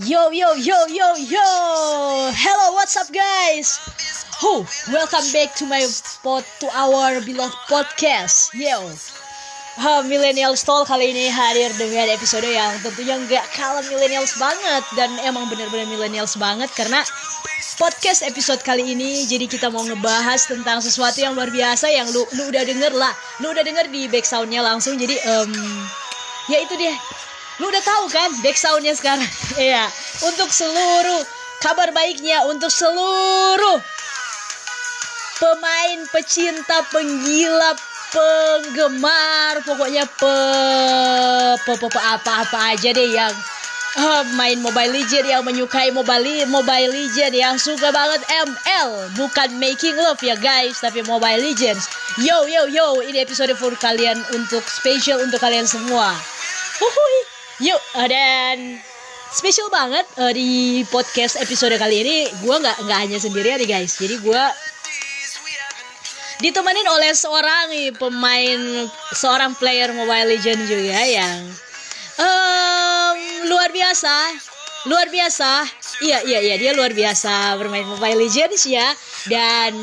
Yo 0.00 0.34
yo 0.34 0.58
yo 0.58 0.78
yo 0.90 1.08
yo. 1.14 1.48
Hello, 2.34 2.74
what's 2.74 2.98
up 2.98 3.06
guys? 3.14 3.78
Who? 4.42 4.66
Welcome 4.90 5.22
back 5.30 5.54
to 5.62 5.70
my 5.70 5.86
pod 6.26 6.42
to 6.58 6.66
our 6.74 7.22
beloved 7.22 7.54
podcast. 7.70 8.50
Yo. 8.58 8.90
Ha, 9.78 10.02
Millennial 10.02 10.58
Stall 10.58 10.82
kali 10.82 11.14
ini 11.14 11.30
hadir 11.30 11.70
dengan 11.78 12.10
episode 12.10 12.42
yang 12.42 12.74
tentunya 12.82 13.22
nggak 13.22 13.46
kalah 13.54 13.86
millennials 13.86 14.34
banget 14.34 14.82
dan 14.98 15.14
emang 15.22 15.46
bener-bener 15.46 15.86
millennials 15.86 16.34
banget 16.34 16.66
karena 16.74 17.06
podcast 17.78 18.26
episode 18.26 18.66
kali 18.66 18.82
ini 18.82 19.30
jadi 19.30 19.46
kita 19.46 19.70
mau 19.70 19.86
ngebahas 19.86 20.42
tentang 20.50 20.82
sesuatu 20.82 21.22
yang 21.22 21.38
luar 21.38 21.54
biasa 21.54 21.86
yang 21.86 22.10
lu 22.10 22.26
lu 22.34 22.50
udah 22.50 22.66
denger 22.66 22.92
lah 22.98 23.14
lu 23.38 23.54
udah 23.54 23.62
denger 23.62 23.86
di 23.94 24.10
back 24.10 24.26
soundnya 24.26 24.58
langsung 24.58 24.98
jadi 24.98 25.16
um, 25.22 25.54
ya 26.50 26.66
itu 26.66 26.74
dia 26.74 26.98
lu 27.60 27.68
udah 27.68 27.84
tahu 27.84 28.04
kan 28.08 28.30
back 28.40 28.56
soundnya 28.56 28.96
sekarang? 28.96 29.28
Ya 29.60 29.84
untuk 30.24 30.48
seluruh 30.48 31.22
kabar 31.60 31.92
baiknya 31.92 32.48
untuk 32.48 32.72
seluruh 32.72 33.78
pemain 35.36 36.00
pecinta 36.08 36.80
penggila 36.88 37.76
penggemar 38.10 39.62
pokoknya 39.62 40.08
pe, 40.08 40.36
pe, 41.62 41.72
pe, 41.78 41.86
pe 41.86 42.00
apa 42.00 42.32
apa 42.42 42.58
aja 42.74 42.90
deh 42.90 43.08
yang 43.12 43.34
uh, 43.98 44.22
main 44.38 44.58
Mobile 44.60 44.92
Legend 44.96 45.26
yang 45.26 45.42
menyukai 45.42 45.90
Mobile 45.94 46.46
Mobile 46.46 46.90
Legend 46.90 47.32
yang 47.34 47.56
suka 47.56 47.90
banget 47.90 48.22
ML 48.28 49.14
bukan 49.18 49.48
making 49.58 49.96
love 49.98 50.20
ya 50.22 50.34
guys 50.38 50.78
tapi 50.78 51.02
Mobile 51.06 51.40
Legends. 51.40 51.88
Yo 52.20 52.46
yo 52.46 52.66
yo 52.66 53.00
ini 53.06 53.22
episode 53.22 53.54
for 53.56 53.72
kalian 53.78 54.18
untuk 54.34 54.62
special 54.66 55.22
untuk 55.22 55.38
kalian 55.38 55.66
semua. 55.66 56.14
Uhuy. 56.80 57.29
Yuk 57.60 57.80
uh, 57.96 58.08
dan 58.08 58.80
spesial 59.30 59.68
banget 59.68 60.02
uh, 60.16 60.32
di 60.32 60.82
podcast 60.88 61.36
episode 61.38 61.76
kali 61.76 62.02
ini 62.02 62.16
gue 62.40 62.56
nggak 62.56 62.88
nggak 62.88 62.98
hanya 62.98 63.18
sendirian 63.20 63.60
nih 63.60 63.68
guys. 63.68 64.00
Jadi 64.00 64.16
gue 64.18 64.44
ditemenin 66.40 66.88
oleh 66.88 67.12
seorang 67.12 67.68
nih 67.68 67.92
pemain 67.94 68.88
seorang 69.12 69.52
player 69.60 69.92
Mobile 69.92 70.34
Legend 70.34 70.60
juga 70.64 71.00
yang 71.04 71.38
um, 72.16 73.18
luar 73.46 73.68
biasa. 73.70 74.14
Luar 74.88 75.12
biasa. 75.12 75.68
Iya 76.00 76.24
iya 76.24 76.40
iya 76.40 76.54
dia 76.56 76.72
luar 76.72 76.96
biasa 76.96 77.60
bermain 77.60 77.84
Mobile 77.84 78.24
Legends 78.24 78.64
ya. 78.64 78.88
Dan 79.28 79.76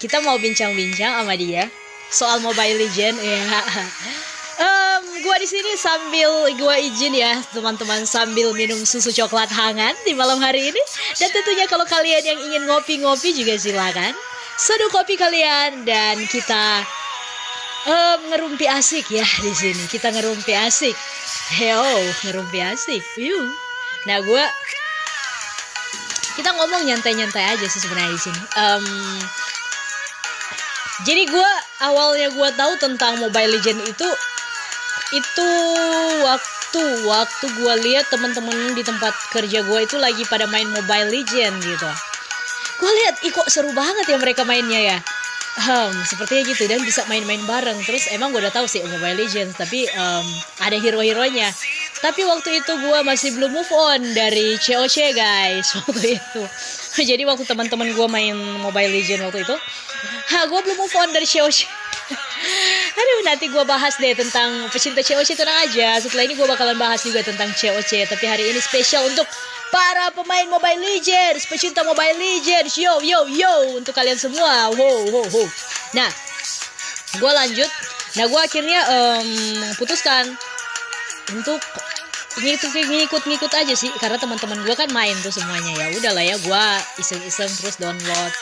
kita 0.00 0.24
mau 0.24 0.40
bincang-bincang 0.40 1.22
sama 1.22 1.36
dia 1.36 1.68
soal 2.08 2.40
Mobile 2.40 2.80
Legend 2.80 3.16
ya 3.20 3.42
um, 4.60 5.02
gua 5.24 5.36
di 5.40 5.48
sini 5.48 5.76
sambil 5.76 6.50
gua 6.56 6.76
izin 6.80 7.12
ya 7.12 7.40
teman-teman 7.52 8.04
sambil 8.04 8.52
minum 8.56 8.78
susu 8.82 9.12
coklat 9.12 9.48
hangat 9.52 9.96
di 10.04 10.12
malam 10.12 10.40
hari 10.40 10.70
ini. 10.70 10.82
Dan 11.16 11.28
tentunya 11.32 11.64
kalau 11.68 11.84
kalian 11.88 12.22
yang 12.22 12.38
ingin 12.50 12.62
ngopi-ngopi 12.68 13.32
juga 13.36 13.56
silakan. 13.56 14.12
Seduh 14.56 14.88
kopi 14.88 15.20
kalian 15.20 15.84
dan 15.84 16.16
kita 16.28 16.80
um, 17.84 18.18
ngerumpi 18.32 18.64
asik 18.68 19.08
ya 19.12 19.24
di 19.44 19.52
sini. 19.52 19.84
Kita 19.88 20.08
ngerumpi 20.12 20.52
asik. 20.56 20.96
Heo 21.60 21.84
ngerumpi 22.24 22.58
asik. 22.64 23.04
Yuk 23.20 23.66
nah 24.06 24.22
gue 24.22 24.44
kita 26.38 26.54
ngomong 26.54 26.86
nyantai-nyantai 26.86 27.58
aja 27.58 27.66
sih 27.66 27.82
sebenarnya 27.82 28.12
di 28.14 28.20
sini. 28.22 28.40
Um, 28.54 28.86
jadi 31.02 31.22
gue 31.26 31.50
awalnya 31.82 32.28
gue 32.30 32.48
tahu 32.54 32.72
tentang 32.78 33.18
Mobile 33.18 33.56
Legend 33.58 33.82
itu 33.88 34.08
itu 35.14 35.48
waktu 36.26 36.82
waktu 37.06 37.46
gue 37.46 37.74
lihat 37.86 38.10
teman-teman 38.10 38.74
di 38.74 38.82
tempat 38.82 39.14
kerja 39.30 39.62
gue 39.62 39.80
itu 39.86 39.96
lagi 39.98 40.26
pada 40.26 40.50
main 40.50 40.66
Mobile 40.66 41.10
Legend 41.10 41.56
gitu. 41.62 41.90
Gue 42.76 42.90
lihat 43.02 43.14
ih 43.22 43.32
seru 43.46 43.70
banget 43.70 44.10
ya 44.10 44.18
mereka 44.18 44.42
mainnya 44.42 44.96
ya. 44.96 44.98
Um, 45.56 45.88
sepertinya 46.04 46.52
gitu 46.52 46.68
dan 46.68 46.84
bisa 46.84 47.06
main-main 47.08 47.40
bareng. 47.48 47.80
Terus 47.86 48.12
emang 48.12 48.28
gue 48.34 48.44
udah 48.44 48.52
tahu 48.52 48.68
sih 48.68 48.84
Mobile 48.84 49.16
Legends 49.16 49.56
tapi 49.56 49.88
um, 49.94 50.26
ada 50.60 50.76
hero-heronya. 50.76 51.48
Tapi 52.04 52.28
waktu 52.28 52.60
itu 52.60 52.72
gue 52.76 52.98
masih 53.06 53.32
belum 53.40 53.56
move 53.56 53.72
on 53.72 54.00
dari 54.12 54.60
COC 54.60 55.16
guys 55.16 55.72
waktu 55.80 56.20
itu. 56.20 56.42
Jadi 57.00 57.22
waktu 57.24 57.48
teman-teman 57.48 57.88
gue 57.94 58.08
main 58.10 58.36
Mobile 58.60 58.92
Legends 58.92 59.24
waktu 59.24 59.48
itu 59.48 59.56
ha 60.26 60.38
gue 60.46 60.60
belum 60.60 60.76
move 60.76 60.96
on 60.98 61.08
dari 61.14 61.26
COC 61.26 61.64
Aduh 63.00 63.20
nanti 63.26 63.46
gue 63.50 63.64
bahas 63.66 63.94
deh 64.00 64.14
tentang 64.16 64.68
pecinta 64.72 65.04
COC 65.04 65.36
tenang 65.36 65.58
aja 65.68 66.00
Setelah 66.00 66.24
ini 66.24 66.34
gue 66.36 66.46
bakalan 66.48 66.76
bahas 66.80 67.02
juga 67.04 67.20
tentang 67.20 67.52
COC 67.52 68.08
Tapi 68.08 68.24
hari 68.24 68.44
ini 68.50 68.60
spesial 68.62 69.04
untuk 69.08 69.26
para 69.70 70.14
pemain 70.14 70.46
Mobile 70.46 70.78
Legends, 70.78 71.46
pecinta 71.50 71.82
Mobile 71.82 72.16
Legends, 72.18 72.78
yo 72.78 73.02
yo 73.02 73.26
yo 73.26 73.76
untuk 73.78 73.94
kalian 73.94 74.18
semua. 74.18 74.70
Wow 74.72 75.10
wow 75.10 75.26
wow. 75.26 75.48
Nah, 75.94 76.10
gue 77.18 77.32
lanjut. 77.32 77.70
Nah, 78.16 78.24
gue 78.24 78.40
akhirnya 78.40 78.80
um, 78.88 79.28
putuskan 79.76 80.32
untuk 81.34 81.60
ngikut-ngikut 82.36 83.48
aja 83.48 83.72
sih 83.72 83.88
karena 83.96 84.20
teman-teman 84.20 84.60
gue 84.60 84.76
kan 84.76 84.92
main 84.92 85.16
tuh 85.24 85.32
semuanya 85.32 85.72
ya 85.72 85.86
udahlah 85.96 86.20
ya 86.20 86.36
gue 86.36 86.64
iseng-iseng 87.00 87.48
terus 87.48 87.80
download 87.80 88.32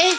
eh 0.00 0.16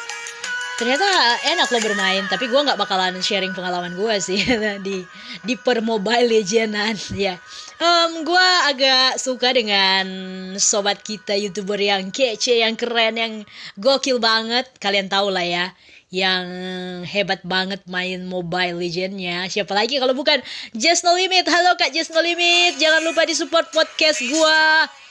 ternyata 0.76 1.08
enak 1.56 1.72
lo 1.72 1.80
bermain 1.80 2.24
tapi 2.28 2.52
gue 2.52 2.60
nggak 2.60 2.76
bakalan 2.76 3.16
sharing 3.24 3.56
pengalaman 3.56 3.96
gue 3.96 4.16
sih 4.20 4.40
di 4.86 5.08
di 5.48 5.56
per 5.56 5.80
mobile 5.80 6.28
legendan 6.28 6.96
ya. 7.16 7.40
Um, 7.76 8.24
gue 8.24 8.48
agak 8.72 9.20
suka 9.20 9.52
dengan 9.52 10.08
sobat 10.56 11.04
kita 11.04 11.36
youtuber 11.36 11.76
yang 11.76 12.08
kece 12.08 12.64
yang 12.64 12.80
keren 12.80 13.20
yang 13.20 13.34
gokil 13.76 14.20
banget. 14.20 14.64
Kalian 14.80 15.12
tahu 15.12 15.28
lah 15.32 15.44
ya 15.44 15.76
yang 16.14 16.48
hebat 17.04 17.44
banget 17.44 17.84
main 17.92 18.24
Mobile 18.24 18.80
Legendnya. 18.80 19.52
Siapa 19.52 19.76
lagi 19.76 20.00
kalau 20.00 20.16
bukan 20.16 20.40
Just 20.72 21.04
No 21.04 21.12
Limit? 21.12 21.44
Halo 21.44 21.76
kak 21.76 21.92
Just 21.92 22.16
No 22.16 22.24
Limit. 22.24 22.80
Jangan 22.80 23.04
lupa 23.04 23.28
di 23.28 23.36
support 23.36 23.68
podcast 23.76 24.24
gue 24.24 24.60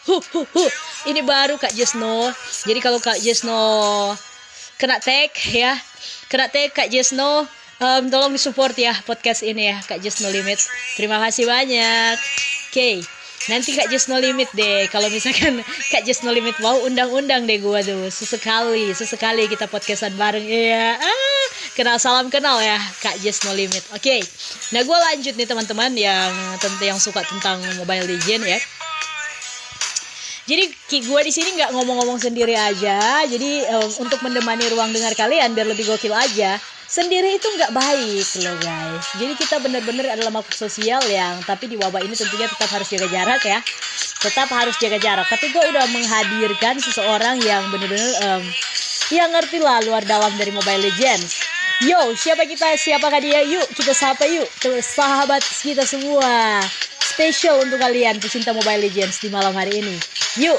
hu 0.09 0.17
hu 0.33 0.41
hu 0.49 0.65
ini 1.05 1.21
baru 1.21 1.61
kak 1.61 1.77
Just 1.77 2.01
No. 2.01 2.33
Jadi 2.65 2.81
kalau 2.81 2.97
kak 2.97 3.21
Just 3.21 3.45
No 3.45 4.17
kena 4.85 5.01
tag 5.01 5.33
ya. 5.49 5.73
Kena 6.29 6.53
tag 6.53 6.77
Kak 6.77 6.93
Jesno 6.93 7.49
um, 7.81 8.03
tolong 8.13 8.37
disupport 8.37 8.77
ya 8.77 8.93
podcast 9.09 9.41
ini 9.41 9.73
ya 9.73 9.81
Kak 9.81 10.05
Jesno 10.05 10.29
Limit. 10.29 10.61
Terima 11.01 11.17
kasih 11.25 11.49
banyak. 11.49 12.21
Oke 12.69 12.69
okay. 12.69 12.95
nanti 13.49 13.73
Kak 13.73 13.89
Jesno 13.89 14.21
Limit 14.21 14.53
deh. 14.53 14.85
Kalau 14.93 15.09
misalkan 15.09 15.65
Kak 15.93 16.05
Jesno 16.05 16.29
Limit 16.37 16.61
mau 16.61 16.77
undang-undang 16.85 17.49
deh 17.49 17.65
gua 17.65 17.81
tuh 17.81 18.13
sesekali 18.13 18.93
sesekali 18.93 19.49
kita 19.49 19.73
podcastan 19.73 20.13
bareng. 20.21 20.45
Iya 20.45 21.01
ah, 21.01 21.47
kenal 21.73 21.97
salam 21.97 22.29
kenal 22.29 22.61
ya 22.61 22.77
Kak 23.01 23.25
Jesno 23.25 23.57
Limit. 23.57 23.89
Oke 23.97 24.05
okay. 24.05 24.21
nah 24.77 24.85
gue 24.85 24.99
lanjut 25.01 25.33
nih 25.33 25.49
teman-teman 25.49 25.97
yang 25.97 26.29
tentu 26.61 26.85
yang 26.85 27.01
suka 27.01 27.25
tentang 27.25 27.57
Mobile 27.81 28.05
Legend 28.05 28.45
ya 28.45 28.61
jadi 30.45 30.69
gue 31.01 31.21
di 31.25 31.33
sini 31.33 31.57
nggak 31.57 31.73
ngomong-ngomong 31.73 32.21
sendiri 32.21 32.53
aja. 32.53 33.25
Jadi 33.25 33.65
um, 33.73 33.89
untuk 34.05 34.21
mendemani 34.21 34.69
ruang 34.77 34.93
dengar 34.93 35.17
kalian 35.17 35.57
biar 35.57 35.65
lebih 35.65 35.89
gokil 35.89 36.13
aja. 36.13 36.61
Sendiri 36.85 37.41
itu 37.41 37.49
nggak 37.49 37.73
baik 37.73 38.29
loh 38.45 38.57
guys. 38.61 39.05
Jadi 39.17 39.33
kita 39.41 39.57
bener-bener 39.65 40.05
adalah 40.13 40.37
makhluk 40.37 40.53
sosial 40.53 41.01
yang 41.09 41.41
tapi 41.49 41.73
di 41.73 41.81
wabah 41.81 42.05
ini 42.05 42.13
tentunya 42.13 42.45
tetap 42.45 42.69
harus 42.77 42.93
jaga 42.93 43.09
jarak 43.09 43.41
ya. 43.41 43.59
Tetap 44.21 44.49
harus 44.53 44.77
jaga 44.77 45.01
jarak. 45.01 45.27
Tapi 45.33 45.49
gue 45.49 45.65
udah 45.65 45.85
menghadirkan 45.89 46.77
seseorang 46.77 47.41
yang 47.41 47.65
bener-bener 47.73 48.13
um, 48.29 48.45
yang 49.09 49.33
ngerti 49.33 49.65
lah 49.65 49.81
luar 49.81 50.05
dalam 50.05 50.33
dari 50.37 50.53
Mobile 50.53 50.93
Legends. 50.93 51.41
Yo, 51.83 52.13
siapa 52.15 52.45
kita? 52.45 52.77
Siapakah 52.77 53.19
dia? 53.19 53.43
Yuk, 53.49 53.67
kita 53.75 53.97
sapa 53.97 54.29
yuk. 54.29 54.47
Terus 54.61 54.87
sahabat 54.93 55.41
kita 55.41 55.89
semua. 55.89 56.61
Spesial 57.15 57.63
untuk 57.63 57.79
kalian 57.79 58.19
pecinta 58.19 58.51
Mobile 58.51 58.91
Legends 58.91 59.23
di 59.23 59.31
malam 59.31 59.55
hari 59.55 59.79
ini. 59.79 59.95
Yuk, 60.35 60.59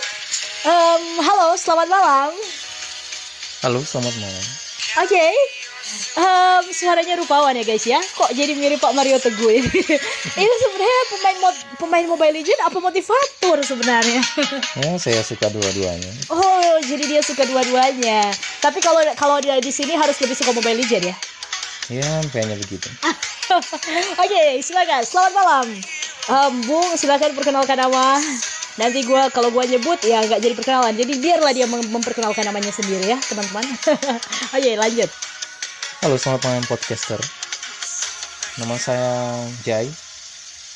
um, 0.63 1.03
halo, 1.19 1.51
selamat 1.59 1.91
malam. 1.91 2.31
Halo, 3.59 3.83
selamat 3.83 4.15
malam. 4.23 4.45
Oke, 5.03 5.11
okay. 5.11 5.35
um, 6.15 6.63
suaranya 6.71 7.19
rupawan 7.19 7.59
ya 7.59 7.67
guys 7.67 7.83
ya. 7.83 7.99
Kok 7.99 8.31
jadi 8.31 8.55
mirip 8.55 8.79
Pak 8.79 8.95
Mario 8.95 9.19
Teguh 9.19 9.51
ini? 9.51 9.67
ini 10.47 10.55
sebenarnya 10.63 11.01
pemain 11.11 11.37
mod, 11.43 11.55
pemain 11.75 12.05
Mobile 12.07 12.39
Legend 12.39 12.63
apa 12.63 12.77
motivator 12.79 13.59
sebenarnya? 13.59 14.23
ya, 14.79 14.95
saya 15.03 15.27
suka 15.27 15.51
dua-duanya. 15.51 16.07
Oh, 16.31 16.79
jadi 16.87 17.03
dia 17.03 17.19
suka 17.19 17.43
dua-duanya. 17.51 18.31
Tapi 18.63 18.79
kalau 18.79 19.03
kalau 19.19 19.43
dia 19.43 19.59
di 19.59 19.75
sini 19.75 19.99
harus 19.99 20.15
lebih 20.23 20.39
suka 20.39 20.55
Mobile 20.55 20.79
Legend 20.79 21.11
ya? 21.11 21.15
Ya, 21.91 22.23
kayaknya 22.31 22.55
begitu. 22.63 22.87
Oke, 24.23 24.23
okay, 24.23 24.63
silakan. 24.63 25.03
Selamat 25.03 25.33
malam. 25.35 25.67
Um, 26.25 26.57
Bung, 26.65 26.97
silakan 26.97 27.37
perkenalkan 27.37 27.77
nama 27.77 28.17
nanti 28.81 29.05
gue 29.07 29.21
kalau 29.31 29.53
gue 29.53 29.63
nyebut 29.71 29.95
ya 30.03 30.19
nggak 30.19 30.41
jadi 30.41 30.53
perkenalan 30.57 30.91
jadi 30.97 31.13
biarlah 31.15 31.53
dia 31.55 31.63
mem 31.63 31.79
memperkenalkan 31.95 32.43
namanya 32.43 32.75
sendiri 32.75 33.07
ya 33.07 33.15
teman-teman 33.23 33.63
oke 34.57 34.71
lanjut 34.75 35.09
halo 36.03 36.19
selamat 36.19 36.41
malam 36.43 36.65
podcaster 36.67 37.21
nama 38.59 38.75
saya 38.75 39.37
Jai 39.63 39.87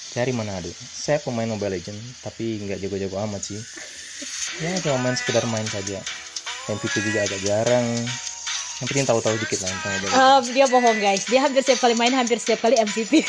Dari 0.09 0.33
Manado. 0.33 0.73
Saya 0.89 1.21
pemain 1.21 1.45
Mobile 1.45 1.77
Legend, 1.77 2.01
tapi 2.25 2.57
nggak 2.65 2.81
jago-jago 2.81 3.21
amat 3.29 3.45
sih. 3.45 3.61
Ya 4.57 4.73
cuma 4.81 4.97
main 5.05 5.13
sekedar 5.13 5.45
main 5.45 5.69
saja. 5.69 6.01
MVP 6.65 6.93
juga 7.05 7.29
agak 7.29 7.41
jarang. 7.45 7.85
Yang 8.79 8.87
penting 8.95 9.07
tahu-tahu 9.11 9.35
dikit 9.43 9.59
lah 9.67 9.71
tentang. 9.75 9.91
Um, 10.15 10.41
dia 10.55 10.65
bohong 10.71 10.99
guys. 11.03 11.27
Dia 11.27 11.43
hampir 11.43 11.59
setiap 11.67 11.83
kali 11.83 11.99
main 11.99 12.15
hampir 12.15 12.39
setiap 12.39 12.63
kali 12.63 12.79
MVP. 12.79 13.11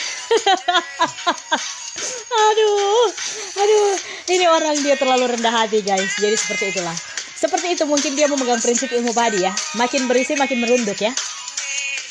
aduh, 2.47 3.06
aduh. 3.58 3.91
Ini 4.31 4.47
orang 4.47 4.79
dia 4.79 4.94
terlalu 4.94 5.35
rendah 5.35 5.50
hati 5.50 5.82
guys. 5.82 6.14
Jadi 6.23 6.38
seperti 6.38 6.70
itulah. 6.70 6.94
Seperti 7.35 7.75
itu 7.75 7.82
mungkin 7.82 8.14
dia 8.14 8.31
memegang 8.31 8.62
prinsip 8.62 8.94
ilmu 8.94 9.11
padi 9.11 9.43
ya. 9.43 9.50
Makin 9.75 10.06
berisi 10.06 10.38
makin 10.38 10.62
merunduk 10.62 11.02
ya. 11.02 11.11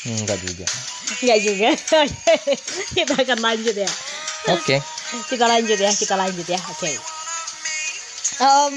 Enggak 0.04 0.36
juga. 0.44 0.68
Enggak 1.24 1.38
juga. 1.40 1.68
kita 2.96 3.12
akan 3.24 3.38
lanjut 3.40 3.72
ya. 3.72 3.90
Oke. 4.52 4.84
Kita 5.32 5.48
lanjut 5.48 5.80
ya. 5.80 5.90
Kita 5.96 6.12
lanjut 6.12 6.44
ya. 6.44 6.60
Oke. 6.76 6.92
Um, 8.40 8.76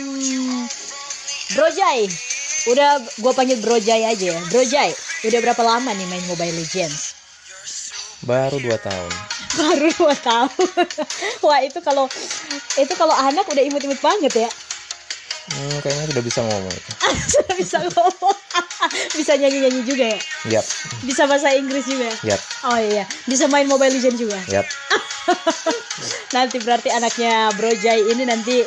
Bro 1.52 1.68
Jai, 1.76 2.08
udah 2.66 2.90
gue 3.02 3.34
panggil 3.34 3.58
Bro 3.58 3.78
Jai 3.78 4.04
aja 4.06 4.26
ya. 4.30 4.40
Bro 4.48 4.64
Jai, 4.64 4.92
udah 5.24 5.40
berapa 5.42 5.62
lama 5.62 5.92
nih 5.92 6.08
main 6.08 6.24
Mobile 6.26 6.54
Legends? 6.54 7.14
Baru 8.22 8.56
2 8.58 8.72
tahun. 8.80 9.12
baru 9.54 9.86
dua 9.94 10.18
tahun 10.18 10.50
wah 11.46 11.62
itu 11.62 11.78
kalau 11.78 12.10
itu 12.74 12.94
kalau 12.98 13.14
anak 13.14 13.46
udah 13.46 13.62
imut-imut 13.62 14.02
banget 14.02 14.34
ya 14.40 14.50
Hmm, 15.44 15.76
kayaknya 15.84 16.08
sudah 16.10 16.24
bisa 16.24 16.40
ngomong 16.42 16.72
itu. 16.72 16.92
sudah 17.36 17.54
bisa 17.54 17.78
ngomong 17.84 18.38
bisa 19.14 19.32
nyanyi-nyanyi 19.36 19.82
juga 19.84 20.06
ya 20.10 20.20
Yap, 20.50 20.66
bisa 21.04 21.28
bahasa 21.28 21.52
Inggris 21.52 21.84
juga 21.84 22.08
ya? 22.24 22.34
yap, 22.34 22.42
oh 22.66 22.80
iya 22.80 23.04
bisa 23.28 23.46
main 23.46 23.68
Mobile 23.68 23.92
Legends 23.92 24.18
juga 24.18 24.40
yap. 24.50 24.66
nanti 26.32 26.58
berarti 26.58 26.90
anaknya 26.90 27.52
Bro 27.54 27.76
Jai 27.78 28.02
ini 28.08 28.24
nanti 28.24 28.64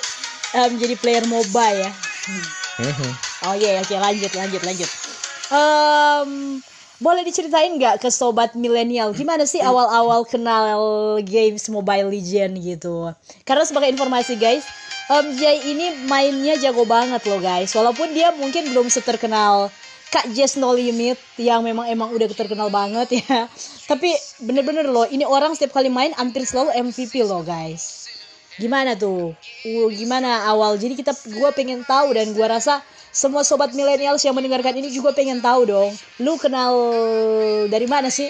em, 0.53 0.71
jadi 0.77 0.95
player 0.95 1.25
MOBA 1.27 1.67
ya 1.75 1.91
Mhm. 2.79 3.11
Oh 3.45 3.55
iya 3.59 3.83
oke 3.85 3.93
lanjut 3.93 4.33
lanjut 4.33 4.63
lanjut. 4.65 4.91
Em, 5.53 6.59
boleh 6.97 7.23
diceritain 7.29 7.77
nggak 7.77 8.01
ke 8.01 8.09
sobat 8.09 8.57
milenial? 8.57 9.13
Gimana 9.13 9.45
sih 9.45 9.61
awal-awal 9.61 10.25
kenal 10.25 11.21
games 11.21 11.69
Mobile 11.69 12.09
Legend 12.09 12.57
gitu? 12.57 13.13
Karena 13.45 13.63
sebagai 13.69 13.93
informasi 13.93 14.41
guys 14.41 14.65
em, 15.13 15.27
Jai 15.37 15.61
ini 15.69 16.09
mainnya 16.09 16.57
jago 16.57 16.89
banget 16.89 17.21
loh 17.29 17.39
guys. 17.39 17.71
Walaupun 17.77 18.17
dia 18.17 18.33
mungkin 18.35 18.73
belum 18.73 18.89
seterkenal 18.89 19.69
Kak 20.07 20.33
Jess 20.33 20.55
No 20.55 20.71
Limit 20.71 21.19
yang 21.37 21.67
memang 21.67 21.91
emang 21.91 22.15
udah 22.15 22.31
terkenal 22.31 22.71
banget 22.73 23.21
ya. 23.21 23.51
Tapi 23.91 24.15
bener-bener 24.41 24.89
loh 24.89 25.05
ini 25.07 25.27
orang 25.29 25.53
setiap 25.53 25.77
kali 25.77 25.93
main 25.93 26.15
hampir 26.17 26.47
selalu 26.49 26.73
MVP 26.91 27.23
loh 27.27 27.45
guys 27.45 28.06
gimana 28.57 28.97
tuh? 28.97 29.37
Uh, 29.65 29.89
gimana 29.93 30.49
awal? 30.49 30.77
Jadi 30.77 30.99
kita 30.99 31.13
gua 31.37 31.53
pengen 31.53 31.85
tahu 31.85 32.17
dan 32.17 32.33
gua 32.33 32.59
rasa 32.59 32.81
semua 33.17 33.41
sobat 33.49 33.73
milenial 33.73 34.21
yang 34.21 34.37
mendengarkan 34.37 34.77
ini 34.77 34.93
juga 34.93 35.17
pengen 35.17 35.41
tahu 35.41 35.65
dong. 35.65 35.93
Lu 36.21 36.37
kenal 36.37 36.77
dari 37.73 37.89
mana 37.89 38.13
sih? 38.13 38.29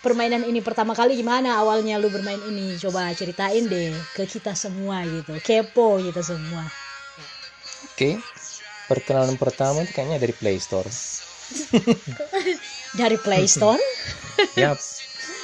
Permainan 0.00 0.48
ini 0.48 0.64
pertama 0.64 0.96
kali 0.96 1.16
gimana 1.16 1.60
awalnya 1.60 2.00
lu 2.00 2.08
bermain 2.08 2.40
ini? 2.48 2.76
Coba 2.80 3.12
ceritain 3.12 3.68
deh 3.68 3.92
ke 4.16 4.24
kita 4.24 4.56
semua 4.56 5.04
gitu. 5.04 5.36
Kepo 5.40 6.00
kita 6.00 6.24
semua. 6.24 6.64
Oke. 7.92 8.16
Perkenalan 8.88 9.36
pertama 9.36 9.84
itu 9.84 9.92
kayaknya 9.92 10.18
dari 10.18 10.34
Play 10.36 10.56
Store. 10.56 10.88
dari 13.00 13.16
Play 13.20 13.44
Store? 13.44 13.80
Yap. 14.56 14.80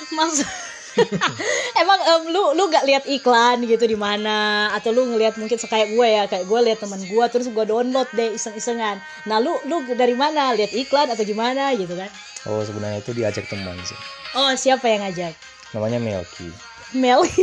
maksud 0.07 0.66
emang 1.83 2.01
em, 2.01 2.23
lu 2.29 2.53
lu 2.53 2.69
gak 2.69 2.85
lihat 2.85 3.05
iklan 3.05 3.63
gitu 3.63 3.85
di 3.85 3.95
mana 3.95 4.69
atau 4.73 4.91
lu 4.91 5.07
ngelihat 5.07 5.37
mungkin 5.37 5.57
kayak 5.57 5.93
gue 5.93 6.07
ya 6.07 6.25
kayak 6.25 6.45
gue 6.45 6.61
lihat 6.63 6.79
teman 6.81 7.01
gue 7.01 7.25
terus 7.29 7.47
gue 7.47 7.65
download 7.65 8.09
deh 8.13 8.33
iseng-isengan 8.33 8.97
nah 9.25 9.39
lu 9.39 9.57
lu 9.65 9.85
dari 9.93 10.15
mana 10.15 10.53
lihat 10.53 10.73
iklan 10.73 11.09
atau 11.09 11.23
gimana 11.23 11.73
gitu 11.75 11.93
kan 11.93 12.09
Oh, 12.47 12.63
sebenarnya 12.63 13.03
itu 13.03 13.11
diajak 13.11 13.51
teman 13.51 13.75
sih. 13.83 13.99
oh 14.39 14.55
siapa 14.55 14.87
yang 14.87 15.03
ngajak 15.03 15.35
Namanya 15.75 15.99
Melki. 15.99 16.47
Mel 16.95 17.27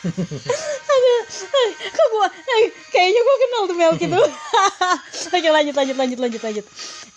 Aduh, 0.00 1.20
eh, 1.28 1.68
kok 1.92 2.06
gua, 2.08 2.26
eh, 2.32 2.72
kayaknya 2.88 3.20
gua 3.20 3.36
kenal 3.36 3.62
tuh 3.68 3.76
Mel 3.76 3.92
gitu. 4.00 4.16
Oke 5.36 5.48
lanjut 5.50 5.74
lanjut 5.74 5.96
lanjut 5.96 6.18
lanjut 6.18 6.42
lanjut. 6.42 6.66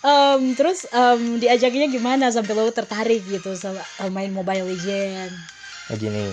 Em, 0.04 0.42
terus 0.52 0.84
em, 0.92 1.40
diajakinnya 1.40 1.88
gimana 1.88 2.28
sampai 2.28 2.52
lo 2.52 2.68
tertarik 2.70 3.24
gitu 3.24 3.56
sama 3.56 3.80
eh, 4.02 4.10
main 4.12 4.30
Mobile 4.30 4.68
Legend? 4.68 5.32
Nah, 5.90 5.96
gini. 5.96 6.26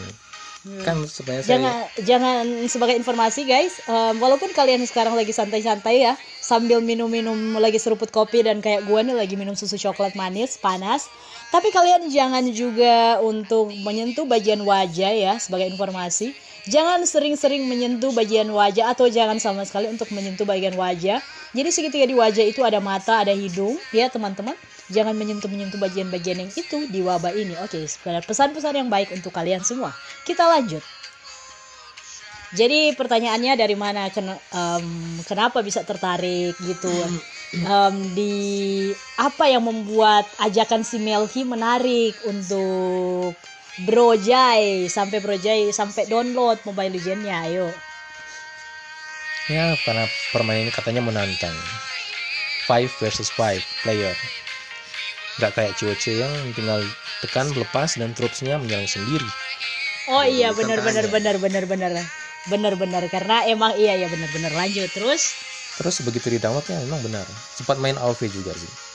Kan 0.85 1.09
sebenarnya 1.09 1.41
saya 1.41 1.49
Jangan 1.57 1.75
jangan 2.05 2.45
sebagai 2.69 2.93
informasi 2.93 3.49
guys, 3.49 3.81
em, 3.89 4.21
walaupun 4.21 4.53
kalian 4.53 4.85
sekarang 4.85 5.17
lagi 5.17 5.33
santai-santai 5.33 6.05
ya, 6.05 6.13
sambil 6.37 6.85
minum-minum 6.85 7.57
lagi 7.57 7.81
seruput 7.81 8.13
kopi 8.13 8.45
dan 8.45 8.61
kayak 8.61 8.85
gua 8.85 9.01
nih 9.01 9.17
lagi 9.17 9.33
minum 9.33 9.57
susu 9.57 9.81
coklat 9.81 10.13
manis 10.13 10.61
panas, 10.61 11.09
tapi 11.49 11.73
kalian 11.73 12.13
jangan 12.13 12.45
juga 12.53 13.17
untuk 13.25 13.73
menyentuh 13.81 14.29
bagian 14.29 14.61
wajah 14.61 15.11
ya 15.11 15.33
sebagai 15.41 15.73
informasi. 15.73 16.37
Jangan 16.69 17.01
sering-sering 17.09 17.65
menyentuh 17.65 18.13
bagian 18.13 18.45
wajah 18.53 18.93
atau 18.93 19.09
jangan 19.09 19.41
sama 19.41 19.65
sekali 19.65 19.89
untuk 19.89 20.13
menyentuh 20.13 20.45
bagian 20.45 20.77
wajah. 20.77 21.17
Jadi 21.57 21.69
segitiga 21.73 22.05
di 22.05 22.13
wajah 22.13 22.45
itu 22.45 22.61
ada 22.61 22.77
mata, 22.77 23.25
ada 23.25 23.33
hidung, 23.33 23.79
ya 23.89 24.11
teman-teman. 24.13 24.53
Jangan 24.93 25.17
menyentuh-menyentuh 25.17 25.81
bagian-bagian 25.81 26.45
yang 26.45 26.51
itu 26.53 26.77
di 26.91 27.01
wabah 27.01 27.33
ini. 27.33 27.57
Oke, 27.65 27.81
pesan-pesan 28.27 28.77
yang 28.77 28.89
baik 28.91 29.09
untuk 29.15 29.33
kalian 29.33 29.65
semua. 29.65 29.95
Kita 30.27 30.45
lanjut. 30.45 30.83
Jadi 32.51 32.93
pertanyaannya 32.99 33.55
dari 33.55 33.79
mana 33.79 34.11
ken- 34.11 34.35
em, 34.51 34.87
kenapa 35.23 35.63
bisa 35.63 35.87
tertarik 35.87 36.51
gitu 36.59 36.91
Em, 37.51 37.95
di 38.15 38.35
apa 39.19 39.51
yang 39.51 39.67
membuat 39.67 40.23
ajakan 40.39 40.87
si 40.87 40.95
Melhi 41.03 41.43
menarik 41.43 42.15
untuk 42.23 43.35
Bro 43.79 44.19
Jai 44.19 44.91
sampai 44.91 45.23
Bro 45.23 45.39
Jai 45.39 45.71
sampai 45.71 46.03
download 46.03 46.59
Mobile 46.67 46.99
Legends-nya 46.99 47.47
ayo. 47.47 47.71
ya 49.47 49.75
karena 49.83 50.07
permainan 50.35 50.67
ini 50.67 50.71
katanya 50.75 50.99
menantang. 50.99 51.55
Five 52.67 52.91
versus 52.99 53.31
five 53.31 53.63
player. 53.83 54.15
Gak 55.39 55.55
kayak 55.55 55.75
COC 55.79 56.19
yang 56.19 56.31
tinggal 56.51 56.83
tekan 57.23 57.47
lepas 57.55 57.95
dan 57.95 58.11
troops-nya 58.11 58.59
menyerang 58.59 58.87
sendiri. 58.87 59.27
Oh 60.11 60.23
iya 60.23 60.51
benar 60.51 60.83
benar 60.83 61.07
benar 61.07 61.35
benar 61.39 61.63
benar. 61.67 61.91
Benar 62.51 62.73
benar 62.75 63.03
karena 63.07 63.47
emang 63.47 63.75
iya 63.79 63.95
ya 63.95 64.07
benar 64.11 64.29
benar 64.33 64.51
lanjut 64.51 64.89
terus 64.91 65.31
Terus 65.79 66.03
begitu 66.03 66.27
di 66.27 66.37
download 66.37 66.67
ya 66.67 66.77
memang 66.83 67.01
benar. 67.01 67.25
Sempat 67.55 67.79
main 67.79 67.95
AoV 67.95 68.27
juga 68.27 68.51
sih. 68.51 68.90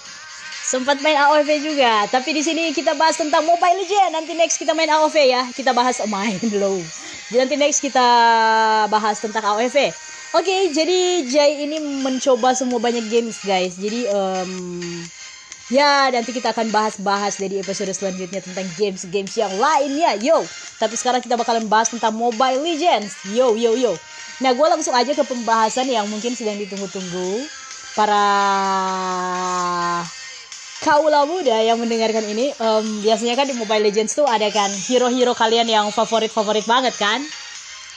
Sempat 0.66 0.99
main 1.00 1.14
AOV 1.14 1.50
juga. 1.62 2.11
Tapi 2.11 2.35
di 2.35 2.42
sini 2.42 2.75
kita 2.75 2.99
bahas 2.99 3.14
tentang 3.14 3.46
Mobile 3.46 3.87
Legends. 3.87 4.11
Nanti 4.11 4.35
next 4.35 4.58
kita 4.58 4.75
main 4.75 4.90
AOV 4.90 5.16
ya. 5.23 5.42
Kita 5.54 5.70
bahas 5.70 6.02
oh, 6.02 6.11
main 6.11 6.37
dulu. 6.52 6.82
Jadi 7.30 7.38
nanti 7.38 7.54
next 7.54 7.78
kita 7.78 8.06
bahas 8.90 9.23
tentang 9.23 9.46
AOV 9.56 9.94
oke 10.37 10.56
jadi 10.76 10.99
Jai 11.25 11.64
ini 11.64 11.80
mencoba 12.04 12.52
semua 12.52 12.76
banyak 12.76 13.08
games 13.08 13.40
guys. 13.40 13.80
Jadi 13.80 14.04
em, 14.04 14.50
ya 15.73 16.12
nanti 16.12 16.30
kita 16.37 16.52
akan 16.52 16.68
bahas-bahas 16.68 17.40
dari 17.40 17.58
episode 17.58 17.90
selanjutnya 17.96 18.44
tentang 18.44 18.68
games-games 18.76 19.32
yang 19.40 19.52
lainnya. 19.56 20.18
Yo 20.20 20.44
tapi 20.76 20.94
sekarang 20.99 21.25
kita 21.25 21.40
bakalan 21.40 21.64
bahas 21.70 21.88
tentang 21.88 22.12
Mobile 22.12 22.61
Legends. 22.61 23.16
Yo 23.32 23.56
yo 23.56 23.73
yo. 23.78 23.96
Nah 24.44 24.52
gue 24.52 24.66
langsung 24.68 24.92
aja 24.92 25.16
ke 25.16 25.25
pembahasan 25.25 25.88
yang 25.88 26.04
mungkin 26.12 26.37
sedang 26.37 26.61
ditunggu-tunggu 26.61 27.49
para 27.96 28.25
kaula 30.85 31.25
muda 31.25 31.56
yang 31.64 31.80
mendengarkan 31.80 32.25
ini 32.26 32.52
em, 32.52 32.85
biasanya 33.00 33.35
kan 33.38 33.47
di 33.49 33.54
Mobile 33.56 33.88
Legends 33.88 34.12
tuh 34.12 34.28
ada 34.28 34.47
kan 34.52 34.68
hero-hero 34.68 35.33
kalian 35.33 35.68
yang 35.68 35.87
favorit-favorit 35.92 36.68
banget 36.68 36.95
kan? 36.97 37.25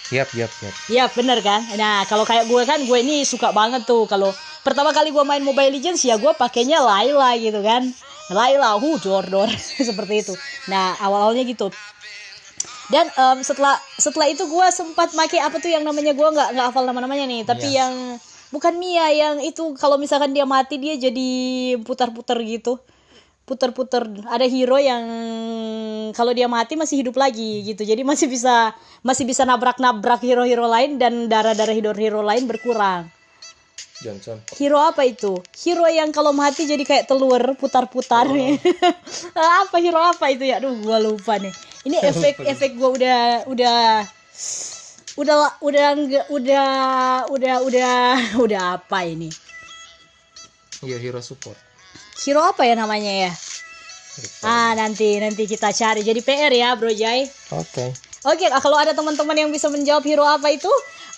Yap, 0.09 0.33
yap, 0.33 0.49
yap. 0.65 0.73
Iya 0.89 1.05
bener 1.13 1.37
kan? 1.45 1.61
Nah 1.77 2.01
kalau 2.09 2.25
kayak 2.25 2.49
gue 2.49 2.61
kan 2.65 2.81
gue 2.81 2.97
ini 2.97 3.21
suka 3.27 3.53
banget 3.53 3.85
tuh. 3.85 4.09
Kalau 4.09 4.33
pertama 4.65 4.89
kali 4.89 5.13
gue 5.13 5.21
main 5.21 5.43
Mobile 5.43 5.69
Legends 5.69 6.01
ya 6.01 6.17
gue 6.17 6.33
pakainya 6.33 6.81
Layla 6.81 7.37
gitu 7.37 7.61
kan. 7.61 7.85
Layla, 8.29 8.77
hu 8.81 8.97
dor 8.97 9.25
dor. 9.29 9.49
Seperti 9.89 10.25
itu. 10.25 10.33
Nah 10.65 10.97
awal-awalnya 10.97 11.45
gitu. 11.45 11.69
Dan 12.89 13.05
em, 13.05 13.37
setelah 13.45 13.77
setelah 14.01 14.25
itu 14.25 14.49
gue 14.49 14.67
sempat 14.73 15.13
make 15.13 15.37
apa 15.37 15.61
tuh 15.61 15.69
yang 15.69 15.85
namanya? 15.85 16.17
Gue 16.17 16.25
nggak 16.25 16.57
nggak 16.57 16.65
hafal 16.73 16.89
nama-namanya 16.89 17.29
nih. 17.29 17.41
Tapi 17.45 17.69
Mia. 17.69 17.85
yang 17.85 17.93
bukan 18.49 18.73
Mia 18.81 19.13
yang 19.13 19.35
itu 19.45 19.77
kalau 19.77 20.01
misalkan 20.01 20.33
dia 20.33 20.45
mati 20.45 20.81
dia 20.81 20.97
jadi 20.97 21.29
putar-putar 21.85 22.41
gitu 22.41 22.81
putar-putar 23.49 24.05
ada 24.29 24.45
hero 24.45 24.77
yang 24.77 25.01
kalau 26.13 26.29
dia 26.37 26.45
mati 26.45 26.77
masih 26.77 27.01
hidup 27.01 27.17
lagi 27.17 27.65
gitu 27.65 27.81
jadi 27.81 28.05
masih 28.05 28.29
bisa 28.29 28.77
masih 29.01 29.25
bisa 29.25 29.41
nabrak-nabrak 29.41 30.21
hero-hero 30.21 30.69
lain 30.69 31.01
dan 31.01 31.25
darah-darah 31.25 31.73
hero-hero 31.73 32.21
lain 32.21 32.45
berkurang 32.45 33.09
Johnson 33.99 34.39
Hero 34.55 34.79
apa 34.79 35.03
itu? 35.03 35.43
Hero 35.59 35.83
yang 35.91 36.15
kalau 36.15 36.31
mati 36.31 36.63
jadi 36.63 36.87
kayak 36.87 37.11
telur 37.11 37.43
putar-putar 37.59 38.31
nih. 38.31 38.55
apa 39.59 39.75
hero 39.75 39.99
apa 39.99 40.31
itu 40.31 40.47
ya? 40.47 40.63
Aduh, 40.63 40.79
gua 40.79 41.03
lupa 41.03 41.35
nih. 41.35 41.51
Ini 41.83 41.99
efek 42.09 42.39
efek 42.47 42.79
gua 42.79 42.95
udah 42.95 43.19
udah 43.51 44.07
udah 45.19 45.59
udah 45.59 45.87
nggak 45.99 46.25
udah 46.31 46.69
udah 47.27 47.55
udah 47.67 47.95
udah 48.45 48.63
apa 48.79 48.97
ini? 49.03 49.27
iya 50.79 50.95
hero 50.95 51.19
support 51.19 51.59
Hero 52.19 52.43
apa 52.43 52.67
ya 52.67 52.75
namanya 52.75 53.27
ya? 53.27 53.31
Ah, 54.43 54.75
nanti 54.75 55.15
nanti 55.23 55.47
kita 55.47 55.71
cari. 55.71 56.03
Jadi 56.03 56.19
PR 56.19 56.51
ya, 56.51 56.75
Bro 56.75 56.91
Jai. 56.91 57.23
oke 57.55 57.95
Oke, 58.27 58.51
kalau 58.51 58.75
ada 58.75 58.91
teman-teman 58.91 59.31
yang 59.31 59.47
bisa 59.47 59.71
menjawab 59.71 60.03
hero 60.03 60.27
apa 60.27 60.51
itu, 60.51 60.67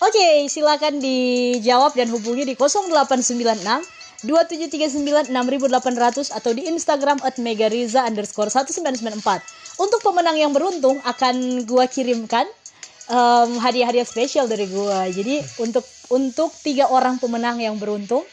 oke, 0.05 0.45
silakan 0.45 1.01
dijawab 1.01 1.97
dan 1.97 2.13
hubungi 2.13 2.45
di 2.45 2.53
0896 2.53 3.57
2739 4.21 5.33
6800 5.33 6.29
atau 6.29 6.51
di 6.53 6.69
Instagram 6.69 7.17
at 7.25 7.41
megariza 7.41 8.05
underscore 8.05 8.53
1994. 8.53 9.81
Untuk 9.81 9.97
pemenang 10.05 10.37
yang 10.37 10.53
beruntung 10.53 11.01
akan 11.01 11.65
gua 11.65 11.89
kirimkan 11.89 12.45
em, 13.11 13.49
hadiah-hadiah 13.59 14.07
spesial 14.07 14.47
dari 14.47 14.71
gua. 14.71 15.11
Jadi 15.11 15.43
untuk 15.59 15.83
untuk 16.07 16.49
tiga 16.63 16.87
orang 16.87 17.19
pemenang 17.19 17.59
yang 17.59 17.75
beruntung 17.75 18.23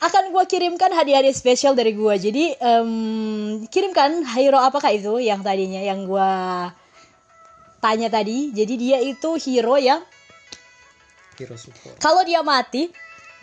akan 0.00 0.32
gua 0.32 0.48
kirimkan 0.48 0.92
hadiah-hadiah 0.92 1.36
spesial 1.36 1.76
dari 1.76 1.92
gua. 1.92 2.16
Jadi 2.16 2.56
em, 2.56 2.90
kirimkan 3.68 4.24
hero 4.32 4.58
apakah 4.58 4.96
itu 4.96 5.20
yang 5.20 5.44
tadinya 5.44 5.84
yang 5.84 6.08
gua 6.08 6.72
tanya 7.84 8.08
tadi. 8.08 8.50
Jadi 8.56 8.74
dia 8.80 8.98
itu 9.04 9.36
hero 9.36 9.76
yang 9.76 10.00
hero 11.36 11.56
support 11.60 12.00
kalau 12.00 12.24
dia 12.24 12.40
mati, 12.40 12.88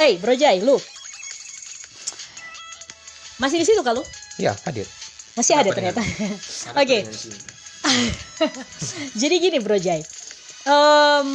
Hey, 0.00 0.16
Bro 0.16 0.32
Jai, 0.32 0.64
lu. 0.64 0.80
Masih 3.36 3.60
di 3.60 3.68
situ 3.68 3.84
kalau? 3.84 4.00
iya 4.40 4.56
hadir 4.64 4.88
Masih 5.36 5.56
ada 5.56 5.70
ternyata. 5.72 6.00
Oke. 6.80 7.04
Jadi 9.20 9.34
gini 9.40 9.58
Bro 9.62 9.78
Jai. 9.80 10.02
Em, 10.66 11.28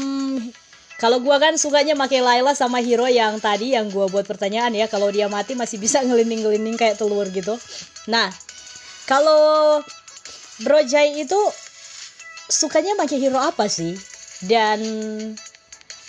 kalau 0.99 1.17
gua 1.23 1.41
kan 1.41 1.57
sukanya 1.57 1.97
pakai 1.97 2.21
Laila 2.21 2.53
sama 2.53 2.83
hero 2.83 3.07
yang 3.07 3.39
tadi 3.41 3.73
yang 3.73 3.89
gua 3.89 4.05
buat 4.11 4.27
pertanyaan 4.27 4.75
ya. 4.75 4.85
Kalau 4.91 5.09
dia 5.09 5.31
mati 5.31 5.55
masih 5.57 5.81
bisa 5.81 6.01
ngelinding-ngelinding 6.05 6.77
kayak 6.77 6.99
telur 6.99 7.25
gitu. 7.31 7.57
Nah, 8.11 8.29
kalau 9.07 9.81
Bro 10.61 10.81
Jai 10.85 11.23
itu 11.25 11.39
sukanya 12.51 12.93
pakai 12.99 13.17
hero 13.17 13.39
apa 13.39 13.65
sih? 13.71 13.95
Dan 14.41 14.81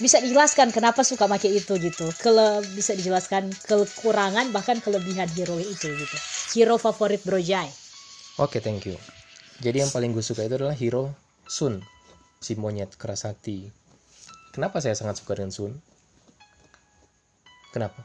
bisa 0.01 0.19
dijelaskan 0.19 0.75
kenapa 0.75 1.07
suka 1.07 1.31
pakai 1.31 1.55
itu 1.63 1.79
gitu. 1.79 2.11
Kele 2.19 2.65
bisa 2.75 2.97
dijelaskan 2.97 3.53
kekurangan 3.69 4.51
bahkan 4.51 4.83
kelebihan 4.83 5.31
hero 5.37 5.57
itu 5.63 5.89
gitu. 5.89 6.17
Hero 6.59 6.77
favorit 6.77 7.23
Bro 7.23 7.39
Jai. 7.39 7.71
oke 8.41 8.65
thank 8.65 8.89
you 8.89 8.97
jadi 9.63 9.87
yang 9.87 9.95
paling 9.95 10.11
gue 10.11 10.27
suka 10.27 10.43
itu 10.43 10.59
adalah 10.59 10.75
hero 10.75 11.15
Sun 11.47 11.79
si 12.43 12.59
monyet 12.59 12.99
keras 12.99 13.23
hati. 13.23 13.71
Kenapa 14.51 14.83
saya 14.83 14.99
sangat 14.99 15.23
suka 15.23 15.39
dengan 15.39 15.55
Sun? 15.55 15.79
Kenapa? 17.71 18.03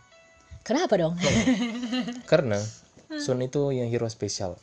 Kenapa 0.61 0.93
dong? 1.01 1.17
Karena 2.31 2.61
Sun 3.17 3.41
itu 3.41 3.73
yang 3.73 3.89
hero 3.89 4.05
spesial. 4.05 4.61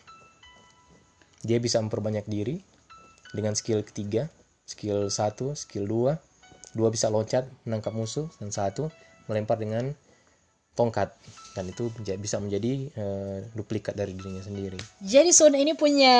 Dia 1.43 1.59
bisa 1.59 1.83
memperbanyak 1.83 2.31
diri 2.31 2.63
dengan 3.35 3.59
skill 3.59 3.83
ketiga, 3.83 4.31
skill 4.63 5.11
satu, 5.11 5.59
skill 5.59 5.91
dua, 5.91 6.23
dua 6.79 6.95
bisa 6.95 7.11
loncat 7.11 7.51
menangkap 7.67 7.91
musuh 7.91 8.31
dan 8.39 8.55
satu 8.55 8.95
melempar 9.27 9.59
dengan 9.59 9.99
tongkat 10.75 11.15
dan 11.55 11.71
itu 11.71 11.87
bisa 12.19 12.43
menjadi 12.43 12.91
eh, 12.99 13.39
duplikat 13.55 13.95
dari 13.95 14.11
dirinya 14.11 14.43
sendiri. 14.43 14.79
Jadi 14.99 15.31
Sun 15.31 15.55
ini 15.55 15.79
punya 15.79 16.17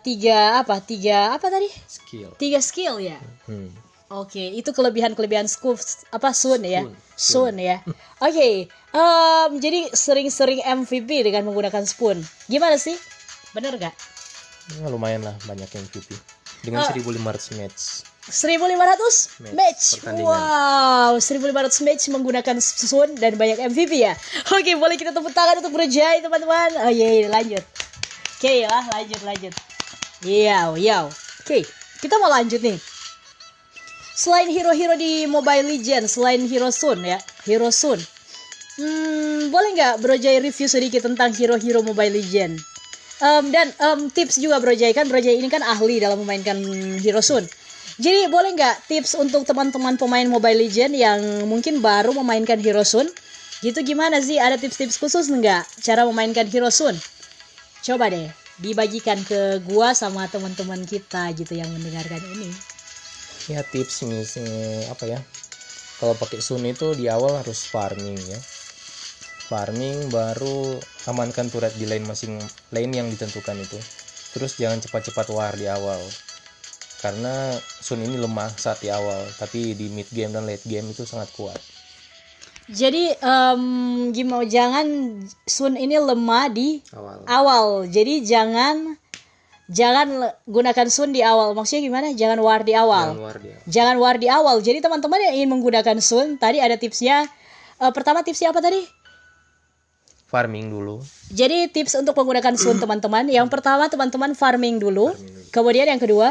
tiga 0.00 0.64
apa? 0.64 0.80
Tiga 0.80 1.36
apa 1.36 1.52
tadi? 1.52 1.68
Skill. 1.68 2.32
Tiga 2.40 2.58
skill 2.64 3.04
ya. 3.04 3.20
Hmm. 3.44 3.68
Oke, 4.10 4.42
itu 4.42 4.74
kelebihan-kelebihan 4.74 5.46
Scoop 5.46 5.78
apa 6.10 6.34
Sun 6.34 6.66
ya? 6.66 6.82
Sun, 7.14 7.54
Sun, 7.54 7.62
ya. 7.62 7.78
Oke, 8.26 8.66
em, 8.66 9.50
jadi 9.62 9.86
sering-sering 9.94 10.66
MVP 10.66 11.22
dengan 11.22 11.46
menggunakan 11.46 11.86
spoon. 11.86 12.18
Gimana 12.50 12.74
sih? 12.74 12.98
Bener 13.54 13.78
gak? 13.78 13.94
Ya, 14.82 14.90
lumayan 14.90 15.22
lah 15.22 15.38
banyak 15.46 15.70
yang 15.70 15.84
MVP 15.86 16.10
dengan 16.66 16.90
1500 16.90 17.54
match. 17.62 18.02
1500 18.30 19.50
match. 19.52 19.84
Match. 20.06 20.22
Wow, 20.22 21.18
1500 21.18 21.82
match 21.82 22.02
menggunakan 22.14 22.56
Sun 22.62 23.18
dan 23.18 23.34
banyak 23.34 23.58
MVP 23.74 24.06
ya. 24.06 24.14
Oke, 24.56 24.78
boleh 24.78 24.94
kita 24.94 25.10
tepuk 25.10 25.34
tangan 25.34 25.58
untuk 25.58 25.74
berjaya 25.74 26.22
teman-teman. 26.22 26.70
Oh 26.86 26.90
iya, 26.90 27.08
iya, 27.20 27.28
lanjut. 27.28 27.64
Oke 28.40 28.64
lah, 28.64 28.84
lanjut 28.96 29.20
lanjut. 29.26 29.52
Iya, 30.24 30.72
iya. 30.78 31.04
Oke, 31.44 31.66
kita 32.00 32.16
mau 32.16 32.30
lanjut 32.32 32.62
nih. 32.62 32.78
Selain 34.16 34.48
hero-hero 34.52 34.94
di 35.00 35.24
Mobile 35.24 35.64
Legends, 35.64 36.16
selain 36.16 36.44
Hero 36.44 36.68
Sun 36.68 37.00
ya, 37.04 37.16
Hero 37.48 37.72
Sun. 37.72 37.96
Hmm, 38.80 39.52
boleh 39.52 39.76
nggak 39.76 39.94
Bro 40.00 40.16
Jai 40.20 40.40
review 40.40 40.68
sedikit 40.68 41.04
tentang 41.04 41.32
hero-hero 41.36 41.84
Mobile 41.84 42.16
Legends? 42.16 42.64
Em, 43.20 43.52
dan 43.52 43.68
em, 43.76 44.08
tips 44.08 44.40
juga 44.40 44.56
Bro 44.60 44.72
Jai 44.72 44.96
kan 44.96 45.04
Bro 45.04 45.20
Jai 45.20 45.36
ini 45.36 45.52
kan 45.52 45.60
ahli 45.60 46.00
dalam 46.00 46.24
memainkan 46.24 46.56
Hero 47.00 47.20
Sun. 47.20 47.44
Jadi 48.00 48.32
boleh 48.32 48.56
nggak 48.56 48.88
tips 48.88 49.12
untuk 49.20 49.44
teman-teman 49.44 50.00
pemain 50.00 50.24
Mobile 50.24 50.64
Legends 50.64 50.96
yang 50.96 51.20
mungkin 51.44 51.84
baru 51.84 52.16
memainkan 52.16 52.56
Hero 52.56 52.80
Sun? 52.80 53.04
Gitu 53.60 53.76
gimana 53.84 54.24
sih? 54.24 54.40
Ada 54.40 54.56
tips-tips 54.56 54.96
khusus 54.96 55.28
nggak 55.28 55.68
cara 55.84 56.08
memainkan 56.08 56.48
Hero 56.48 56.72
Sun? 56.72 56.96
Coba 57.84 58.08
deh 58.08 58.24
dibagikan 58.56 59.20
ke 59.20 59.60
gua 59.68 59.92
sama 59.92 60.24
teman-teman 60.32 60.80
kita 60.88 61.28
gitu 61.36 61.52
yang 61.52 61.68
mendengarkan 61.76 62.24
ini. 62.40 62.48
Ya 63.52 63.60
tips 63.68 64.08
misalnya 64.08 64.88
apa 64.88 65.04
ya? 65.04 65.20
Kalau 66.00 66.16
pakai 66.16 66.40
Sun 66.40 66.64
itu 66.64 66.96
di 66.96 67.04
awal 67.04 67.44
harus 67.44 67.68
farming 67.68 68.16
ya. 68.16 68.40
Farming 69.52 70.08
baru 70.08 70.80
amankan 71.04 71.52
turret 71.52 71.76
di 71.76 71.84
lane 71.84 72.08
masing 72.08 72.40
lane 72.72 72.96
yang 72.96 73.12
ditentukan 73.12 73.60
itu. 73.60 73.76
Terus 74.32 74.56
jangan 74.56 74.80
cepat-cepat 74.80 75.28
war 75.36 75.52
di 75.52 75.68
awal. 75.68 76.00
Karena 77.00 77.56
Sun 77.80 78.04
ini 78.04 78.14
lemah 78.14 78.52
saat 78.52 78.78
di 78.78 78.92
awal, 78.92 79.24
tapi 79.34 79.72
di 79.72 79.88
mid 79.88 80.06
game 80.12 80.30
dan 80.30 80.44
late 80.44 80.64
game 80.64 80.92
itu 80.92 81.02
sangat 81.02 81.32
kuat. 81.32 81.56
Jadi 82.70 83.10
em, 83.10 83.62
gimana 84.12 84.44
jangan 84.46 84.86
Sun 85.42 85.74
ini 85.74 85.96
lemah 85.96 86.46
di 86.46 86.78
Awal. 86.92 87.24
awal. 87.26 87.66
Jadi 87.88 88.22
jangan 88.22 88.94
jangan 89.66 90.06
gunakan 90.44 90.86
Sun 90.86 91.10
di 91.10 91.24
awal. 91.24 91.56
Maksudnya 91.56 91.82
gimana? 91.82 92.06
Jangan 92.12 92.38
war 92.38 92.62
di 92.62 92.76
awal. 92.76 93.16
Jangan 93.16 93.24
war 93.24 93.36
di 93.40 93.48
awal. 93.48 93.64
Jangan 93.66 93.96
war 93.98 94.16
di 94.20 94.28
awal. 94.28 94.56
Jadi 94.60 94.78
teman-teman 94.78 95.18
yang 95.18 95.34
ingin 95.34 95.50
menggunakan 95.50 95.96
Sun, 95.98 96.38
tadi 96.38 96.60
ada 96.62 96.78
tipsnya. 96.78 97.26
Eh, 97.80 97.92
pertama 97.96 98.20
tipsnya 98.22 98.52
apa 98.52 98.60
tadi? 98.60 98.84
Farming 100.30 100.70
dulu. 100.70 101.02
Jadi 101.34 101.66
tips 101.74 101.98
untuk 101.98 102.14
menggunakan 102.14 102.54
Sun 102.54 102.78
teman-teman. 102.78 103.26
Yang 103.26 103.50
pertama 103.50 103.90
teman-teman 103.90 104.38
farming 104.38 104.78
dulu. 104.78 105.10
Kemudian 105.50 105.90
yang 105.90 105.98
kedua, 105.98 106.30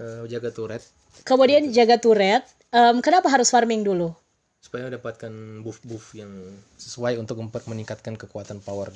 Eh, 0.00 0.24
jaga 0.28 0.48
turret 0.48 0.82
kemudian 1.28 1.68
jaga 1.68 2.00
turret. 2.00 2.42
Em, 2.72 3.04
kenapa 3.04 3.28
harus 3.28 3.52
farming 3.52 3.84
dulu? 3.84 4.16
supaya 4.62 4.86
mendapatkan 4.86 5.32
buff-buff 5.66 6.14
yang 6.14 6.30
sesuai 6.78 7.18
untuk 7.18 7.34
meningkatkan 7.66 8.14
kekuatan 8.14 8.62
power 8.62 8.94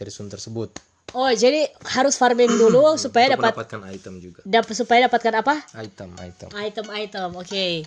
dari 0.00 0.08
Sun 0.08 0.32
tersebut. 0.32 0.72
Oh, 1.12 1.28
jadi 1.28 1.68
harus 1.84 2.16
farming 2.16 2.48
dulu 2.48 2.96
supaya 2.96 3.28
Untuk 3.28 3.44
dapat 3.44 3.52
mendapatkan 3.52 3.80
item 3.92 4.14
juga. 4.24 4.40
dapat 4.40 4.72
supaya 4.72 5.04
dapatkan 5.12 5.34
apa? 5.44 5.54
Item, 5.76 6.16
item. 6.16 6.48
Item-item. 6.56 7.28
Oke. 7.36 7.84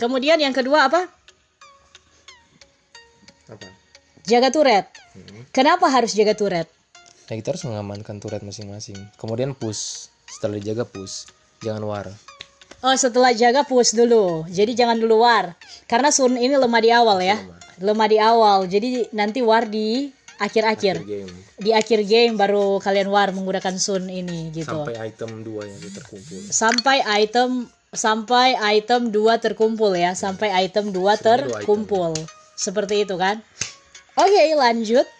Kemudian 0.00 0.40
yang 0.40 0.56
kedua 0.56 0.88
apa? 0.88 1.04
Apa? 3.52 3.68
Jaga 4.24 4.48
turret. 4.48 4.88
Hmm. 5.12 5.44
Kenapa 5.52 5.92
harus 5.92 6.16
jaga 6.16 6.32
turret? 6.32 6.72
Nah 7.28 7.34
kita 7.36 7.52
harus 7.52 7.68
mengamankan 7.68 8.16
turret 8.16 8.40
masing-masing. 8.40 8.96
Kemudian 9.20 9.52
push. 9.52 10.08
Setelah 10.24 10.56
dijaga 10.56 10.88
push. 10.88 11.28
Jangan 11.64 11.84
war. 11.84 12.06
Oh 12.84 12.94
setelah 12.94 13.32
jaga 13.32 13.64
push 13.64 13.96
dulu. 13.96 14.44
Jadi 14.46 14.76
jangan 14.76 15.00
dulu 15.00 15.24
war. 15.24 15.56
Karena 15.88 16.12
Sun 16.12 16.36
ini 16.36 16.54
lemah 16.54 16.80
di 16.82 16.90
awal 16.92 17.18
ya. 17.24 17.40
Lemah 17.80 18.08
di 18.08 18.18
awal. 18.20 18.68
Jadi 18.68 19.10
nanti 19.16 19.40
war 19.40 19.64
di 19.64 20.12
akhir-akhir. 20.36 21.02
Di 21.56 21.70
akhir 21.72 22.04
game 22.04 22.36
baru 22.36 22.78
kalian 22.78 23.08
war 23.08 23.32
menggunakan 23.32 23.80
Sun 23.80 24.12
ini 24.12 24.52
gitu. 24.52 24.84
Sampai 24.84 24.94
item 25.00 25.40
2 25.40 25.66
yang 25.66 25.80
terkumpul. 25.80 26.40
Sampai 26.52 26.96
item 27.02 27.50
sampai 27.96 28.48
item 28.76 29.08
2 29.08 29.40
terkumpul 29.40 29.92
ya. 29.96 30.12
Sampai 30.12 30.52
item 30.52 30.92
2 30.92 30.94
dua 30.94 31.16
terkumpul. 31.16 32.12
Seperti 32.54 33.08
itu 33.08 33.16
kan. 33.16 33.40
Oke, 34.16 34.44
lanjut. 34.56 35.15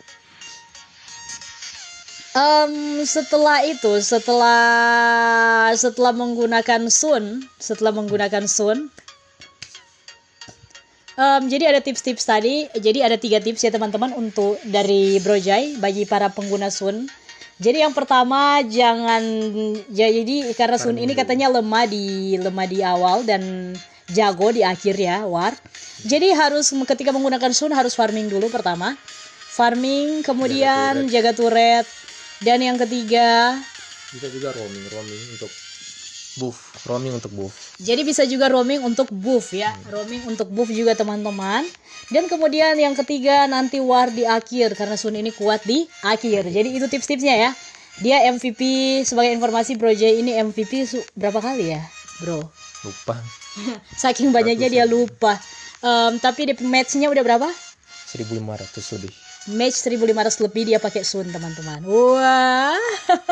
Em, 2.36 3.00
setelah 3.08 3.64
itu, 3.64 3.96
setelah 4.04 5.72
setelah 5.72 6.12
menggunakan 6.12 6.84
Sun, 6.92 7.40
setelah 7.56 7.96
menggunakan 7.96 8.44
Sun, 8.44 8.92
em, 11.16 11.42
jadi 11.48 11.72
ada 11.72 11.80
tips-tips 11.80 12.28
tadi. 12.28 12.68
Jadi 12.76 13.00
ada 13.00 13.16
tiga 13.16 13.40
tips 13.40 13.64
ya 13.64 13.72
teman-teman 13.72 14.12
untuk 14.12 14.60
dari 14.68 15.16
Brojai 15.24 15.80
bagi 15.80 16.04
para 16.04 16.28
pengguna 16.28 16.68
Sun. 16.68 17.08
Jadi 17.56 17.80
yang 17.80 17.96
pertama 17.96 18.60
jangan 18.68 19.24
ya, 19.88 20.12
jadi 20.12 20.52
karena 20.52 20.76
Sun 20.76 21.00
ini 21.00 21.16
katanya 21.16 21.48
lemah 21.48 21.88
di 21.88 22.36
lemah 22.36 22.66
di 22.68 22.84
awal 22.84 23.24
dan 23.24 23.72
jago 24.12 24.52
di 24.52 24.60
akhir 24.60 24.92
ya 25.00 25.24
War. 25.24 25.56
Jadi 26.04 26.36
harus 26.36 26.68
ketika 26.84 27.16
menggunakan 27.16 27.56
Sun 27.56 27.72
harus 27.72 27.96
farming 27.96 28.28
dulu 28.28 28.52
pertama. 28.52 28.92
Farming 29.56 30.20
kemudian 30.20 31.08
jaga 31.08 31.32
turret 31.32 31.88
dan 32.44 32.58
yang 32.60 32.76
ketiga 32.76 33.56
Bisa 34.12 34.28
juga 34.30 34.52
roaming, 34.54 34.84
roaming 34.92 35.22
untuk 35.36 35.52
buff, 36.36 36.58
roaming 36.84 37.12
untuk 37.16 37.32
buff. 37.32 37.54
jadi 37.80 38.00
bisa 38.04 38.22
juga 38.28 38.52
roaming 38.52 38.84
untuk 38.84 39.08
buff 39.08 39.56
ya. 39.56 39.72
Roaming 39.88 40.28
untuk 40.28 40.48
buff 40.52 40.68
juga 40.68 40.92
teman-teman. 40.92 41.64
Dan 42.06 42.30
kemudian 42.30 42.78
yang 42.78 42.94
ketiga 42.94 43.50
nanti 43.50 43.82
war 43.82 44.12
di 44.12 44.22
akhir 44.22 44.78
karena 44.78 44.94
Sun 44.94 45.18
ini 45.18 45.34
kuat 45.34 45.64
di 45.66 45.88
akhir. 46.06 46.46
Jadi 46.46 46.68
itu 46.76 46.86
tips-tipsnya 46.86 47.34
ya. 47.34 47.50
Dia 48.04 48.28
MVP 48.30 48.60
sebagai 49.08 49.32
informasi 49.32 49.80
Bro 49.80 49.96
J 49.96 50.20
ini 50.20 50.36
MVP 50.36 50.86
berapa 51.16 51.40
kali 51.40 51.72
ya, 51.72 51.82
Bro? 52.22 52.46
Lupa. 52.84 53.16
Saking 54.04 54.30
banyaknya 54.30 54.68
dia 54.68 54.84
lupa. 54.84 55.40
Em, 55.80 56.20
tapi 56.20 56.52
di 56.52 56.54
matchnya 56.68 57.08
udah 57.08 57.24
berapa? 57.24 57.48
1500 58.12 58.94
lebih. 59.00 59.25
Match 59.54 59.78
1500 59.86 60.42
lebih 60.42 60.66
dia 60.66 60.82
pakai 60.82 61.06
Sun 61.06 61.30
teman-teman. 61.30 61.86
Wah. 61.86 62.74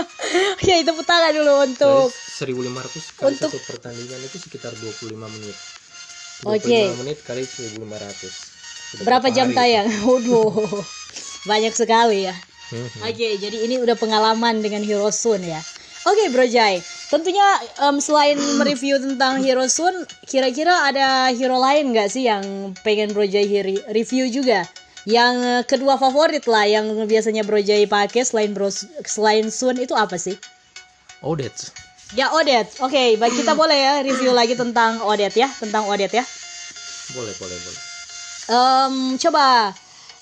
ya 0.68 0.78
itu 0.78 0.92
tangan 1.02 1.34
dulu 1.34 1.52
untuk 1.66 2.06
Jadi 2.38 2.54
1500 2.54 3.18
kali 3.18 3.26
Untuk- 3.34 3.50
satu 3.50 3.58
pertandingan 3.66 4.20
itu 4.22 4.36
sekitar 4.38 4.70
25 4.78 5.10
menit. 5.10 5.56
25 6.46 6.54
Oke. 6.54 6.80
menit 7.02 7.18
kali 7.26 7.42
1500. 7.42 8.30
Sudah 8.94 9.04
berapa 9.10 9.26
jam 9.34 9.50
tayang? 9.50 9.90
Waduh. 10.06 10.70
Banyak 11.50 11.74
sekali 11.74 12.30
ya. 12.30 12.34
Hmm. 12.70 13.10
Oke, 13.10 13.28
jadi 13.36 13.66
ini 13.66 13.82
udah 13.82 13.98
pengalaman 13.98 14.62
dengan 14.62 14.86
Hero 14.86 15.10
Sun 15.10 15.42
ya. 15.42 15.58
Oke, 16.04 16.30
Bro 16.30 16.46
Jai. 16.46 16.78
Tentunya 17.08 17.44
em, 17.80 17.96
selain 17.98 18.36
mereview 18.60 19.00
tentang 19.00 19.40
Hero 19.40 19.64
Sun, 19.66 20.04
kira-kira 20.28 20.84
ada 20.84 21.32
hero 21.32 21.56
lain 21.56 21.96
nggak 21.96 22.08
sih 22.12 22.28
yang 22.28 22.76
pengen 22.84 23.10
Bro 23.16 23.24
Jai 23.24 23.46
review 23.88 24.28
juga? 24.28 24.68
Yang 25.04 25.34
eh, 25.44 25.62
kedua 25.68 26.00
favorit 26.00 26.44
lah 26.48 26.64
yang 26.64 26.88
biasanya 27.04 27.44
Bro 27.44 27.60
Jai 27.60 27.84
pakai 27.84 28.24
selain 28.24 28.56
Bro 28.56 28.72
selain 29.04 29.52
Sun 29.52 29.76
itu 29.76 29.92
apa 29.92 30.16
sih? 30.16 30.36
Odets. 31.20 31.72
Ya 32.16 32.32
Odet. 32.32 32.68
Oke, 32.80 33.16
baik 33.20 33.34
kita 33.36 33.52
boleh 33.52 33.76
ya 33.76 33.94
review 34.00 34.32
lagi 34.32 34.56
tentang 34.56 35.00
Odet 35.04 35.36
ya, 35.36 35.48
tentang 35.60 35.84
Odet 35.88 36.12
ya. 36.12 36.24
Boleh, 37.12 37.34
boleh, 37.36 37.58
boleh. 37.58 37.82
Em, 38.44 38.94
coba 39.20 39.72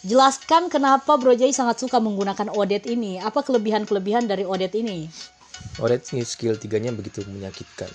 jelaskan 0.02 0.66
kenapa 0.66 1.14
Bro 1.14 1.38
Jai 1.38 1.54
sangat 1.54 1.78
suka 1.78 2.02
menggunakan 2.02 2.50
Odet 2.50 2.90
ini. 2.90 3.22
Apa 3.22 3.46
kelebihan-kelebihan 3.46 4.26
dari 4.26 4.42
Odet 4.42 4.74
ini? 4.74 5.06
Odet 5.78 6.10
ini 6.10 6.26
skill 6.26 6.58
tiganya 6.58 6.90
begitu 6.90 7.22
menyakitkan. 7.22 7.90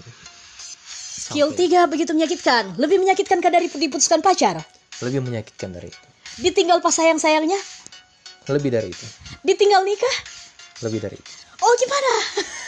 Skill 1.28 1.52
3 1.52 1.92
begitu 1.92 2.16
menyakitkan. 2.16 2.80
Lebih 2.80 3.04
menyakitkan 3.04 3.44
dari 3.44 3.68
diputuskan 3.68 4.24
pacar. 4.24 4.64
Lebih 5.04 5.20
menyakitkan 5.20 5.76
dari 5.76 5.92
itu. 5.92 6.07
Ditinggal 6.38 6.80
pas 6.82 6.94
sayang-sayangnya. 6.94 7.58
Lebih 8.48 8.70
dari 8.72 8.90
itu. 8.94 9.06
Ditinggal 9.44 9.84
nikah. 9.84 10.16
Lebih 10.86 11.00
dari 11.02 11.18
itu. 11.18 11.32
Oh 11.58 11.74
gimana? 11.74 12.12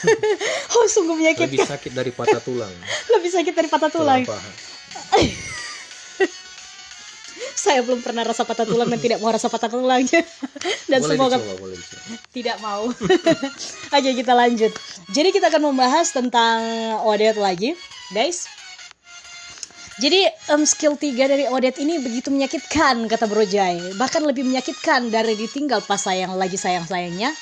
oh 0.75 0.86
sungguh 0.89 1.13
Lebih 1.13 1.38
menyakitkan. 1.38 1.67
sakit 1.77 1.91
dari 1.93 2.10
patah 2.10 2.41
tulang. 2.41 2.73
Lebih 3.13 3.29
sakit 3.29 3.53
dari 3.53 3.69
patah 3.69 3.91
tulang. 3.93 4.25
Saya 7.60 7.84
belum 7.84 7.99
pernah 7.99 8.23
rasa 8.23 8.47
patah 8.47 8.63
tulang 8.63 8.88
dan 8.88 8.97
tidak 9.03 9.19
mau 9.19 9.29
rasa 9.29 9.51
patah 9.51 9.67
tulangnya. 9.67 10.23
dan 10.91 11.03
boleh 11.03 11.12
semoga 11.12 11.38
dicoba, 11.38 11.60
boleh 11.60 11.75
dicoba. 11.75 12.01
tidak 12.32 12.58
mau. 12.63 12.88
Oke 13.99 14.10
kita 14.15 14.34
lanjut. 14.34 14.71
Jadi 15.12 15.29
kita 15.36 15.51
akan 15.51 15.69
membahas 15.69 16.08
tentang 16.10 16.63
Odet 17.03 17.36
lagi, 17.36 17.75
guys. 18.15 18.47
Jadi 19.99 20.23
em, 20.23 20.63
skill 20.63 20.95
3 20.95 21.27
dari 21.27 21.43
Odet 21.51 21.75
ini 21.83 21.99
begitu 21.99 22.31
menyakitkan 22.31 23.03
kata 23.12 23.27
Bro 23.27 23.43
Jai. 23.43 23.99
Bahkan 23.99 24.23
lebih 24.23 24.47
menyakitkan 24.47 25.12
dari 25.12 25.35
ditinggal 25.35 25.83
pas 25.83 25.99
sayang 25.99 26.39
lagi 26.39 26.55
sayang-sayangnya. 26.55 27.35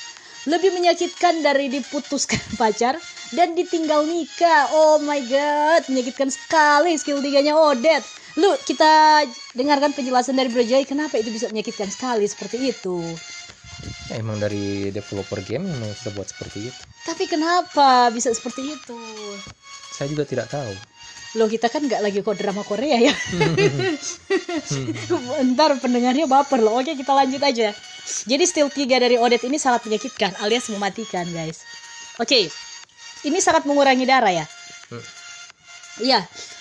Lebih 0.50 0.74
menyakitkan 0.74 1.38
dari 1.46 1.70
diputuskan 1.70 2.42
pacar 2.60 2.98
dan 3.30 3.54
ditinggal 3.54 4.02
nikah. 4.10 4.74
Oh 4.74 4.98
my 4.98 5.22
god, 5.30 5.86
menyakitkan 5.86 6.34
sekali 6.34 6.98
skill 6.98 7.22
3-nya 7.22 7.54
Odet. 7.54 8.02
Lu 8.34 8.50
kita 8.66 9.22
dengarkan 9.54 9.94
penjelasan 9.94 10.34
dari 10.34 10.50
Bro 10.50 10.66
Jai 10.66 10.82
kenapa 10.82 11.14
itu 11.14 11.30
bisa 11.30 11.46
menyakitkan 11.54 11.86
sekali 11.94 12.26
seperti 12.26 12.74
itu. 12.74 12.98
Ya, 14.10 14.18
emang 14.18 14.42
dari 14.42 14.90
developer 14.90 15.38
game 15.46 15.62
memang 15.62 15.94
sudah 15.94 16.10
buat 16.10 16.26
seperti 16.26 16.74
itu. 16.74 16.82
Tapi 17.06 17.30
kenapa 17.30 18.10
bisa 18.10 18.34
seperti 18.34 18.74
itu? 18.74 18.98
Saya 19.94 20.10
juga 20.10 20.26
tidak 20.26 20.50
tahu. 20.50 20.97
Loh 21.34 21.44
kita 21.44 21.68
kan 21.68 21.82
nggak 21.82 22.00
lagi 22.00 22.18
kok 22.18 22.34
drama 22.34 22.62
Korea 22.62 22.96
ya. 22.98 23.12
Ntar 25.44 25.76
pendengarnya 25.78 26.24
baper 26.24 26.58
loh. 26.58 26.78
Oke 26.78 26.94
kita 26.94 27.12
lanjut 27.12 27.40
aja. 27.40 27.74
Jadi 28.24 28.44
skill 28.44 28.68
3 28.68 28.88
dari 28.96 29.16
Odet 29.16 29.44
ini 29.44 29.60
sangat 29.60 29.84
menyakitkan 29.84 30.32
alias 30.40 30.68
mematikan 30.68 31.28
guys. 31.28 31.64
Oke. 32.16 32.48
Ini 33.20 33.38
sangat 33.38 33.66
mengurangi 33.66 34.06
darah 34.06 34.32
ya. 34.32 34.46
Hmm. 34.88 35.04
Iya. 36.00 36.20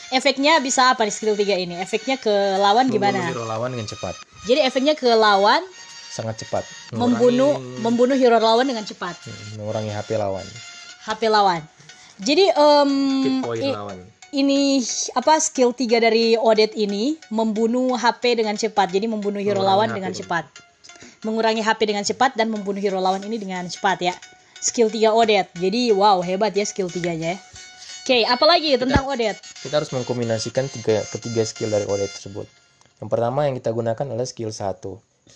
Efeknya 0.09 0.59
bisa 0.59 0.91
apa 0.91 1.03
nih 1.03 1.13
skill 1.13 1.35
3 1.35 1.55
ini? 1.57 1.75
Efeknya 1.77 2.15
ke 2.15 2.31
lawan 2.57 2.87
gimana? 2.87 3.23
Membunuh 3.23 3.47
lawan 3.47 3.69
dengan 3.71 3.87
cepat. 3.87 4.15
Jadi 4.43 4.59
efeknya 4.61 4.93
ke 4.93 5.07
lawan 5.09 5.63
Sangat 6.07 6.39
cepat. 6.39 6.63
membunuh 6.91 7.55
Mengurangi- 7.55 7.81
membunuh 7.83 8.17
hero 8.17 8.37
lawan 8.37 8.65
dengan 8.65 8.83
cepat. 8.83 9.15
Hmm, 9.21 9.59
mengurangi 9.59 9.91
HP 9.91 10.15
lawan. 10.15 10.43
HP 11.03 11.21
lawan. 11.27 11.61
Jadi 12.17 12.49
em, 12.49 12.91
Hit 13.21 13.37
point 13.39 13.61
i- 13.61 13.71
lawan. 13.71 13.97
Ini 14.35 14.83
apa 15.15 15.39
skill 15.39 15.71
3 15.71 16.03
dari 16.03 16.35
Odet 16.35 16.75
ini 16.75 17.15
membunuh 17.31 17.95
HP 17.95 18.39
dengan 18.43 18.59
cepat. 18.59 18.91
Jadi 18.91 19.07
membunuh 19.07 19.39
hero 19.39 19.63
Mengurangi 19.63 19.71
lawan 19.71 19.87
HP 19.89 19.95
dengan 19.95 20.11
dulu. 20.11 20.19
cepat. 20.23 20.45
Mengurangi 21.23 21.61
HP 21.63 21.79
dengan 21.87 22.03
cepat 22.03 22.31
dan 22.35 22.47
membunuh 22.51 22.81
hero 22.81 22.99
lawan 22.99 23.23
ini 23.23 23.39
dengan 23.39 23.63
cepat 23.67 23.97
ya. 24.03 24.15
Skill 24.59 24.91
3 24.91 25.13
Odet. 25.13 25.47
Jadi 25.55 25.93
wow, 25.95 26.19
hebat 26.19 26.51
ya 26.51 26.65
skill 26.67 26.91
3-nya 26.91 27.35
ya. 27.35 27.39
Oke, 28.07 28.23
apalagi 28.23 28.79
tentang 28.79 29.03
Odet? 29.03 29.35
Kita 29.59 29.83
harus 29.83 29.91
mengkombinasikan 29.91 30.71
tiga, 30.71 31.03
ketiga 31.11 31.43
skill 31.43 31.67
dari 31.67 31.83
Odet 31.87 32.07
tersebut. 32.07 32.47
Yang 33.03 33.09
pertama 33.11 33.45
yang 33.45 33.55
kita 33.59 33.75
gunakan 33.75 34.05
adalah 34.07 34.23
skill 34.23 34.49
1. 34.49 34.79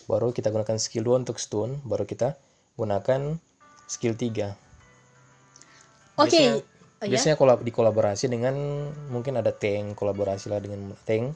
Baru 0.08 0.32
kita 0.32 0.56
gunakan 0.56 0.80
skill 0.80 1.04
2 1.04 1.22
untuk 1.28 1.36
stun. 1.36 1.84
Baru 1.84 2.08
kita 2.08 2.40
gunakan 2.80 3.36
skill 3.92 4.16
3. 4.16 4.56
Oke. 6.16 6.32
Biasanya, 6.32 6.71
Oh, 7.02 7.10
ya? 7.10 7.18
biasanya 7.18 7.34
kolab, 7.34 7.66
dikolaborasi 7.66 8.30
dengan 8.30 8.54
mungkin 9.10 9.42
ada 9.42 9.50
tank, 9.50 9.98
kolaborasi 9.98 10.54
lah 10.54 10.62
dengan 10.62 10.94
tank. 11.02 11.34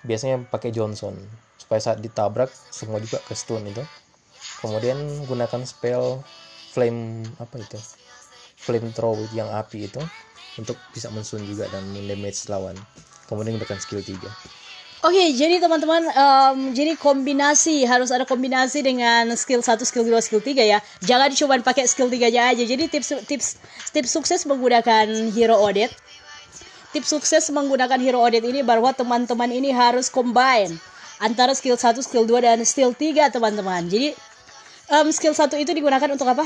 Biasanya 0.00 0.48
pakai 0.48 0.72
Johnson 0.72 1.12
supaya 1.60 1.84
saat 1.84 2.00
ditabrak 2.00 2.48
semua 2.72 2.96
juga 2.96 3.20
ke 3.20 3.36
stun 3.36 3.68
itu. 3.68 3.84
Kemudian 4.64 4.96
gunakan 5.28 5.60
spell 5.68 6.24
flame 6.72 7.28
apa 7.36 7.60
itu? 7.60 7.76
Flame 8.56 8.88
throw 8.96 9.20
yang 9.36 9.52
api 9.52 9.84
itu 9.84 10.00
untuk 10.56 10.80
bisa 10.96 11.12
mensun 11.12 11.44
juga 11.44 11.68
dan 11.68 11.84
mendamage 11.92 12.48
lawan. 12.48 12.76
Kemudian 13.28 13.60
gunakan 13.60 13.76
skill 13.76 14.00
3. 14.00 14.16
Oke, 15.00 15.32
jadi 15.32 15.56
teman-teman, 15.64 16.12
em, 16.12 16.76
jadi 16.76 16.92
kombinasi 16.92 17.88
harus 17.88 18.12
ada 18.12 18.28
kombinasi 18.28 18.84
dengan 18.84 19.32
skill 19.32 19.64
1, 19.64 19.80
skill 19.88 20.04
2, 20.04 20.20
skill 20.20 20.44
3 20.44 20.60
ya. 20.60 20.84
Jangan 21.00 21.32
cuma 21.32 21.56
pakai 21.64 21.88
skill 21.88 22.12
3 22.12 22.28
aja 22.28 22.52
aja. 22.52 22.60
Jadi 22.60 22.84
tips 22.84 23.24
tips 23.24 23.56
tips 23.96 24.10
sukses 24.12 24.44
menggunakan 24.44 25.08
hero 25.32 25.56
Odet. 25.56 25.88
Tips 26.92 27.16
sukses 27.16 27.48
menggunakan 27.48 27.96
hero 27.96 28.20
Odet 28.20 28.44
ini 28.44 28.60
bahwa 28.60 28.92
teman-teman 28.92 29.48
ini 29.48 29.72
harus 29.72 30.12
combine 30.12 30.76
antara 31.16 31.56
skill 31.56 31.80
1, 31.80 32.04
skill 32.04 32.28
2 32.28 32.44
dan 32.44 32.60
skill 32.68 32.92
3 32.92 33.32
teman-teman. 33.32 33.88
Jadi 33.88 34.12
em, 34.92 35.06
skill 35.16 35.32
satu 35.32 35.56
itu 35.56 35.72
digunakan 35.72 36.12
untuk 36.12 36.28
apa? 36.28 36.44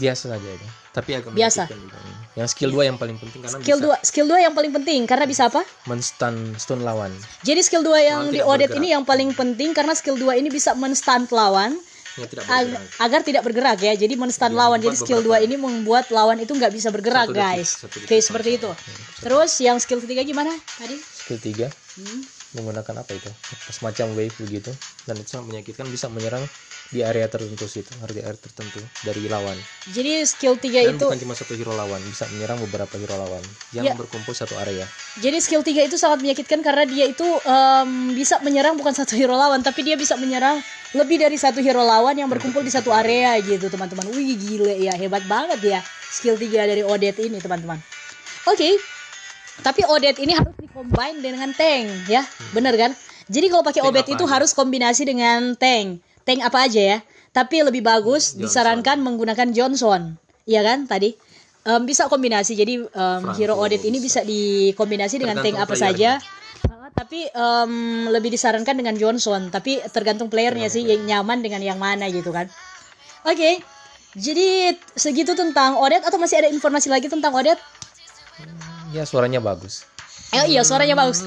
biasa 0.00 0.32
saja 0.32 0.48
itu 0.48 0.66
tapi 0.90 1.10
agak 1.14 1.30
Biasa. 1.30 1.64
juga. 1.66 1.98
yang 2.32 2.46
skill 2.46 2.70
2 2.70 2.82
yang 2.84 2.94
paling 2.94 3.16
penting 3.16 3.42
karena 3.42 3.58
Skill 3.58 3.78
bisa 3.78 3.86
2, 3.92 4.06
skill 4.06 4.26
2 4.28 4.38
yang 4.40 4.54
paling 4.54 4.72
penting 4.72 5.00
karena 5.02 5.24
bisa 5.24 5.42
apa? 5.46 5.66
menstun 5.84 6.34
stun 6.56 6.80
lawan 6.80 7.10
Jadi 7.40 7.60
skill 7.60 7.82
2 7.82 7.90
yang 8.00 8.20
di 8.28 8.38
Odet 8.40 8.70
bergerak. 8.70 8.78
ini 8.78 8.88
yang 8.88 9.02
paling 9.02 9.30
penting 9.32 9.70
karena 9.70 9.92
skill 9.92 10.14
2 10.14 10.34
ini 10.36 10.46
bisa 10.46 10.70
menstun 10.72 11.26
lawan 11.28 11.74
yang 12.12 12.26
tidak 12.28 12.42
ag- 12.44 12.70
bergerak 12.70 13.00
agar 13.00 13.20
tidak 13.22 13.42
bergerak 13.42 13.78
ya. 13.80 13.92
Jadi 13.96 14.14
menstun 14.14 14.46
Iya, 14.48 14.58
lawan. 14.58 14.78
Jadi 14.78 14.96
skill 14.96 15.20
2 15.20 15.30
beberapa- 15.36 15.44
ini 15.44 15.56
membuat 15.56 16.06
lawan 16.08 16.38
itu 16.38 16.50
nggak 16.50 16.70
bisa 16.70 16.88
bergerak, 16.88 17.26
Satu 17.26 17.32
detik, 17.32 17.44
guys. 17.44 17.68
satu 17.72 17.96
detik 17.96 18.08
Oke, 18.08 18.16
seperti 18.20 18.50
itu. 18.56 18.70
sama. 18.70 19.20
Terus 19.20 19.50
yang 19.60 19.76
skill 19.78 20.00
ketiga 20.00 20.22
gimana 20.22 20.50
tadi? 20.72 20.96
skill 20.98 21.38
3 21.40 21.66
Hmm. 21.92 22.20
Menggunakan 22.52 22.94
apa 23.00 23.12
itu 23.14 23.30
semacam 23.70 24.06
wave 24.18 24.34
begitu 24.38 24.70
dan 25.06 25.14
itu 25.14 25.28
sangat 25.30 25.46
menyakitkan 25.54 25.86
bisa 25.86 26.10
menyerang 26.10 26.42
di 26.90 27.06
area 27.06 27.30
tertentu 27.30 27.70
situ 27.70 27.86
area 28.02 28.26
area 28.26 28.34
tertentu 28.34 28.82
dari 29.06 29.30
lawan 29.30 29.54
Jadi 29.94 30.26
skill 30.26 30.58
3 30.58 30.90
dan 30.90 30.98
itu 30.98 31.06
bukan 31.06 31.22
cuma 31.22 31.34
satu 31.38 31.54
hero 31.54 31.70
lawan 31.70 32.02
bisa 32.02 32.26
menyerang 32.34 32.58
beberapa 32.66 32.98
hero 32.98 33.14
lawan 33.14 33.42
yang 33.70 33.86
Ya. 33.86 33.94
berkumpul 33.94 34.34
satu 34.34 34.58
area 34.58 34.82
jadi 35.22 35.38
skill 35.38 35.62
3 35.62 35.86
itu 35.86 35.94
sangat 35.94 36.18
menyakitkan 36.18 36.58
karena 36.60 36.82
dia 36.90 37.06
itu 37.06 37.22
em, 37.46 38.18
bisa 38.18 38.42
menyerang 38.42 38.74
bukan 38.74 38.90
satu 38.90 39.14
hero 39.14 39.38
lawan 39.38 39.62
tapi 39.62 39.86
dia 39.86 39.94
bisa 39.94 40.18
menyerang 40.18 40.58
lebih 40.90 41.22
dari 41.22 41.38
satu 41.38 41.62
hero 41.62 41.86
lawan 41.86 42.18
yang 42.18 42.26
berkumpul 42.26 42.66
di 42.66 42.74
satu 42.74 42.90
area 42.90 43.38
gitu 43.38 43.70
teman-teman. 43.70 44.10
Wih 44.10 44.34
gile 44.34 44.74
ya 44.74 44.90
hebat 44.98 45.22
banget 45.30 45.62
ya 45.62 45.80
skill 46.10 46.34
3 46.34 46.50
dari 46.66 46.82
Odet 46.82 47.14
ini 47.22 47.38
teman-teman. 47.38 47.78
Oke. 48.50 48.74
Tapi 49.60 49.84
Odet 49.84 50.16
ini 50.22 50.32
harus 50.32 50.54
dikombine 50.56 51.18
dengan 51.20 51.50
tank 51.52 52.08
ya. 52.08 52.22
Bener 52.56 52.74
kan? 52.78 52.92
Jadi 53.30 53.46
kalau 53.46 53.62
pakai 53.62 53.82
Odet 53.86 54.06
itu 54.10 54.24
aja? 54.26 54.32
harus 54.40 54.50
kombinasi 54.56 55.06
dengan 55.06 55.54
tank. 55.54 56.02
Tank 56.26 56.40
apa 56.42 56.66
aja 56.66 56.80
ya? 56.96 56.98
Tapi 57.30 57.62
lebih 57.62 57.86
bagus 57.86 58.34
Johnson. 58.34 58.42
disarankan 58.42 58.98
menggunakan 59.04 59.54
Johnson. 59.54 60.18
Iya 60.48 60.66
kan 60.66 60.90
tadi? 60.90 61.14
Em, 61.62 61.82
bisa 61.86 62.10
kombinasi. 62.10 62.56
Jadi 62.58 62.82
Franco 62.90 63.36
hero 63.36 63.54
Odet 63.60 63.84
ini 63.86 64.00
bisa 64.02 64.24
dikombinasi 64.24 65.20
dengan 65.20 65.38
tank 65.38 65.60
apa 65.60 65.74
saja. 65.78 66.18
Uh, 66.66 66.88
tapi 66.96 67.28
em, 67.30 67.72
lebih 68.10 68.34
disarankan 68.34 68.74
dengan 68.74 68.98
Johnson. 68.98 69.52
Tapi 69.52 69.78
tergantung 69.94 70.26
playernya 70.32 70.66
sih 70.66 70.82
yang 70.82 71.06
nyaman 71.06 71.44
dengan 71.44 71.62
yang 71.62 71.78
mana 71.78 72.08
gitu 72.10 72.34
kan. 72.34 72.50
Oke. 73.28 73.62
Jadi 74.18 74.74
segitu 74.98 75.38
tentang 75.38 75.78
Odet 75.78 76.02
atau 76.02 76.18
masih 76.18 76.42
ada 76.42 76.50
informasi 76.50 76.90
lagi 76.90 77.06
tentang 77.06 77.30
Odet? 77.30 77.60
Ya 78.90 79.02
suaranya 79.06 79.40
bagus 79.40 79.86
Eh, 80.30 80.54
iya 80.54 80.62
suaranya 80.62 80.94
bagus. 80.94 81.26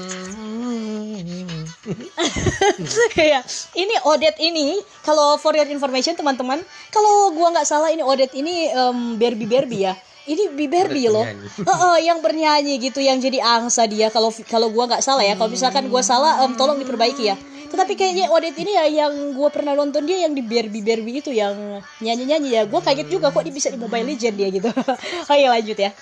Iya, 3.20 3.44
ini 3.76 3.94
Odet 4.08 4.40
ini 4.40 4.80
kalau 5.04 5.36
for 5.36 5.52
your 5.52 5.68
information 5.68 6.16
teman-teman, 6.16 6.64
kalau 6.88 7.28
gua 7.36 7.52
nggak 7.52 7.68
salah 7.68 7.92
ini 7.92 8.00
Odet 8.00 8.32
ini 8.32 8.72
em, 8.72 9.20
Barbie 9.20 9.44
Barbie 9.44 9.84
ya. 9.84 9.94
Ini 10.24 10.56
Bi 10.56 10.64
Barbie 10.72 11.12
loh. 11.12 11.20
penyanyi. 11.20 11.48
Heeh, 11.68 11.96
yang 12.08 12.18
bernyanyi 12.24 12.74
gitu 12.80 13.04
yang 13.04 13.20
jadi 13.20 13.44
angsa 13.44 13.84
dia 13.84 14.08
kalau 14.08 14.32
kalau 14.48 14.72
gua 14.72 14.88
nggak 14.88 15.04
salah 15.04 15.20
ya. 15.20 15.36
Kalau 15.36 15.52
misalkan 15.52 15.84
gua 15.92 16.00
salah 16.00 16.40
em, 16.48 16.56
tolong 16.56 16.80
diperbaiki 16.80 17.28
ya. 17.28 17.36
Tetapi 17.68 17.92
kayaknya 17.92 18.32
Odet 18.32 18.56
ini 18.56 18.72
ya 18.72 19.04
yang 19.04 19.36
gua 19.36 19.52
pernah 19.52 19.76
nonton 19.76 20.08
dia 20.08 20.24
yang 20.24 20.32
di 20.32 20.40
Barbie 20.40 20.80
Barbie 20.80 21.20
itu 21.20 21.28
yang 21.28 21.84
nyanyi-nyanyi 22.00 22.56
ya. 22.56 22.62
Gua 22.64 22.80
kaget 22.80 23.12
juga 23.12 23.28
kok 23.28 23.44
dia 23.44 23.52
bisa 23.52 23.68
di 23.68 23.76
Mobile 23.76 24.08
Legend 24.08 24.34
dia 24.40 24.48
gitu. 24.48 24.72
Oke, 25.28 25.44
lanjut 25.44 25.76
ya. 25.76 25.92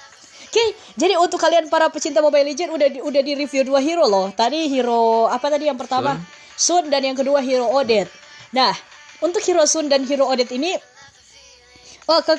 Oke, 0.52 0.76
jadi 1.00 1.16
untuk 1.16 1.40
kalian 1.40 1.72
para 1.72 1.88
pecinta 1.88 2.20
Mobile 2.20 2.44
Legend 2.52 2.76
udah 2.76 2.88
di, 2.92 3.00
udah 3.00 3.22
di 3.24 3.32
review 3.32 3.64
dua 3.64 3.80
hero 3.80 4.04
loh. 4.04 4.28
Tadi 4.36 4.68
hero 4.68 5.24
apa 5.24 5.48
tadi 5.48 5.64
yang 5.64 5.80
pertama? 5.80 6.12
Sun, 6.52 6.92
dan 6.92 7.00
yang 7.00 7.16
kedua 7.16 7.40
hero 7.40 7.72
Odet. 7.72 8.04
Nah, 8.52 8.68
untuk 9.24 9.40
hero 9.40 9.64
Sun 9.64 9.88
dan 9.88 10.04
hero 10.04 10.28
Odet 10.28 10.52
ini 10.52 10.76
Oh, 12.04 12.20
ke, 12.20 12.34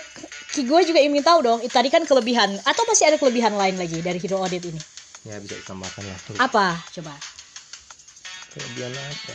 ke 0.54 0.62
gue 0.62 0.82
juga 0.86 1.02
ingin 1.02 1.26
tahu 1.26 1.40
dong. 1.42 1.60
Tadi 1.66 1.90
kan 1.90 2.06
kelebihan 2.06 2.54
atau 2.62 2.84
masih 2.86 3.10
ada 3.10 3.18
kelebihan 3.18 3.58
lain 3.58 3.82
lagi 3.82 3.98
dari 4.06 4.22
hero 4.22 4.38
Odet 4.46 4.62
ini? 4.62 4.78
ya 5.24 5.40
bisa 5.40 5.56
ditambahkan 5.56 6.04
ya 6.06 6.16
Apa? 6.38 6.78
Coba. 6.94 7.18
kelebihan 8.54 8.94
apa? 8.94 9.34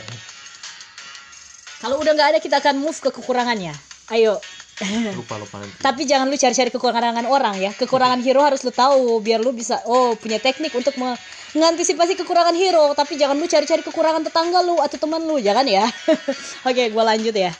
Kalau 1.83 1.99
udah 1.99 2.15
nggak 2.15 2.29
ada 2.31 2.39
kita 2.39 2.63
akan 2.63 2.79
move 2.79 2.95
ke 2.95 3.11
kekurangannya. 3.11 3.75
Ayo. 4.15 4.39
lupa 5.19 5.35
lupa 5.35 5.55
nanti 5.59 5.75
Tapi 5.83 6.01
jangan 6.07 6.31
lu 6.31 6.35
cari-cari 6.39 6.71
kekurangan 6.71 7.25
orang 7.27 7.55
ya. 7.59 7.71
Kekurangan 7.75 8.19
hero 8.23 8.41
harus 8.43 8.63
lu 8.63 8.71
tahu 8.71 9.19
biar 9.19 9.43
lu 9.43 9.51
bisa 9.51 9.79
oh 9.87 10.15
punya 10.15 10.39
teknik 10.39 10.71
untuk 10.71 10.95
me- 10.95 11.19
mengantisipasi 11.55 12.15
kekurangan 12.19 12.55
hero. 12.55 12.95
Tapi 12.95 13.19
jangan 13.19 13.35
lu 13.35 13.45
cari-cari 13.45 13.83
kekurangan 13.83 14.23
tetangga 14.23 14.63
lu 14.63 14.79
atau 14.79 14.95
teman 14.95 15.19
lu, 15.23 15.37
jangan 15.39 15.67
ya. 15.67 15.83
Oke, 16.69 16.89
gua 16.95 17.15
lanjut 17.15 17.35
ya. 17.35 17.51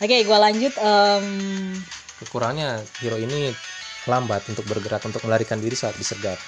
Oke, 0.00 0.16
gua 0.28 0.38
lanjut. 0.44 0.72
em, 0.76 1.26
kekurangannya 2.24 2.84
hero 3.00 3.16
ini 3.20 3.52
lambat 4.08 4.46
untuk 4.48 4.64
bergerak 4.64 5.02
untuk 5.04 5.20
melarikan 5.26 5.60
diri 5.60 5.74
saat 5.76 5.98
disergap 5.98 6.38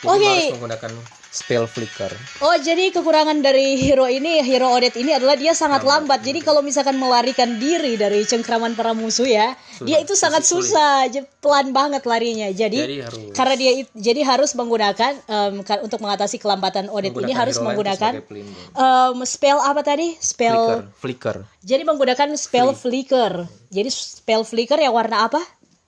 jadi 0.00 0.16
Oke. 0.16 0.24
harus 0.24 0.52
menggunakan 0.56 0.90
spell 1.30 1.64
flicker 1.64 2.10
Oh, 2.40 2.56
jadi 2.56 2.90
kekurangan 2.90 3.38
dari 3.38 3.78
hero 3.78 4.04
ini, 4.04 4.42
hero 4.42 4.66
Odet 4.68 4.94
ini 4.94 5.12
adalah 5.12 5.34
dia 5.34 5.52
sangat 5.52 5.80
lambat. 5.84 6.20
Jadi 6.20 6.40
kalau 6.40 6.58
misalkan 6.60 6.96
melarikan 6.96 7.56
diri 7.56 7.94
dari 7.94 8.22
cengkraman 8.22 8.74
para 8.74 8.90
musuh 8.90 9.24
ya, 9.24 9.54
dia 9.80 10.00
itu 10.00 10.12
sangat 10.12 10.42
susah, 10.42 11.06
pelan 11.38 11.70
banget 11.70 12.02
larinya. 12.02 12.50
Jadi, 12.50 12.76
jadi 12.76 12.96
harus 13.04 13.30
karena 13.30 13.54
dia 13.54 13.72
jadi 13.92 14.20
harus 14.24 14.50
menggunakan 14.52 15.12
ka- 15.62 15.80
untuk 15.80 16.00
mengatasi 16.00 16.36
kelambatan 16.36 16.88
Odet 16.88 17.14
ini 17.14 17.30
harus 17.32 17.54
menggunakan 17.62 18.12
em, 18.74 19.16
spell 19.24 19.58
apa 19.58 19.80
tadi? 19.80 20.16
Spell. 20.18 20.56
flicker 20.56 20.80
flicker 20.98 21.36
Jadi 21.60 21.82
menggunakan 21.84 22.28
spell 22.34 22.74
flicker. 22.74 23.32
Jadi 23.68 23.88
spell 23.88 24.42
flicker 24.42 24.76
yang 24.76 24.92
warna 24.92 25.28
apa? 25.28 25.40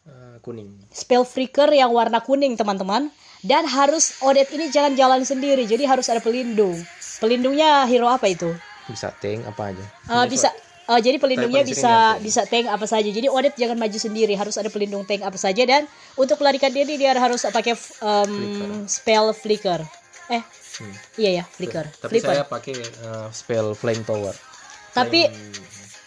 Eh, 0.04 0.36
kuning 0.38 0.68
Spell 0.88 1.24
flicker 1.24 1.66
yang 1.68 1.90
warna 1.90 2.20
kuning, 2.20 2.54
teman-teman. 2.54 3.08
Dan 3.42 3.66
harus 3.66 4.22
Odet 4.22 4.48
ini 4.50 4.70
jangan 4.70 4.94
jalan 4.94 5.22
sendiri. 5.22 5.66
Jadi 5.66 5.82
harus 5.82 6.06
ada 6.06 6.22
pelindung. 6.22 6.78
Pelindungnya 7.18 7.84
hero 7.84 8.06
apa 8.06 8.26
itu? 8.26 8.50
bisa 8.82 9.14
tank 9.14 9.46
apa 9.46 9.70
aja 9.70 9.84
Eh, 10.10 10.26
bisa 10.26 10.50
eh, 10.90 11.00
jadi 11.00 11.16
pelindungnya 11.16 11.62
bisa 11.62 12.18
bisa 12.18 12.42
tank 12.44 12.66
apa 12.66 12.82
saja. 12.82 13.06
Jadi 13.06 13.30
Odet 13.30 13.54
jangan 13.54 13.78
maju 13.78 13.94
sendiri, 13.94 14.34
harus 14.34 14.58
ada 14.58 14.66
pelindung 14.68 15.06
tank 15.06 15.22
apa 15.22 15.38
saja 15.38 15.62
dan 15.62 15.86
untuk 16.14 16.42
melarikan 16.42 16.68
diri 16.68 16.98
dia 16.98 17.14
harus 17.14 17.46
pakai 17.46 17.78
em, 17.78 18.32
spell 18.86 19.30
flicker. 19.32 19.80
Eh, 20.28 20.42
Hmm. 20.72 20.94
iya 21.14 21.30
ya, 21.36 21.44
flicker. 21.46 21.84
tapi 22.00 22.16
Flipper. 22.16 22.32
saya 22.32 22.44
pakai 22.48 22.74
eh, 22.74 23.28
spell 23.30 23.76
flame 23.76 24.02
tower 24.02 24.32
Tapi 24.90 25.28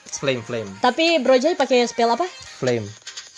flame 0.09 0.41
flame 0.41 0.69
tapi 0.81 1.21
Bro 1.21 1.37
Jai 1.37 1.53
pakai 1.53 1.85
spell 1.85 2.09
apa? 2.09 2.25
flame 2.59 2.89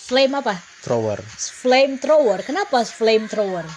Flame 0.07 0.33
apa? 0.33 0.55
thrower 0.81 1.19
Flame 1.35 1.99
thrower. 1.99 2.39
Kenapa 2.41 2.79
flame 2.81 3.27
thrower? 3.27 3.67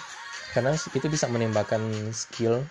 Karena 0.51 0.75
itu 0.75 1.07
bisa 1.07 1.25
menembakkan 1.31 1.79
skill 2.11 2.63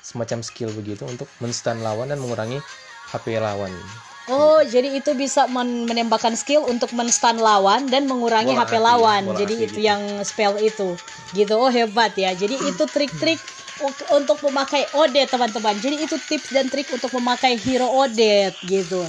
semacam 0.00 0.38
skill 0.46 0.70
begitu 0.70 1.02
untuk 1.02 1.26
menstun 1.42 1.82
lawan 1.82 2.06
dan 2.06 2.22
mengurangi 2.22 2.62
HP 3.10 3.42
lawan 3.42 3.74
Oh, 4.26 4.58
jadi 4.58 4.90
itu 4.98 5.14
bisa 5.14 5.46
men- 5.46 5.86
menembakkan 5.86 6.34
skill 6.34 6.66
untuk 6.66 6.90
menstun 6.98 7.38
lawan 7.38 7.86
dan 7.86 8.10
mengurangi 8.10 8.58
Bola 8.58 8.66
HP 8.66 8.74
api, 8.74 8.82
lawan. 8.82 9.22
Jadi 9.38 9.54
itu 9.54 9.78
gitu. 9.78 9.86
yang 9.86 10.02
spell 10.26 10.58
itu. 10.58 10.98
Gitu. 11.30 11.54
Oh, 11.54 11.70
hebat 11.70 12.10
ya. 12.18 12.34
Jadi 12.34 12.58
itu 12.58 12.84
trik-trik 12.90 13.38
untuk 14.10 14.42
memakai 14.42 14.90
Odet, 14.98 15.30
teman-teman. 15.30 15.78
Jadi 15.78 16.02
itu 16.02 16.18
tips 16.18 16.50
dan 16.50 16.66
trik 16.66 16.90
untuk 16.90 17.14
memakai 17.14 17.54
hero 17.54 17.86
Odet 17.86 18.50
gitu. 18.66 19.06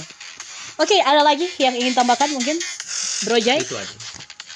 Oke, 0.78 1.02
ada 1.02 1.26
lagi 1.26 1.50
yang 1.58 1.74
ingin 1.74 1.98
tambahkan 1.98 2.30
mungkin? 2.30 2.54
Bro 3.26 3.42
Jai? 3.42 3.66
itu 3.66 3.74
aja 3.74 3.96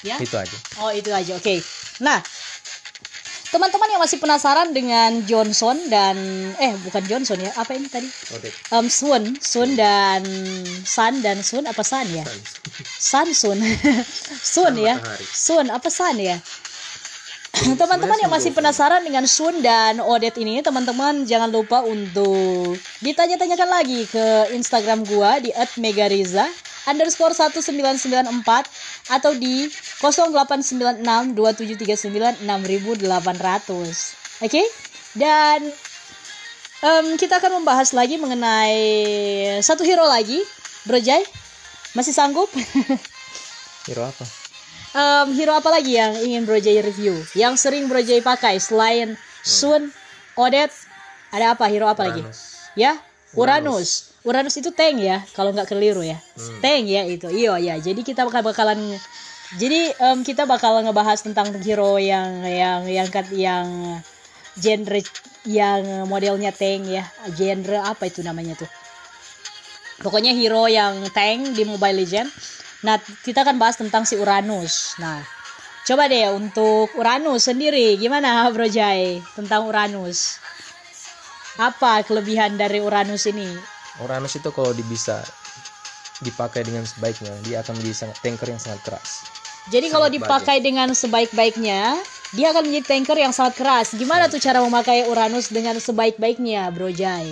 Ya. 0.03 0.15
itu 0.19 0.35
aja 0.35 0.57
Oh, 0.79 0.91
itu 0.95 1.11
aja. 1.11 1.35
Oke. 1.35 1.59
Nah, 1.99 2.23
teman-teman 3.53 3.85
yang 3.85 4.01
masih 4.01 4.17
penasaran 4.17 4.73
dengan 4.73 5.21
Johnson 5.29 5.77
dan 5.85 6.17
eh 6.57 6.73
bukan 6.81 7.05
Johnson 7.05 7.37
ya. 7.37 7.53
Apa 7.53 7.77
ini 7.77 7.85
tadi? 7.85 8.09
Um, 8.73 8.89
Sun, 8.89 9.37
Sun 9.37 9.77
dan 9.77 10.25
Sun 10.81 11.21
dan 11.21 11.45
Sun 11.45 11.69
apa 11.69 11.85
Sun 11.85 12.09
ya? 12.09 12.25
Sun 12.97 13.29
Sun, 13.37 13.61
Sun 14.41 14.73
ya. 14.89 14.97
Sun 15.29 15.69
apa 15.69 15.93
Sun 15.93 16.17
ya? 16.17 16.41
Teman-teman 17.53 18.17
yang 18.17 18.33
masih 18.33 18.49
penasaran 18.49 19.05
dengan 19.05 19.29
Sun 19.29 19.61
dan 19.61 20.01
Odet 20.01 20.33
ini, 20.41 20.65
teman-teman 20.65 21.21
jangan 21.29 21.53
lupa 21.53 21.85
untuk 21.85 22.73
ditanya-tanyakan 23.05 23.69
lagi 23.69 24.09
ke 24.09 24.49
Instagram 24.57 25.05
gua 25.05 25.37
di 25.37 25.53
@megariza 25.77 26.49
underscore 26.87 27.35
1994 27.35 29.11
atau 29.11 29.35
di 29.35 29.67
089627396800. 30.01 32.43
Oke? 34.43 34.63
Dan 35.13 35.69
em, 36.83 37.15
kita 37.15 37.39
akan 37.39 37.63
membahas 37.63 37.93
lagi 37.93 38.17
mengenai 38.17 39.61
satu 39.61 39.85
hero 39.85 40.09
lagi, 40.09 40.43
Bro 40.83 40.99
Jai. 40.99 41.23
Masih 41.93 42.11
sanggup? 42.11 42.49
hero 43.87 44.09
apa 44.09 44.25
Em, 44.93 45.33
hero 45.33 45.57
apa 45.57 45.73
lagi 45.73 45.97
yang 45.97 46.13
ingin 46.21 46.45
Bro 46.45 46.61
Jai 46.61 46.77
review? 46.81 47.17
Yang 47.33 47.57
sering 47.65 47.89
Bro 47.89 48.01
Jai 48.05 48.21
pakai 48.21 48.61
selain 48.61 49.17
Sun, 49.43 49.91
Odet, 50.37 50.69
ada 51.33 51.57
apa? 51.57 51.65
Hero 51.65 51.89
apa 51.89 52.05
lagi? 52.05 52.21
Ya, 52.77 52.93
Uranus. 53.33 54.13
Uranus 54.23 54.55
itu 54.55 54.69
tank 54.71 55.01
ya, 55.01 55.25
kalau 55.33 55.51
nggak 55.51 55.67
keliru 55.67 56.05
ya. 56.05 56.17
Hmm. 56.37 56.59
Tank 56.61 56.83
ya 56.85 57.01
itu. 57.09 57.27
Iya 57.33 57.57
ya. 57.59 57.75
Jadi 57.81 58.01
kita 58.05 58.23
bakal 58.23 58.45
bakalan 58.45 58.79
jadi 59.53 59.93
em, 59.93 60.25
kita 60.25 60.49
bakal 60.49 60.81
ngebahas 60.81 61.21
tentang 61.21 61.53
hero 61.61 62.01
yang 62.01 62.41
yang 62.41 62.81
yang 62.89 63.07
kat- 63.13 63.33
yang 63.37 64.01
genre 64.57 65.01
yang 65.45 66.09
modelnya 66.09 66.49
tank 66.49 66.89
ya. 66.89 67.05
Genre 67.33 67.77
apa 67.81 68.09
itu 68.09 68.25
namanya 68.25 68.57
tuh? 68.57 68.69
Pokoknya 70.01 70.33
hero 70.33 70.65
yang 70.65 71.05
tank 71.13 71.53
di 71.53 71.63
Mobile 71.63 72.01
Legend. 72.01 72.29
Nah, 72.83 72.99
kita 73.23 73.47
akan 73.47 73.55
bahas 73.55 73.79
tentang 73.79 74.03
si 74.03 74.19
Uranus. 74.19 74.99
Nah, 74.99 75.23
coba 75.87 76.11
deh 76.11 76.27
untuk 76.35 76.91
Uranus 76.99 77.47
sendiri 77.47 77.95
gimana 77.95 78.43
Bro 78.51 78.67
Jai 78.67 79.23
tentang 79.37 79.69
Uranus? 79.69 80.42
Apa 81.53 82.01
kelebihan 82.01 82.57
dari 82.57 82.81
Uranus 82.81 83.29
ini? 83.29 83.45
Uranus 84.01 84.33
itu 84.33 84.49
kalau 84.49 84.73
bisa 84.89 85.21
dipakai 86.25 86.65
dengan 86.65 86.81
sebaiknya, 86.81 87.29
dia 87.45 87.61
akan 87.61 87.77
menjadi 87.77 87.93
sangat 87.93 88.17
tanker 88.25 88.47
yang 88.49 88.57
sangat 88.57 88.81
keras. 88.81 89.09
Jadi 89.69 89.93
kalau 89.93 90.09
Sangat 90.09 90.17
dipakai 90.17 90.57
dengan 90.65 90.89
sebaik-baiknya, 90.91 92.01
dia 92.33 92.47
akan 92.49 92.65
menjadi 92.65 92.85
tanker 92.89 93.17
yang 93.21 93.29
sangat 93.29 93.53
keras. 93.61 93.93
Gimana 93.93 94.33
tuh 94.33 94.41
cara 94.41 94.65
memakai 94.65 95.05
Uranus 95.05 95.53
dengan 95.53 95.77
sebaik-baiknya, 95.77 96.73
Bro 96.73 96.89
Jai? 96.89 97.29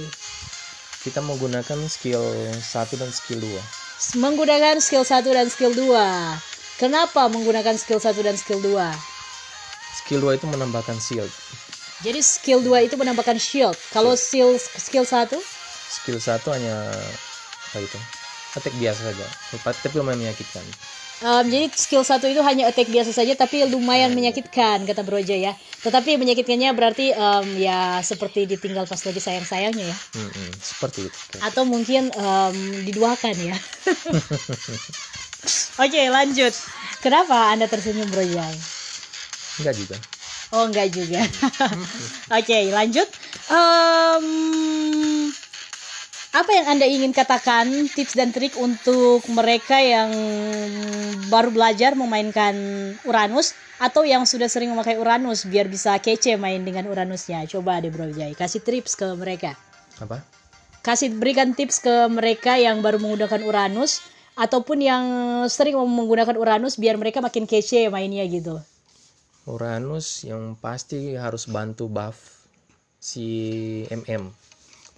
Kita 1.02 1.18
menggunakan 1.26 1.90
skill 1.90 2.22
1 2.22 3.02
dan 3.02 3.10
skill 3.10 3.42
2. 3.42 4.22
Menggunakan 4.22 4.78
skill 4.78 5.02
1 5.02 5.34
dan 5.34 5.50
skill 5.50 5.74
2. 5.74 5.98
Kenapa 6.78 7.26
menggunakan 7.26 7.74
skill 7.74 7.98
1 7.98 8.22
dan 8.22 8.38
skill 8.38 8.62
2? 8.62 8.78
Skill 10.06 10.22
2 10.22 10.38
itu 10.38 10.46
menambahkan 10.46 11.02
shield. 11.02 11.34
Jadi 12.02 12.20
skill 12.26 12.66
2 12.66 12.90
itu 12.90 12.98
menambahkan 12.98 13.38
shield. 13.38 13.78
Kalau 13.94 14.18
skill 14.18 14.58
skill 14.58 15.06
1 15.06 15.38
Skill 15.92 16.18
1 16.18 16.42
hanya 16.56 16.76
apa 17.72 17.78
itu? 17.78 18.00
Attack 18.58 18.74
biasa 18.80 19.02
saja. 19.14 19.26
Tapi 19.62 19.96
lumayan 19.96 20.18
menyakitkan. 20.18 20.66
Um, 21.22 21.46
jadi 21.46 21.70
skill 21.78 22.02
1 22.02 22.26
itu 22.34 22.42
hanya 22.42 22.66
attack 22.66 22.90
biasa 22.90 23.14
saja 23.14 23.38
tapi 23.38 23.62
lumayan 23.70 24.10
menyakitkan 24.18 24.82
kata 24.90 25.06
Bro 25.06 25.22
Jai 25.22 25.46
ya. 25.46 25.54
Tetapi 25.86 26.18
menyakitkannya 26.18 26.74
berarti 26.74 27.14
um, 27.14 27.46
ya 27.62 28.02
seperti 28.02 28.50
ditinggal 28.50 28.90
pas 28.90 28.98
lagi 28.98 29.22
sayang-sayangnya 29.22 29.86
ya. 29.86 29.98
Mm-mm, 30.18 30.50
seperti 30.58 31.06
itu. 31.06 31.18
Atau 31.38 31.70
mungkin 31.70 32.10
um, 32.18 32.58
diduakan 32.90 33.38
ya. 33.38 33.54
Oke 35.86 36.02
lanjut. 36.10 36.54
Kenapa 37.06 37.54
Anda 37.54 37.70
tersenyum 37.70 38.10
Bro 38.10 38.26
Jai? 38.26 38.58
Enggak 39.62 39.78
juga. 39.78 39.98
Oh 40.52 40.68
enggak 40.68 40.92
juga. 40.92 41.24
Oke 42.40 42.72
lanjut. 42.76 43.08
Em, 43.48 44.26
apa 46.32 46.52
yang 46.52 46.68
anda 46.68 46.88
ingin 46.88 47.16
katakan 47.16 47.68
tips 47.92 48.16
dan 48.20 48.36
trik 48.36 48.56
untuk 48.60 49.24
mereka 49.32 49.80
yang 49.80 50.12
baru 51.32 51.52
belajar 51.56 51.96
memainkan 51.96 52.56
Uranus 53.08 53.56
atau 53.80 54.04
yang 54.04 54.28
sudah 54.28 54.52
sering 54.52 54.72
memakai 54.76 55.00
Uranus 55.00 55.48
biar 55.48 55.72
bisa 55.72 55.96
kece 56.04 56.36
main 56.36 56.64
dengan 56.68 56.88
Uranusnya? 56.92 57.48
Coba 57.48 57.80
deh 57.80 57.92
Bro 57.92 58.12
Jai 58.12 58.36
kasih 58.36 58.60
tips 58.60 59.00
ke 59.00 59.08
mereka. 59.16 59.56
Apa? 60.04 60.20
Kasih 60.84 61.16
berikan 61.16 61.56
tips 61.56 61.80
ke 61.80 62.12
mereka 62.12 62.60
yang 62.60 62.84
baru 62.84 63.00
menggunakan 63.00 63.40
Uranus 63.48 64.04
ataupun 64.36 64.84
yang 64.84 65.04
sering 65.48 65.80
menggunakan 65.80 66.36
Uranus 66.36 66.76
biar 66.76 67.00
mereka 67.00 67.24
makin 67.24 67.48
kece 67.48 67.88
mainnya 67.88 68.28
gitu. 68.28 68.60
Uranus 69.50 70.22
yang 70.22 70.54
pasti 70.54 71.18
harus 71.18 71.50
bantu 71.50 71.90
buff 71.90 72.46
si 73.02 73.26
MM. 73.90 74.30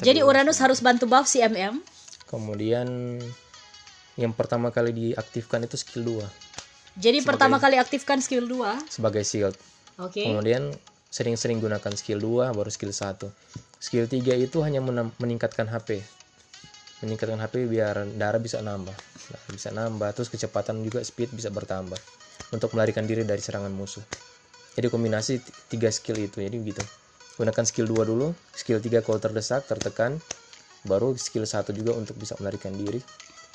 Jadi 0.03 0.19
Uranus 0.19 0.59
harus 0.59 0.83
bantu 0.83 1.07
buff 1.07 1.31
si 1.31 1.39
MM. 1.39 1.79
Kemudian 2.27 3.19
yang 4.19 4.33
pertama 4.35 4.67
kali 4.75 4.91
diaktifkan 4.91 5.65
itu 5.65 5.73
skill 5.73 6.21
2 6.21 7.01
Jadi 7.01 7.25
pertama 7.25 7.57
kali 7.57 7.81
aktifkan 7.81 8.21
skill 8.21 8.45
2. 8.45 8.91
sebagai 8.91 9.23
shield. 9.25 9.55
Oke. 9.97 10.27
Kemudian 10.27 10.75
sering-sering 11.07 11.63
gunakan 11.63 11.93
skill 11.95 12.19
2 12.19 12.51
baru 12.51 12.69
skill 12.69 12.91
1. 12.91 13.31
Skill 13.79 14.05
3 14.11 14.43
itu 14.43 14.59
hanya 14.59 14.83
meningkatkan 15.23 15.71
HP. 15.71 16.03
Meningkatkan 16.99 17.39
HP 17.39 17.63
biar 17.71 18.03
darah 18.19 18.43
bisa 18.43 18.59
nambah. 18.59 18.93
Darah 19.31 19.49
bisa 19.55 19.71
nambah 19.71 20.09
terus 20.13 20.27
kecepatan 20.27 20.83
juga 20.83 20.99
speed 20.99 21.31
bisa 21.31 21.47
bertambah 21.47 21.97
untuk 22.51 22.75
melarikan 22.77 23.07
diri 23.07 23.25
dari 23.25 23.41
serangan 23.41 23.71
musuh. 23.73 24.03
Jadi 24.73 24.87
kombinasi 24.89 25.41
tiga 25.69 25.93
skill 25.93 26.17
itu. 26.17 26.41
Jadi 26.41 26.57
begitu. 26.57 26.81
Gunakan 27.37 27.65
skill 27.65 27.89
2 27.89 28.09
dulu, 28.09 28.33
skill 28.53 28.77
3 28.77 29.01
kalau 29.01 29.17
terdesak, 29.17 29.65
tertekan, 29.65 30.21
baru 30.85 31.17
skill 31.17 31.45
1 31.45 31.73
juga 31.73 31.97
untuk 31.97 32.13
bisa 32.17 32.37
melarikan 32.37 32.73
diri 32.73 33.01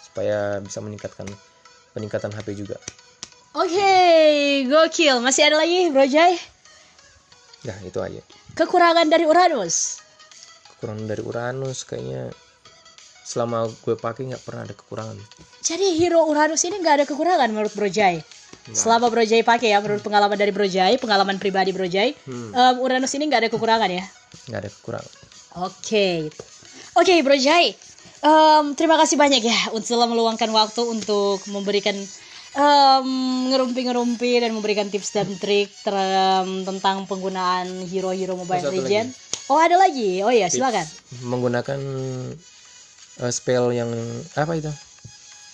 supaya 0.03 0.59
bisa 0.59 0.83
meningkatkan 0.83 1.27
peningkatan 1.95 2.35
HP 2.35 2.59
juga. 2.59 2.79
Oke, 3.55 3.95
gokil. 4.67 5.19
Masih 5.23 5.51
ada 5.51 5.63
lagi, 5.63 5.91
Bro 5.91 6.07
Jai? 6.11 6.39
Nah, 7.67 7.79
itu 7.83 7.99
aja. 7.99 8.23
Kekurangan 8.55 9.07
dari 9.11 9.27
Uranus. 9.27 10.03
kekurangan 10.79 11.11
dari 11.11 11.23
Uranus 11.27 11.83
kayaknya 11.83 12.31
selama 13.27 13.67
gue 13.83 13.99
pakai 13.99 14.31
nggak 14.31 14.47
pernah 14.47 14.63
ada 14.63 14.73
kekurangan 14.73 15.19
Jadi 15.61 15.99
hero 15.99 16.23
Uranus 16.31 16.63
ini 16.65 16.79
nggak 16.79 17.03
ada 17.03 17.07
kekurangan 17.07 17.51
menurut 17.51 17.75
Bro 17.75 17.91
Jai. 17.91 18.23
Selama 18.71 19.09
Bro 19.09 19.23
Jai 19.23 19.41
pakai 19.41 19.73
ya, 19.73 19.79
menurut 19.79 20.01
pengalaman 20.01 20.35
dari 20.35 20.51
Bro 20.51 20.67
Jai, 20.67 20.97
pengalaman 20.97 21.37
pribadi 21.37 21.71
Bro 21.71 21.87
Jai, 21.87 22.13
em, 22.29 22.75
Uranus 22.79 23.13
ini 23.13 23.25
nggak 23.25 23.41
ada 23.43 23.51
kekurangan 23.51 23.89
ya. 23.89 24.05
nggak 24.47 24.61
ada 24.61 24.71
kekurangan 24.71 25.13
Oke, 25.59 26.29
oke 26.95 27.15
Bro 27.23 27.37
Jai. 27.37 27.73
Em, 28.19 28.65
terima 28.75 28.97
kasih 28.97 29.15
banyak 29.15 29.41
ya 29.41 29.59
untuk 29.71 29.89
telah 29.89 30.05
meluangkan 30.05 30.51
waktu 30.51 30.83
untuk 30.85 31.41
memberikan 31.47 31.95
em, 32.51 33.09
ngerumpi-ngerumpi 33.49 34.39
dan 34.39 34.53
memberikan 34.53 34.87
tips 34.87 35.11
dan 35.13 35.29
trik 35.35 35.71
ter- 35.81 35.97
tentang 36.65 37.05
penggunaan 37.05 37.67
hero-hero 37.85 38.35
Mobile 38.35 38.61
satu 38.61 38.75
Legend. 38.75 39.09
Oh 39.49 39.57
ada 39.57 39.75
lagi? 39.75 40.21
Oh 40.21 40.29
ya 40.29 40.47
silakan. 40.47 40.85
menggunakan 41.23 41.81
eh, 43.19 43.33
spell 43.33 43.73
yang 43.73 43.89
apa 44.35 44.53
itu 44.55 44.69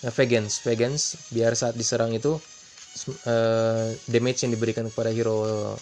Vegans 0.05 0.61
Vegans 0.61 1.03
biar 1.31 1.55
saat 1.55 1.73
diserang 1.75 2.13
itu 2.13 2.37
eh, 3.27 3.89
damage 4.09 4.47
yang 4.47 4.53
diberikan 4.55 4.87
kepada 4.89 5.11
hero 5.11 5.75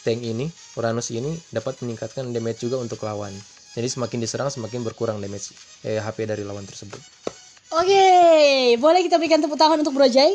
tank 0.00 0.24
ini 0.24 0.48
Uranus 0.80 1.12
ini 1.12 1.36
dapat 1.52 1.76
meningkatkan 1.84 2.32
damage 2.32 2.64
juga 2.64 2.80
untuk 2.80 3.04
lawan. 3.04 3.32
Jadi 3.76 3.86
semakin 3.86 4.18
diserang 4.18 4.50
semakin 4.50 4.82
berkurang 4.82 5.22
damage 5.22 5.54
eh, 5.86 6.00
HP 6.00 6.26
dari 6.26 6.42
lawan 6.42 6.66
tersebut. 6.66 6.98
Oke, 7.70 8.06
boleh 8.82 9.00
kita 9.06 9.14
berikan 9.20 9.38
tepuk 9.38 9.54
tangan 9.54 9.78
untuk 9.78 9.94
Bro 9.94 10.10
Jai? 10.10 10.34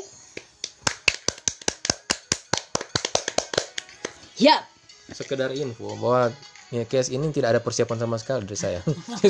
Ya, 4.35 4.63
sekedar 5.11 5.51
info 5.55 5.95
bahwa 5.99 6.31
ya 6.75 6.83
case 6.83 7.15
ini 7.15 7.31
tidak 7.31 7.55
ada 7.55 7.61
persiapan 7.63 7.97
sama 8.03 8.19
sekali 8.19 8.43
dari 8.43 8.59
saya. 8.59 8.79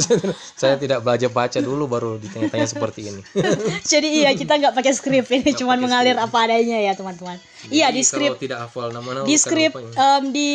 saya 0.61 0.75
tidak 0.81 1.05
belajar 1.05 1.29
baca 1.29 1.59
dulu 1.61 1.85
baru 1.85 2.17
ditanya-tanya 2.17 2.65
seperti 2.65 3.13
ini. 3.13 3.21
jadi 3.91 4.07
iya 4.25 4.31
kita 4.33 4.57
nggak 4.57 4.73
pakai 4.73 4.93
skrip 4.97 5.29
ini 5.29 5.53
cuman 5.53 5.77
mengalir 5.77 6.17
apa 6.17 6.49
adanya 6.49 6.81
ya 6.81 6.97
teman-teman. 6.97 7.37
Iya 7.69 7.93
di 7.93 8.01
skrip 8.01 8.41
tidak 8.41 8.69
hafal 8.69 8.89
nama-nama 8.89 9.25
di 9.25 9.35
skrip 9.37 9.77
em, 9.77 10.23
di 10.33 10.51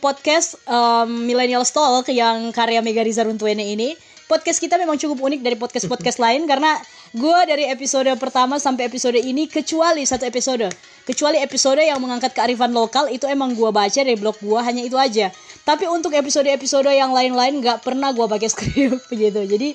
podcast 0.00 0.60
em, 0.68 1.08
Millennial 1.24 1.64
Talk 1.64 2.08
yang 2.12 2.52
karya 2.52 2.84
Mega 2.84 3.00
Riza 3.00 3.24
Runtuene 3.24 3.64
ini 3.64 3.96
podcast 4.26 4.58
kita 4.58 4.74
memang 4.74 4.98
cukup 4.98 5.22
unik 5.22 5.40
dari 5.40 5.56
podcast-podcast 5.56 6.18
lain 6.24 6.50
karena 6.50 6.74
gue 7.14 7.38
dari 7.46 7.70
episode 7.70 8.10
pertama 8.18 8.58
sampai 8.58 8.90
episode 8.90 9.16
ini 9.16 9.46
kecuali 9.46 10.02
satu 10.02 10.26
episode 10.26 10.66
kecuali 11.06 11.38
episode 11.38 11.78
yang 11.78 12.02
mengangkat 12.02 12.34
kearifan 12.34 12.74
lokal 12.74 13.06
itu 13.06 13.30
emang 13.30 13.54
gue 13.54 13.70
baca 13.70 14.00
dari 14.02 14.18
blog 14.18 14.36
gue 14.42 14.60
hanya 14.60 14.82
itu 14.82 14.98
aja 14.98 15.30
tapi 15.66 15.90
untuk 15.90 16.14
episode-episode 16.14 16.86
yang 16.94 17.10
lain-lain 17.10 17.58
nggak 17.58 17.82
pernah 17.82 18.14
gue 18.14 18.22
pakai 18.22 18.48
skrip 18.54 19.02
gitu 19.10 19.40
jadi 19.42 19.74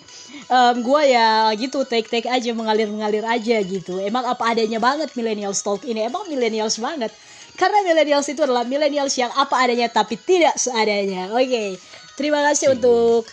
gue 0.80 1.02
ya 1.12 1.52
gitu 1.60 1.84
take-take 1.84 2.32
aja 2.32 2.56
mengalir-mengalir 2.56 3.28
aja 3.28 3.60
gitu 3.60 4.00
emang 4.00 4.24
apa 4.24 4.56
adanya 4.56 4.80
banget 4.80 5.12
Millennial 5.20 5.52
Talk 5.52 5.84
ini 5.84 6.08
emang 6.08 6.28
millennials 6.32 6.80
banget 6.80 7.12
karena 7.60 7.84
millennials 7.84 8.28
itu 8.32 8.42
adalah 8.44 8.64
millennials 8.64 9.16
yang 9.20 9.32
apa 9.36 9.54
adanya 9.60 9.92
tapi 9.92 10.16
tidak 10.16 10.56
seadanya. 10.56 11.32
Oke. 11.36 11.76
Terima 12.16 12.44
kasih 12.52 12.74
untuk 12.74 13.28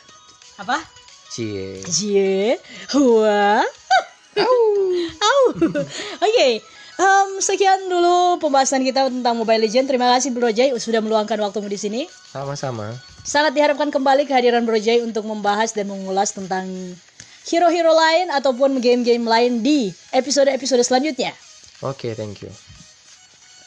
apa? 0.59 0.83
Cie. 1.33 1.81
Cie. 1.85 2.59
Wah. 2.97 3.62
Au. 5.29 5.40
Oke. 6.25 6.49
Em, 6.98 7.28
sekian 7.38 7.87
dulu 7.87 8.42
pembahasan 8.42 8.82
kita 8.82 9.06
tentang 9.08 9.38
Mobile 9.38 9.64
Legend. 9.64 9.87
Terima 9.87 10.11
kasih 10.18 10.34
Bro 10.34 10.50
Jai 10.50 10.74
sudah 10.76 10.98
meluangkan 10.98 11.38
waktumu 11.38 11.70
di 11.70 11.78
sini. 11.78 12.02
Sama-sama. 12.34 12.92
Sangat 13.22 13.54
diharapkan 13.54 13.88
kembali 13.94 14.26
kehadiran 14.26 14.66
Bro 14.66 14.82
Jai 14.82 15.00
untuk 15.00 15.24
membahas 15.24 15.70
dan 15.72 15.87
mengulas 15.87 16.34
tentang 16.34 16.66
hero-hero 17.48 17.94
lain 17.94 18.28
ataupun 18.34 18.82
game-game 18.82 19.24
lain 19.24 19.64
di 19.64 19.94
episode-episode 20.12 20.84
selanjutnya. 20.84 21.32
Oke, 21.80 22.12
thank 22.12 22.42
you. 22.42 22.50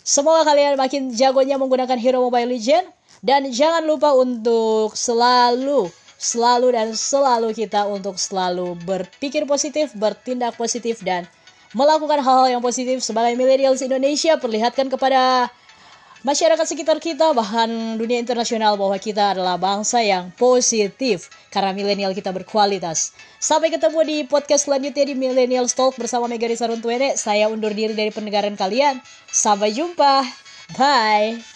semoga 0.00 0.48
kalian 0.48 0.80
makin 0.80 1.12
jagonya 1.12 1.60
menggunakan 1.60 2.00
Hero 2.00 2.24
Mobile 2.24 2.56
Legend 2.56 2.88
dan 3.20 3.52
jangan 3.52 3.84
lupa 3.84 4.16
untuk 4.16 4.96
selalu 4.96 5.92
selalu 6.16 6.72
dan 6.72 6.92
selalu 6.96 7.52
kita 7.52 7.84
untuk 7.88 8.16
selalu 8.16 8.76
berpikir 8.84 9.44
positif, 9.44 9.92
bertindak 9.92 10.56
positif 10.56 11.00
dan 11.04 11.28
melakukan 11.76 12.24
hal-hal 12.24 12.58
yang 12.58 12.62
positif 12.64 13.04
sebagai 13.04 13.36
millennials 13.36 13.84
Indonesia 13.84 14.40
perlihatkan 14.40 14.88
kepada 14.88 15.52
masyarakat 16.24 16.66
sekitar 16.66 16.98
kita 16.98 17.30
bahkan 17.36 17.68
dunia 17.94 18.18
internasional 18.18 18.74
bahwa 18.74 18.96
kita 18.98 19.36
adalah 19.36 19.54
bangsa 19.60 20.02
yang 20.02 20.32
positif 20.34 21.28
karena 21.54 21.70
milenial 21.70 22.10
kita 22.16 22.32
berkualitas. 22.32 23.14
Sampai 23.38 23.70
ketemu 23.70 24.00
di 24.02 24.16
podcast 24.24 24.66
selanjutnya 24.66 25.04
di 25.06 25.14
Millennial 25.14 25.70
Talk 25.70 25.94
bersama 26.00 26.26
Mega 26.26 26.50
Sarun 26.56 26.82
Tuene. 26.82 27.14
Saya 27.14 27.46
undur 27.46 27.70
diri 27.70 27.94
dari 27.94 28.10
pendengaran 28.10 28.58
kalian. 28.58 28.98
Sampai 29.30 29.70
jumpa. 29.70 30.26
Bye. 30.74 31.55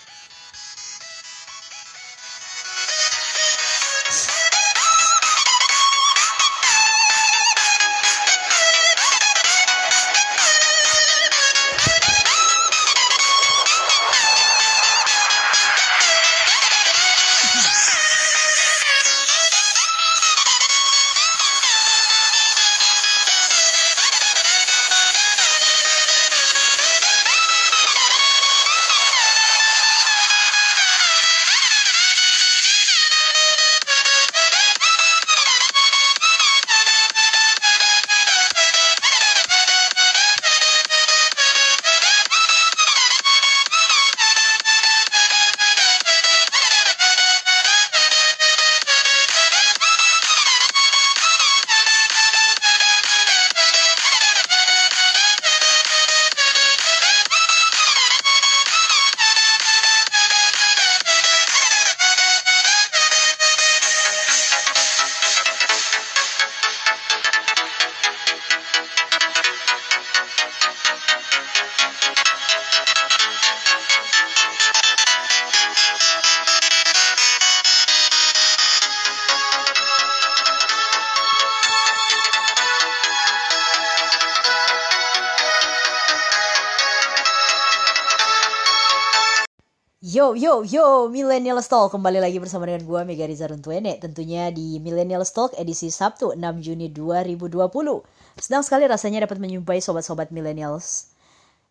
Yo 90.31 90.39
yo 90.39 90.63
yo 90.63 90.87
Millennial 91.11 91.59
Talk 91.59 91.91
kembali 91.91 92.23
lagi 92.23 92.39
bersama 92.39 92.63
dengan 92.63 92.87
gue 92.87 93.01
Mega 93.03 93.27
Riza 93.27 93.51
Runtuene. 93.51 93.99
Tentunya 93.99 94.47
di 94.55 94.79
Millennial 94.79 95.27
Talk 95.27 95.59
edisi 95.59 95.91
Sabtu 95.91 96.39
6 96.39 96.39
Juni 96.63 96.87
2020 96.87 97.51
Senang 98.39 98.63
sekali 98.63 98.87
rasanya 98.87 99.27
dapat 99.27 99.43
menyumpai 99.43 99.83
sobat-sobat 99.83 100.31
millennials. 100.31 101.11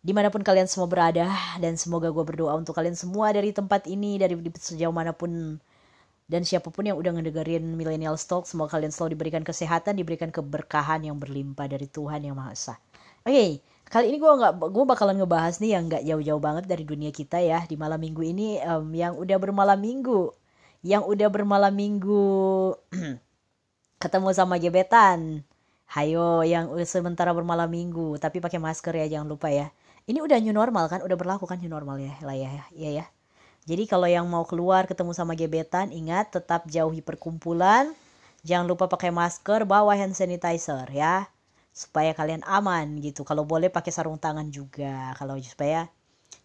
Di 0.04 0.12
mana 0.12 0.28
pun 0.28 0.44
kalian 0.44 0.68
semua 0.68 0.92
berada 0.92 1.32
dan 1.56 1.80
semoga 1.80 2.12
gue 2.12 2.20
berdoa 2.20 2.52
untuk 2.52 2.76
kalian 2.76 2.92
semua 2.92 3.32
dari 3.32 3.56
tempat 3.56 3.88
ini 3.88 4.20
dari 4.20 4.36
sejauh 4.36 4.92
mana 4.92 5.16
pun 5.16 5.56
dan 6.28 6.44
siapa 6.44 6.68
pun 6.68 6.84
yang 6.84 7.00
udah 7.00 7.16
ngedengerin 7.16 7.64
Millennial 7.64 8.20
Talk 8.20 8.44
semoga 8.44 8.76
kalian 8.76 8.92
selalu 8.92 9.16
diberikan 9.16 9.40
kesehatan 9.40 9.96
diberikan 9.96 10.28
keberkahan 10.28 11.00
yang 11.08 11.16
berlimpah 11.16 11.64
dari 11.64 11.88
Tuhan 11.88 12.28
yang 12.28 12.36
Maha 12.36 12.52
Esa. 12.52 12.76
Oke 13.24 13.32
okay, 13.32 13.50
kali 13.90 14.14
ini 14.14 14.18
gue 14.22 14.30
nggak 14.30 14.62
gue 14.70 14.84
bakalan 14.86 15.18
ngebahas 15.18 15.58
nih 15.58 15.74
yang 15.74 15.90
nggak 15.90 16.06
jauh-jauh 16.06 16.38
banget 16.38 16.64
dari 16.70 16.86
dunia 16.86 17.10
kita 17.10 17.42
ya. 17.42 17.66
Di 17.66 17.74
malam 17.74 17.98
minggu 17.98 18.22
ini 18.22 18.62
um, 18.62 18.86
yang 18.94 19.18
udah 19.18 19.36
bermalam 19.42 19.76
minggu. 19.82 20.30
Yang 20.86 21.02
udah 21.10 21.28
bermalam 21.28 21.74
minggu 21.74 22.24
ketemu 24.02 24.28
sama 24.30 24.62
gebetan. 24.62 25.42
Hayo 25.90 26.46
yang 26.46 26.70
sementara 26.86 27.34
bermalam 27.34 27.66
minggu 27.66 28.14
tapi 28.22 28.38
pakai 28.38 28.62
masker 28.62 28.94
ya 28.94 29.18
jangan 29.18 29.26
lupa 29.26 29.50
ya. 29.50 29.74
Ini 30.06 30.22
udah 30.22 30.38
new 30.38 30.54
normal 30.54 30.86
kan? 30.86 31.02
Udah 31.02 31.18
berlaku 31.18 31.50
kan 31.50 31.58
new 31.58 31.68
normal 31.68 31.98
ya 31.98 32.14
lah 32.22 32.38
ya 32.38 32.62
ya 32.70 32.90
ya. 33.02 33.06
Jadi 33.66 33.90
kalau 33.90 34.06
yang 34.06 34.24
mau 34.30 34.46
keluar 34.46 34.86
ketemu 34.86 35.12
sama 35.12 35.34
gebetan 35.34 35.90
ingat 35.90 36.30
tetap 36.30 36.64
jauhi 36.70 37.02
perkumpulan. 37.02 37.90
Jangan 38.46 38.70
lupa 38.70 38.86
pakai 38.86 39.10
masker 39.10 39.66
bawa 39.66 39.98
hand 39.98 40.14
sanitizer 40.16 40.86
ya 40.94 41.28
supaya 41.70 42.12
kalian 42.12 42.42
aman 42.46 42.98
gitu. 43.00 43.22
Kalau 43.22 43.46
boleh 43.46 43.70
pakai 43.72 43.90
sarung 43.94 44.18
tangan 44.18 44.50
juga. 44.50 45.14
Kalau 45.16 45.38
supaya 45.40 45.88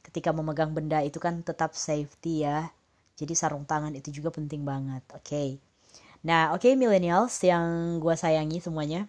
ketika 0.05 0.29
memegang 0.31 0.71
benda 0.71 1.01
itu 1.01 1.17
kan 1.17 1.41
tetap 1.41 1.73
safety 1.73 2.45
ya. 2.45 2.69
Jadi 3.15 3.33
sarung 3.33 3.65
tangan 3.67 3.95
itu 3.95 4.11
juga 4.11 4.29
penting 4.31 4.63
banget. 4.63 5.03
Oke. 5.15 5.25
Okay. 5.25 5.49
Nah, 6.25 6.57
oke 6.57 6.65
okay, 6.65 6.73
millennials 6.73 7.37
yang 7.45 7.97
gue 8.01 8.15
sayangi 8.17 8.57
semuanya. 8.57 9.05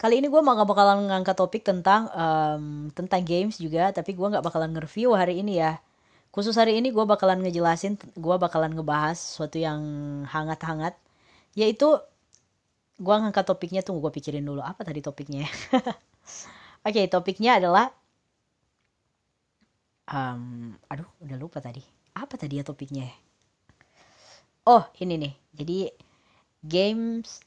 Kali 0.00 0.18
ini 0.18 0.26
gue 0.26 0.40
mau 0.42 0.56
gak 0.58 0.66
bakalan 0.66 1.06
ngangkat 1.06 1.36
topik 1.38 1.62
tentang 1.62 2.10
um, 2.10 2.90
tentang 2.90 3.22
games 3.22 3.60
juga, 3.60 3.94
tapi 3.94 4.18
gue 4.18 4.26
nggak 4.26 4.42
bakalan 4.42 4.74
nge-review 4.74 5.14
hari 5.14 5.44
ini 5.44 5.62
ya. 5.62 5.78
Khusus 6.34 6.58
hari 6.58 6.80
ini 6.80 6.90
gue 6.90 7.04
bakalan 7.06 7.38
ngejelasin, 7.44 8.00
gue 8.18 8.36
bakalan 8.40 8.74
ngebahas 8.74 9.14
sesuatu 9.14 9.62
yang 9.62 9.78
hangat-hangat, 10.26 10.96
yaitu 11.54 12.00
gue 12.98 13.14
ngangkat 13.14 13.44
topiknya 13.48 13.80
tuh 13.80 13.96
gue 13.98 14.12
pikirin 14.12 14.44
dulu. 14.44 14.60
Apa 14.60 14.84
tadi 14.84 15.00
topiknya 15.00 15.46
oke 16.86 16.92
okay, 16.92 17.06
topiknya 17.08 17.56
adalah 17.60 17.88
um, 20.10 20.74
aduh 20.90 21.08
udah 21.24 21.36
lupa 21.38 21.62
tadi. 21.62 21.82
Apa 22.12 22.36
tadi 22.36 22.60
ya 22.60 22.64
topiknya 22.66 23.08
oh 24.66 24.84
ini 25.02 25.14
nih. 25.18 25.34
Jadi 25.54 25.78
games 26.62 27.42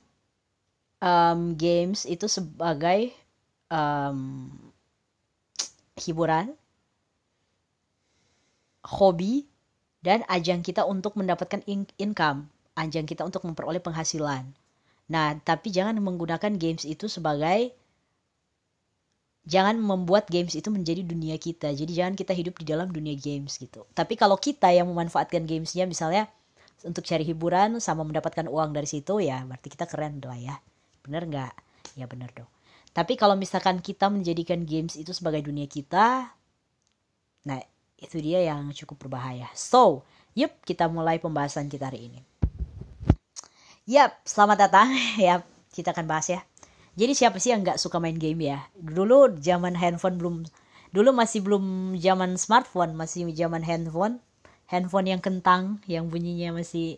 um, 0.99 1.55
games 1.55 2.03
itu 2.03 2.27
sebagai 2.27 3.11
um, 3.71 4.51
hiburan 5.95 6.51
hobi 8.85 9.47
dan 10.05 10.21
ajang 10.29 10.61
kita 10.61 10.85
untuk 10.85 11.17
mendapatkan 11.17 11.63
in 11.65 11.87
income. 11.97 12.51
Ajang 12.75 13.07
kita 13.07 13.23
untuk 13.23 13.47
memperoleh 13.47 13.79
penghasilan 13.79 14.51
Nah, 15.05 15.37
tapi 15.41 15.69
jangan 15.69 15.97
menggunakan 16.01 16.57
games 16.57 16.83
itu 16.85 17.05
sebagai 17.05 17.73
jangan 19.45 19.77
membuat 19.77 20.25
games 20.27 20.57
itu 20.57 20.73
menjadi 20.73 21.05
dunia 21.05 21.37
kita. 21.37 21.69
Jadi 21.71 21.91
jangan 21.93 22.17
kita 22.17 22.33
hidup 22.33 22.57
di 22.57 22.65
dalam 22.65 22.89
dunia 22.89 23.13
games 23.13 23.61
gitu. 23.61 23.85
Tapi 23.93 24.17
kalau 24.17 24.35
kita 24.41 24.73
yang 24.73 24.89
memanfaatkan 24.89 25.45
gamesnya 25.45 25.85
misalnya 25.85 26.25
untuk 26.83 27.05
cari 27.05 27.25
hiburan 27.25 27.77
sama 27.81 28.05
mendapatkan 28.05 28.45
uang 28.49 28.73
dari 28.75 28.85
situ 28.89 29.21
ya 29.21 29.41
berarti 29.45 29.67
kita 29.69 29.85
keren 29.85 30.21
lah 30.21 30.37
ya. 30.37 30.55
Bener 31.05 31.29
nggak? 31.29 31.53
Ya 31.95 32.09
bener 32.09 32.33
dong. 32.33 32.49
Tapi 32.95 33.19
kalau 33.19 33.37
misalkan 33.37 33.83
kita 33.83 34.09
menjadikan 34.09 34.65
games 34.65 34.95
itu 34.95 35.11
sebagai 35.11 35.43
dunia 35.43 35.67
kita, 35.67 36.31
nah 37.43 37.59
itu 37.99 38.17
dia 38.23 38.39
yang 38.43 38.71
cukup 38.71 39.07
berbahaya. 39.07 39.51
So, 39.51 40.07
yuk 40.31 40.55
kita 40.63 40.87
mulai 40.87 41.19
pembahasan 41.19 41.67
kita 41.67 41.91
hari 41.91 42.07
ini. 42.07 42.19
Yap, 43.85 44.17
selamat 44.25 44.57
datang. 44.65 44.89
ya, 45.21 45.45
kita 45.69 45.93
akan 45.93 46.09
bahas 46.09 46.25
ya. 46.33 46.41
Jadi 46.97 47.13
siapa 47.13 47.37
sih 47.37 47.53
yang 47.53 47.61
nggak 47.61 47.77
suka 47.77 48.01
main 48.01 48.17
game 48.17 48.49
ya? 48.49 48.65
Dulu 48.73 49.37
zaman 49.37 49.77
handphone 49.77 50.17
belum, 50.17 50.35
dulu 50.89 51.13
masih 51.13 51.45
belum 51.45 51.93
zaman 52.01 52.33
smartphone, 52.33 52.97
masih 52.97 53.29
zaman 53.37 53.61
handphone, 53.61 54.23
handphone 54.65 55.05
yang 55.05 55.21
kentang, 55.21 55.85
yang 55.85 56.09
bunyinya 56.09 56.57
masih 56.57 56.97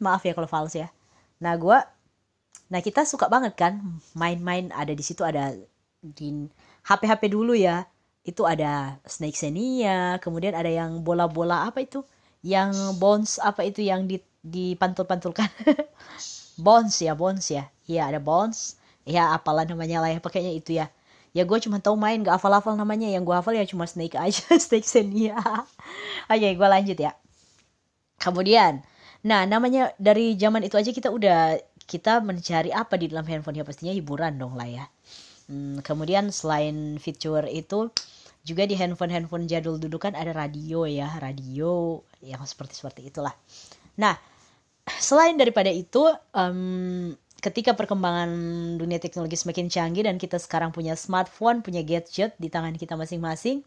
maaf 0.00 0.26
ya 0.26 0.32
kalau 0.34 0.50
fals 0.50 0.74
ya 0.74 0.90
nah 1.38 1.54
gue 1.54 1.78
nah 2.66 2.80
kita 2.82 3.06
suka 3.06 3.30
banget 3.30 3.54
kan 3.54 3.78
main-main 4.18 4.74
ada 4.74 4.90
di 4.90 5.04
situ 5.06 5.22
ada 5.22 5.54
di 6.02 6.50
HP-HP 6.82 7.30
dulu 7.30 7.54
ya 7.54 7.86
itu 8.26 8.42
ada 8.42 8.98
Snake 9.06 9.38
Xenia 9.38 10.18
kemudian 10.18 10.58
ada 10.58 10.68
yang 10.68 11.06
bola-bola 11.06 11.70
apa 11.70 11.78
itu 11.84 12.02
yang 12.40 12.72
bounce 12.96 13.36
apa 13.40 13.68
itu 13.68 13.84
yang 13.84 14.08
di 14.08 14.20
dipantul-pantulkan? 14.40 15.48
Bounce 16.64 17.04
ya 17.04 17.12
bounce 17.16 17.52
ya. 17.52 17.64
Iya 17.88 18.08
ada 18.12 18.20
bounce 18.20 18.76
ya 19.04 19.32
apalah 19.32 19.64
namanya 19.64 20.00
lah 20.04 20.10
ya 20.12 20.20
pakainya 20.20 20.52
itu 20.52 20.76
ya. 20.80 20.88
Ya 21.30 21.46
gue 21.46 21.58
cuma 21.62 21.78
tahu 21.78 21.94
main 21.94 22.20
gak 22.24 22.40
hafal-hafal 22.40 22.76
namanya. 22.76 23.08
Yang 23.08 23.28
gue 23.28 23.36
hafal 23.36 23.54
ya 23.56 23.64
cuma 23.68 23.84
Snake 23.84 24.16
aja 24.16 24.44
Snake 24.64 24.88
Xenia. 24.88 25.36
Oke 26.28 26.48
gue 26.56 26.68
lanjut 26.68 26.96
ya. 26.96 27.12
Kemudian 28.20 28.84
nah 29.20 29.44
namanya 29.44 29.92
dari 30.00 30.32
zaman 30.40 30.64
itu 30.64 30.80
aja 30.80 30.96
kita 30.96 31.12
udah 31.12 31.60
kita 31.84 32.24
mencari 32.24 32.72
apa 32.72 32.96
di 32.96 33.12
dalam 33.12 33.28
handphone 33.28 33.60
ya? 33.60 33.64
Pastinya 33.68 33.92
hiburan 33.92 34.40
dong 34.40 34.56
lah 34.56 34.68
ya. 34.68 34.84
Hmm, 35.50 35.82
kemudian 35.82 36.30
selain 36.30 36.96
fitur 37.02 37.44
itu 37.50 37.90
juga 38.46 38.64
di 38.64 38.74
handphone-handphone 38.76 39.44
jadul 39.46 39.76
dulu 39.76 40.00
kan 40.00 40.16
ada 40.16 40.32
radio 40.32 40.88
ya 40.88 41.12
radio 41.20 42.00
yang 42.24 42.40
seperti 42.44 42.74
seperti 42.78 43.00
itulah 43.12 43.32
nah 43.96 44.16
selain 44.98 45.36
daripada 45.36 45.68
itu 45.68 46.08
um, 46.32 47.12
ketika 47.40 47.72
perkembangan 47.72 48.30
dunia 48.76 49.00
teknologi 49.00 49.34
semakin 49.34 49.72
canggih 49.72 50.04
dan 50.04 50.20
kita 50.20 50.36
sekarang 50.36 50.70
punya 50.70 50.92
smartphone, 50.94 51.64
punya 51.64 51.80
gadget 51.80 52.36
di 52.36 52.52
tangan 52.52 52.76
kita 52.76 52.94
masing-masing, 53.00 53.64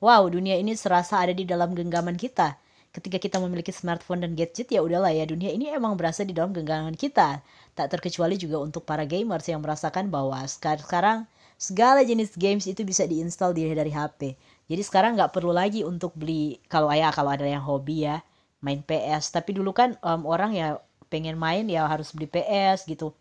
wow, 0.00 0.24
dunia 0.26 0.56
ini 0.56 0.72
serasa 0.72 1.20
ada 1.20 1.36
di 1.36 1.44
dalam 1.44 1.76
genggaman 1.76 2.16
kita. 2.16 2.56
Ketika 2.90 3.22
kita 3.22 3.38
memiliki 3.38 3.70
smartphone 3.70 4.26
dan 4.26 4.34
gadget 4.34 4.66
ya 4.74 4.82
udahlah 4.82 5.14
ya 5.14 5.22
dunia 5.22 5.54
ini 5.54 5.70
emang 5.70 5.94
berasa 5.94 6.26
di 6.26 6.34
dalam 6.34 6.50
genggaman 6.50 6.98
kita. 6.98 7.38
Tak 7.78 7.86
terkecuali 7.86 8.34
juga 8.34 8.58
untuk 8.58 8.82
para 8.82 9.06
gamers 9.06 9.46
yang 9.46 9.62
merasakan 9.62 10.10
bahwa 10.10 10.42
sekarang 10.42 11.30
segala 11.60 12.00
jenis 12.00 12.32
games 12.40 12.64
itu 12.64 12.80
bisa 12.88 13.04
diinstal 13.04 13.52
di 13.52 13.68
dari 13.68 13.92
HP. 13.92 14.32
Jadi 14.64 14.80
sekarang 14.80 15.20
nggak 15.20 15.36
perlu 15.36 15.52
lagi 15.52 15.84
untuk 15.84 16.16
beli 16.16 16.56
kalau 16.72 16.88
ayah 16.88 17.12
kalau 17.12 17.36
ada 17.36 17.44
yang 17.44 17.60
hobi 17.60 18.08
ya 18.08 18.24
main 18.64 18.80
PS. 18.80 19.28
Tapi 19.28 19.52
dulu 19.52 19.76
kan 19.76 20.00
um, 20.00 20.24
orang 20.24 20.56
ya 20.56 20.80
pengen 21.12 21.36
main 21.36 21.68
ya 21.68 21.84
harus 21.84 22.16
beli 22.16 22.32
PS 22.32 22.88
gitu. 22.88 23.12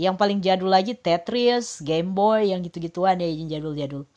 Yang 0.00 0.16
paling 0.16 0.40
jadul 0.40 0.72
lagi 0.72 0.96
Tetris 0.96 1.84
Game 1.84 2.16
Boy 2.16 2.56
yang 2.56 2.64
gitu-gituan 2.64 3.20
ya 3.20 3.28
yang 3.28 3.52
jadul-jadul. 3.52 4.08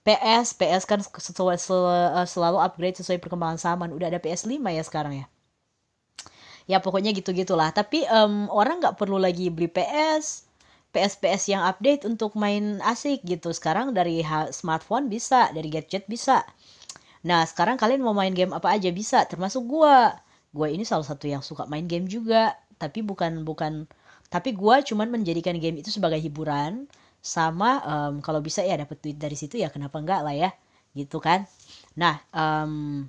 PS 0.00 0.56
PS 0.56 0.88
kan 0.88 1.04
sesuai 1.04 1.60
eh, 1.60 2.24
selalu 2.24 2.56
upgrade 2.56 2.96
sesuai 3.04 3.20
perkembangan 3.20 3.60
zaman. 3.60 3.92
Udah 3.92 4.08
ada 4.08 4.16
PS5 4.16 4.64
ya 4.64 4.80
sekarang 4.80 5.12
ya. 5.20 5.26
Ya 6.64 6.78
pokoknya 6.80 7.12
gitu 7.12 7.36
gitulah 7.36 7.68
tapi 7.74 8.08
um, 8.08 8.48
orang 8.48 8.80
nggak 8.80 8.96
perlu 8.96 9.20
lagi 9.20 9.52
beli 9.52 9.68
PS 9.68 10.49
PS 10.90 11.22
PS 11.22 11.42
yang 11.54 11.62
update 11.62 12.02
untuk 12.02 12.34
main 12.34 12.82
asik 12.82 13.22
gitu. 13.22 13.54
Sekarang 13.54 13.94
dari 13.94 14.26
smartphone 14.50 15.06
bisa 15.06 15.50
dari 15.54 15.70
gadget 15.70 16.06
bisa. 16.10 16.42
Nah 17.22 17.44
sekarang 17.46 17.78
kalian 17.78 18.02
mau 18.02 18.16
main 18.16 18.32
game 18.34 18.50
apa 18.50 18.74
aja 18.74 18.90
bisa 18.90 19.22
termasuk 19.30 19.62
gua. 19.66 20.18
Gue 20.50 20.74
ini 20.74 20.82
salah 20.82 21.06
satu 21.06 21.30
yang 21.30 21.44
suka 21.46 21.66
main 21.70 21.86
game 21.86 22.10
juga. 22.10 22.58
Tapi 22.80 23.04
bukan 23.06 23.46
bukan 23.46 23.86
tapi 24.30 24.54
gue 24.54 24.76
cuman 24.86 25.10
menjadikan 25.10 25.58
game 25.58 25.82
itu 25.82 25.90
sebagai 25.94 26.18
hiburan. 26.18 26.90
Sama 27.20 27.84
um, 27.84 28.14
kalau 28.24 28.40
bisa 28.40 28.64
ya 28.64 28.80
dapat 28.80 28.96
duit 29.04 29.20
dari 29.20 29.36
situ 29.36 29.60
ya 29.60 29.68
kenapa 29.68 30.00
enggak 30.00 30.24
lah 30.24 30.34
ya 30.34 30.50
gitu 30.96 31.22
kan. 31.22 31.46
Nah 31.94 32.18
um, 32.34 33.06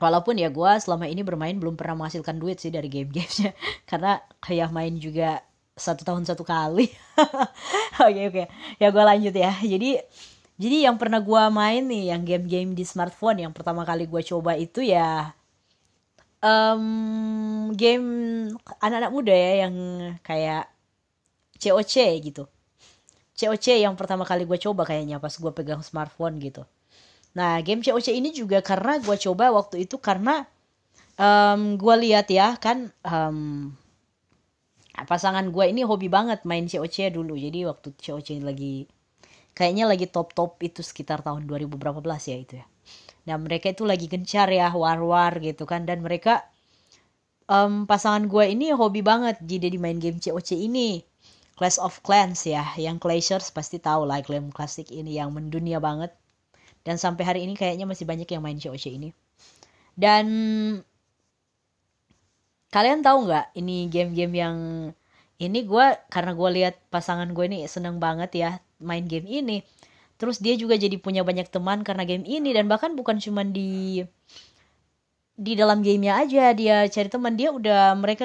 walaupun 0.00 0.36
ya 0.38 0.48
gue 0.52 0.72
selama 0.80 1.08
ini 1.08 1.24
bermain 1.24 1.56
belum 1.56 1.74
pernah 1.76 1.96
menghasilkan 1.98 2.36
duit 2.40 2.60
sih 2.62 2.70
dari 2.72 2.88
game-gamenya. 2.88 3.52
Karena 3.90 4.20
kayak 4.40 4.70
main 4.72 4.96
juga 4.96 5.42
satu 5.76 6.02
tahun 6.02 6.24
satu 6.24 6.42
kali 6.42 6.88
oke 7.20 8.08
oke 8.08 8.10
okay, 8.10 8.24
okay. 8.32 8.46
ya 8.80 8.88
gue 8.88 9.04
lanjut 9.04 9.34
ya 9.36 9.52
jadi 9.60 10.00
jadi 10.56 10.88
yang 10.88 10.96
pernah 10.96 11.20
gue 11.20 11.42
main 11.52 11.84
nih 11.84 12.16
yang 12.16 12.24
game-game 12.24 12.72
di 12.72 12.84
smartphone 12.88 13.44
yang 13.44 13.52
pertama 13.52 13.84
kali 13.84 14.08
gue 14.08 14.22
coba 14.24 14.56
itu 14.56 14.80
ya 14.80 15.36
um, 16.40 17.72
game 17.76 18.08
anak-anak 18.80 19.12
muda 19.12 19.34
ya 19.34 19.68
yang 19.68 19.74
kayak 20.24 20.68
COC 21.56 21.94
gitu. 22.20 22.44
COC 23.36 23.84
yang 23.84 23.96
pertama 23.96 24.24
kali 24.24 24.48
gue 24.48 24.56
coba 24.56 24.88
kayaknya 24.88 25.20
pas 25.20 25.32
gue 25.32 25.52
pegang 25.52 25.84
smartphone 25.84 26.40
gitu. 26.40 26.64
Nah 27.36 27.60
game 27.60 27.84
COC 27.84 28.16
ini 28.16 28.32
juga 28.32 28.64
karena 28.64 28.96
gue 29.00 29.16
coba 29.16 29.52
waktu 29.52 29.84
itu 29.84 30.00
karena 30.00 30.48
um, 31.20 31.76
gue 31.76 31.94
lihat 32.08 32.32
ya 32.32 32.56
kan 32.56 32.88
um, 33.04 33.72
pasangan 35.04 35.44
gue 35.52 35.64
ini 35.68 35.84
hobi 35.84 36.08
banget 36.08 36.48
main 36.48 36.64
COC 36.64 37.12
dulu. 37.12 37.36
Jadi 37.36 37.68
waktu 37.68 37.92
COC 37.92 38.40
lagi 38.40 38.88
kayaknya 39.52 39.84
lagi 39.84 40.08
top-top 40.08 40.56
itu 40.64 40.80
sekitar 40.80 41.20
tahun 41.20 41.44
2000 41.44 41.68
berapa 41.76 42.00
belas 42.00 42.24
ya 42.24 42.40
itu 42.40 42.56
ya. 42.56 42.66
Nah 43.28 43.36
mereka 43.36 43.68
itu 43.68 43.84
lagi 43.84 44.08
gencar 44.08 44.48
ya 44.48 44.72
war-war 44.72 45.36
gitu 45.44 45.68
kan 45.68 45.84
dan 45.84 46.00
mereka 46.00 46.46
um, 47.50 47.84
pasangan 47.84 48.24
gue 48.30 48.44
ini 48.48 48.72
hobi 48.72 49.02
banget 49.02 49.36
jadi 49.42 49.68
di 49.68 49.78
main 49.80 50.00
game 50.00 50.16
COC 50.16 50.56
ini. 50.56 51.02
Clash 51.56 51.80
of 51.80 52.04
Clans 52.04 52.44
ya, 52.44 52.68
yang 52.76 53.00
Clashers 53.00 53.48
pasti 53.48 53.80
tahu 53.80 54.04
lah 54.04 54.20
game 54.20 54.52
klasik 54.52 54.92
ini 54.92 55.16
yang 55.16 55.32
mendunia 55.32 55.80
banget. 55.80 56.12
Dan 56.84 57.00
sampai 57.00 57.24
hari 57.24 57.40
ini 57.48 57.56
kayaknya 57.56 57.88
masih 57.88 58.04
banyak 58.04 58.28
yang 58.28 58.44
main 58.44 58.60
COC 58.60 58.92
ini. 58.92 59.16
Dan 59.96 60.26
kalian 62.74 63.00
tahu 63.06 63.30
nggak 63.30 63.46
ini 63.58 63.86
game-game 63.92 64.34
yang 64.34 64.56
ini 65.36 65.58
gue 65.68 65.86
karena 66.08 66.32
gue 66.32 66.50
lihat 66.56 66.74
pasangan 66.88 67.28
gue 67.36 67.44
ini 67.46 67.68
seneng 67.68 68.00
banget 68.00 68.30
ya 68.34 68.50
main 68.80 69.04
game 69.04 69.28
ini. 69.28 69.60
Terus 70.16 70.40
dia 70.40 70.56
juga 70.56 70.80
jadi 70.80 70.96
punya 70.96 71.20
banyak 71.28 71.52
teman 71.52 71.84
karena 71.84 72.08
game 72.08 72.24
ini 72.24 72.56
dan 72.56 72.66
bahkan 72.72 72.96
bukan 72.96 73.20
cuma 73.20 73.44
di 73.44 74.00
di 75.36 75.52
dalam 75.52 75.84
gamenya 75.84 76.24
aja 76.24 76.56
dia 76.56 76.88
cari 76.88 77.08
teman 77.12 77.36
dia 77.36 77.52
udah 77.52 77.92
mereka 78.00 78.24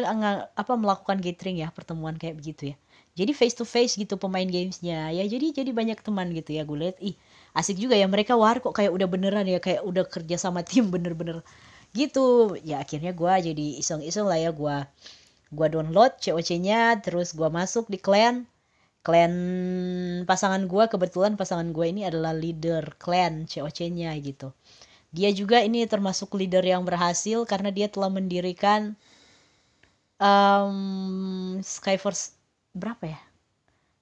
apa 0.55 0.73
melakukan 0.79 1.19
gathering 1.19 1.59
ya 1.59 1.67
pertemuan 1.75 2.15
kayak 2.15 2.39
begitu 2.39 2.71
ya. 2.71 2.75
Jadi 3.11 3.35
face 3.35 3.59
to 3.59 3.67
face 3.67 3.99
gitu 3.99 4.15
pemain 4.15 4.47
gamesnya 4.47 5.11
ya 5.11 5.23
jadi 5.27 5.51
jadi 5.51 5.71
banyak 5.75 5.99
teman 5.99 6.31
gitu 6.31 6.55
ya 6.55 6.63
gue 6.63 6.77
lihat. 6.79 6.97
Ih 7.03 7.19
asik 7.51 7.75
juga 7.75 7.99
ya 7.99 8.07
mereka 8.07 8.39
war 8.39 8.63
kok 8.63 8.71
kayak 8.71 8.95
udah 8.95 9.07
beneran 9.11 9.43
ya 9.43 9.59
kayak 9.59 9.83
udah 9.83 10.07
kerja 10.07 10.39
sama 10.39 10.63
tim 10.63 10.87
bener-bener 10.87 11.43
gitu 11.91 12.55
ya 12.63 12.83
akhirnya 12.83 13.11
gue 13.11 13.33
jadi 13.51 13.65
iseng-iseng 13.83 14.27
lah 14.27 14.39
ya 14.39 14.51
gue 14.55 14.77
gue 15.51 15.67
download 15.67 16.15
COC-nya 16.23 17.03
terus 17.03 17.35
gue 17.35 17.49
masuk 17.51 17.91
di 17.91 17.99
clan 17.99 18.47
clan 19.01 19.33
pasangan 20.29 20.69
gue 20.69 20.83
kebetulan 20.87 21.33
pasangan 21.33 21.73
gue 21.73 21.85
ini 21.89 22.05
adalah 22.05 22.31
leader 22.31 22.95
clan 23.01 23.49
COC-nya 23.49 24.13
gitu. 24.21 24.53
Dia 25.11 25.33
juga 25.35 25.59
ini 25.59 25.83
termasuk 25.89 26.31
leader 26.39 26.63
yang 26.63 26.87
berhasil 26.87 27.43
karena 27.43 27.73
dia 27.73 27.91
telah 27.91 28.07
mendirikan 28.07 28.95
um, 30.21 31.59
Skyforce 31.59 32.37
berapa 32.71 33.11
ya? 33.11 33.21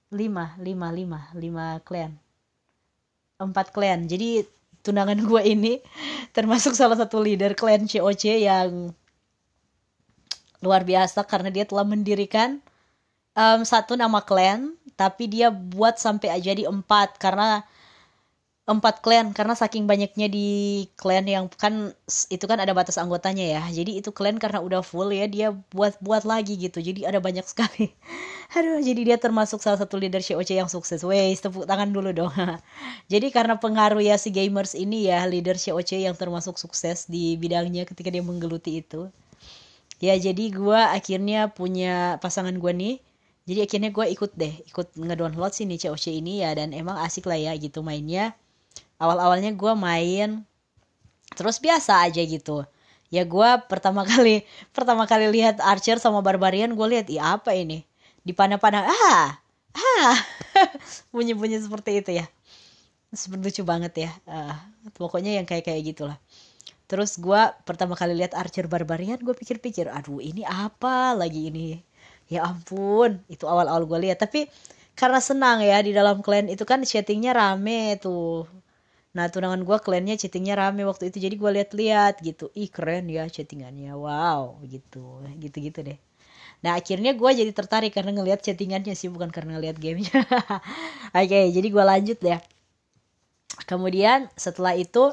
lima 0.09 0.57
lima 0.57 0.89
lima 0.89 1.19
lima 1.37 1.65
clan. 1.85 2.17
Empat 3.39 3.71
clan. 3.71 4.09
Jadi 4.09 4.41
tunangan 4.89 5.21
gue 5.21 5.41
ini 5.45 5.73
termasuk 6.33 6.73
salah 6.73 6.97
satu 6.97 7.21
leader 7.21 7.53
clan 7.53 7.85
COC 7.85 8.49
yang 8.49 8.89
luar 10.65 10.81
biasa 10.83 11.23
karena 11.29 11.53
dia 11.53 11.63
telah 11.69 11.85
mendirikan 11.85 12.57
um, 13.37 13.61
satu 13.61 13.93
nama 13.93 14.19
clan 14.25 14.73
tapi 14.97 15.29
dia 15.29 15.53
buat 15.53 16.01
sampai 16.01 16.41
jadi 16.41 16.67
empat 16.67 17.21
karena 17.21 17.63
empat 18.69 19.01
clan 19.01 19.33
karena 19.33 19.57
saking 19.57 19.89
banyaknya 19.89 20.29
di 20.29 20.85
clan 20.93 21.25
yang 21.25 21.49
kan 21.57 21.89
itu 22.29 22.45
kan 22.45 22.61
ada 22.61 22.77
batas 22.77 23.01
anggotanya 23.01 23.41
ya. 23.41 23.61
Jadi 23.73 23.97
itu 23.97 24.13
clan 24.13 24.37
karena 24.37 24.61
udah 24.61 24.85
full 24.85 25.09
ya 25.09 25.25
dia 25.25 25.49
buat 25.73 25.97
buat 26.05 26.21
lagi 26.21 26.53
gitu. 26.53 26.77
Jadi 26.77 27.01
ada 27.09 27.17
banyak 27.17 27.41
sekali. 27.49 27.89
Aduh 28.55 28.77
jadi 28.85 29.01
dia 29.01 29.17
termasuk 29.17 29.57
salah 29.65 29.81
satu 29.81 29.97
leader 29.97 30.21
COC 30.21 30.61
yang 30.61 30.69
sukses. 30.69 31.01
Wes 31.01 31.41
tepuk 31.41 31.65
tangan 31.65 31.89
dulu 31.89 32.13
dong. 32.13 32.33
Jadi 33.13 33.33
karena 33.33 33.57
pengaruh 33.57 34.01
ya 34.01 34.17
si 34.21 34.29
gamers 34.29 34.73
ini 34.77 35.09
ya 35.09 35.25
leader 35.25 35.57
COC 35.57 36.05
yang 36.05 36.13
termasuk 36.17 36.57
sukses 36.61 37.09
di 37.09 37.37
bidangnya 37.41 37.85
ketika 37.89 38.09
dia 38.13 38.21
menggeluti 38.21 38.81
itu. 38.85 39.09
Ya 39.99 40.15
jadi 40.15 40.47
gue 40.55 40.79
akhirnya 40.79 41.51
punya 41.51 42.17
pasangan 42.23 42.55
gue 42.55 42.73
nih. 42.73 42.95
Jadi 43.49 43.59
akhirnya 43.65 43.89
gue 43.93 44.05
ikut 44.13 44.31
deh 44.37 44.53
ikut 44.69 44.87
ngedownload 44.97 45.53
sih 45.53 45.65
nih 45.65 45.89
COC 45.89 46.05
ini 46.21 46.45
ya. 46.45 46.53
Dan 46.53 46.73
emang 46.73 46.97
asik 47.01 47.25
lah 47.29 47.37
ya 47.37 47.53
gitu 47.57 47.81
mainnya 47.85 48.37
awal-awalnya 48.99 49.55
gue 49.55 49.73
main 49.73 50.43
terus 51.33 51.57
biasa 51.57 52.05
aja 52.05 52.21
gitu. 52.21 52.67
Ya 53.09 53.25
gue 53.25 53.49
pertama 53.71 54.05
kali 54.11 54.45
pertama 54.75 55.07
kali 55.09 55.31
lihat 55.33 55.57
Archer 55.63 55.97
sama 55.97 56.19
Barbarian 56.21 56.75
gue 56.75 56.87
lihat 56.91 57.07
iya 57.09 57.39
apa 57.39 57.55
ini? 57.55 57.87
Di 58.21 58.35
panah-panah 58.35 58.83
ah 58.85 59.27
ah. 59.73 60.17
Bunyi-bunyi 61.15 61.57
seperti 61.63 62.03
itu 62.03 62.11
ya. 62.19 62.25
Seperti 63.09 63.41
lucu 63.41 63.63
banget 63.65 63.93
ya. 64.05 64.11
Uh, 64.29 64.53
pokoknya 64.93 65.39
yang 65.41 65.47
kayak 65.49 65.65
kayak 65.65 65.81
gitulah. 65.95 66.19
Terus 66.89 67.17
gue 67.17 67.41
pertama 67.65 67.93
kali 67.93 68.13
lihat 68.17 68.33
Archer 68.35 68.65
Barbarian 68.67 69.17
gue 69.21 69.33
pikir-pikir 69.33 69.89
aduh 69.89 70.19
ini 70.21 70.43
apa 70.45 71.15
lagi 71.15 71.49
ini? 71.49 71.79
Ya 72.29 72.45
ampun 72.45 73.21
itu 73.31 73.45
awal-awal 73.49 73.89
gue 73.89 74.09
lihat. 74.09 74.21
Tapi 74.21 74.49
karena 74.99 75.23
senang 75.23 75.63
ya 75.63 75.79
di 75.79 75.95
dalam 75.95 76.19
clan 76.19 76.51
itu 76.51 76.67
kan 76.67 76.83
chattingnya 76.83 77.31
rame 77.31 77.95
tuh 78.03 78.43
nah 79.19 79.27
tunangan 79.27 79.67
gue 79.67 79.77
clannya 79.83 80.15
chattingnya 80.15 80.55
rame 80.55 80.87
waktu 80.87 81.11
itu 81.11 81.19
jadi 81.19 81.35
gue 81.35 81.51
lihat-lihat 81.59 82.23
gitu. 82.23 82.47
Ih 82.55 82.71
keren 82.71 83.11
ya 83.11 83.27
chattingannya. 83.27 83.91
Wow 83.99 84.63
gitu. 84.63 85.19
Gitu-gitu 85.35 85.83
deh. 85.83 85.99
Nah 86.63 86.79
akhirnya 86.79 87.11
gue 87.11 87.27
jadi 87.35 87.51
tertarik 87.51 87.91
karena 87.91 88.15
ngelihat 88.15 88.39
chattingannya 88.39 88.95
sih 88.95 89.11
bukan 89.11 89.27
karena 89.27 89.59
ngelihat 89.59 89.75
gamenya. 89.75 90.23
Oke 91.19 91.27
okay, 91.27 91.51
jadi 91.51 91.67
gue 91.67 91.83
lanjut 91.83 92.17
deh. 92.23 92.39
Kemudian 93.67 94.31
setelah 94.39 94.79
itu 94.79 95.11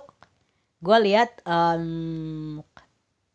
gue 0.79 0.99
lihat 1.03 1.43
um, 1.43 2.63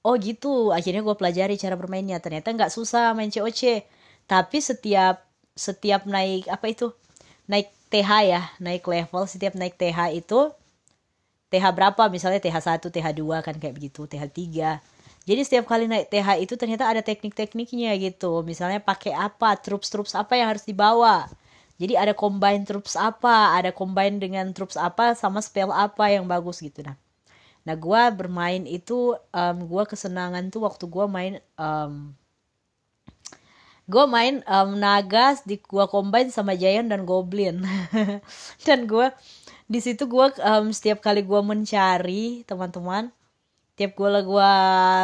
oh 0.08 0.16
gitu. 0.16 0.72
Akhirnya 0.72 1.04
gue 1.04 1.16
pelajari 1.20 1.60
cara 1.60 1.76
bermainnya. 1.76 2.24
Ternyata 2.24 2.56
nggak 2.56 2.72
susah 2.72 3.12
main 3.12 3.28
COC 3.28 3.84
tapi 4.24 4.64
setiap 4.64 5.28
setiap 5.52 6.08
naik 6.08 6.48
apa 6.48 6.72
itu? 6.72 6.96
Naik 7.52 7.76
TH 7.92 8.12
ya 8.24 8.42
naik 8.64 8.88
level 8.88 9.28
setiap 9.28 9.52
naik 9.60 9.76
TH 9.76 10.16
itu 10.16 10.56
TH 11.52 11.66
berapa? 11.76 12.08
Misalnya 12.08 12.40
TH 12.40 12.80
1 12.80 12.88
TH 12.88 13.08
2 13.12 13.46
kan 13.46 13.56
kayak 13.60 13.76
begitu 13.76 14.08
TH 14.08 14.24
3 14.32 15.02
jadi 15.22 15.42
setiap 15.46 15.70
kali 15.70 15.86
naik 15.86 16.10
TH 16.10 16.42
itu 16.42 16.58
ternyata 16.58 16.90
ada 16.90 17.06
teknik-tekniknya 17.06 17.94
gitu. 18.02 18.42
Misalnya 18.42 18.82
pakai 18.82 19.14
apa? 19.14 19.54
Troops-troops 19.54 20.18
apa 20.18 20.34
yang 20.34 20.50
harus 20.50 20.66
dibawa? 20.66 21.30
Jadi 21.78 21.94
ada 21.98 22.14
combine 22.18 22.66
troops 22.66 22.98
apa? 22.98 23.54
Ada 23.58 23.70
combine 23.74 24.18
dengan 24.18 24.50
troops 24.54 24.78
apa 24.78 25.14
sama 25.14 25.42
spell 25.46 25.70
apa 25.70 26.10
yang 26.10 26.26
bagus 26.26 26.62
gitu. 26.62 26.82
Nah 26.86 26.98
nah 27.62 27.78
gue 27.78 28.02
bermain 28.18 28.66
itu 28.66 29.14
um, 29.14 29.58
gue 29.70 29.84
kesenangan 29.86 30.50
tuh 30.50 30.66
waktu 30.66 30.82
gue 30.90 31.06
main 31.06 31.38
um, 31.62 32.10
gue 33.86 34.04
main 34.10 34.42
um, 34.50 34.74
nagas 34.82 35.46
di 35.46 35.62
gue 35.62 35.86
combine 35.86 36.34
sama 36.34 36.58
giant 36.58 36.90
dan 36.90 37.06
goblin. 37.06 37.62
Dan 38.66 38.90
gue 38.90 39.14
di 39.72 39.80
situ 39.80 40.04
gue 40.12 40.26
um, 40.44 40.66
setiap 40.76 41.00
kali 41.00 41.24
gue 41.24 41.42
mencari 41.52 42.44
teman-teman 42.44 43.08
tiap 43.80 43.96
gue 43.96 44.10
gua 44.28 44.52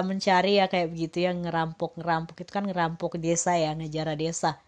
mencari 0.03 0.59
ya 0.59 0.67
kayak 0.67 0.91
begitu 0.93 1.23
ya 1.25 1.31
ngerampok 1.31 1.95
ngerampok 1.97 2.35
itu 2.43 2.51
kan 2.51 2.67
ngerampok 2.67 3.15
desa 3.17 3.55
ya 3.55 3.71
ngejara 3.73 4.13
desa. 4.19 4.59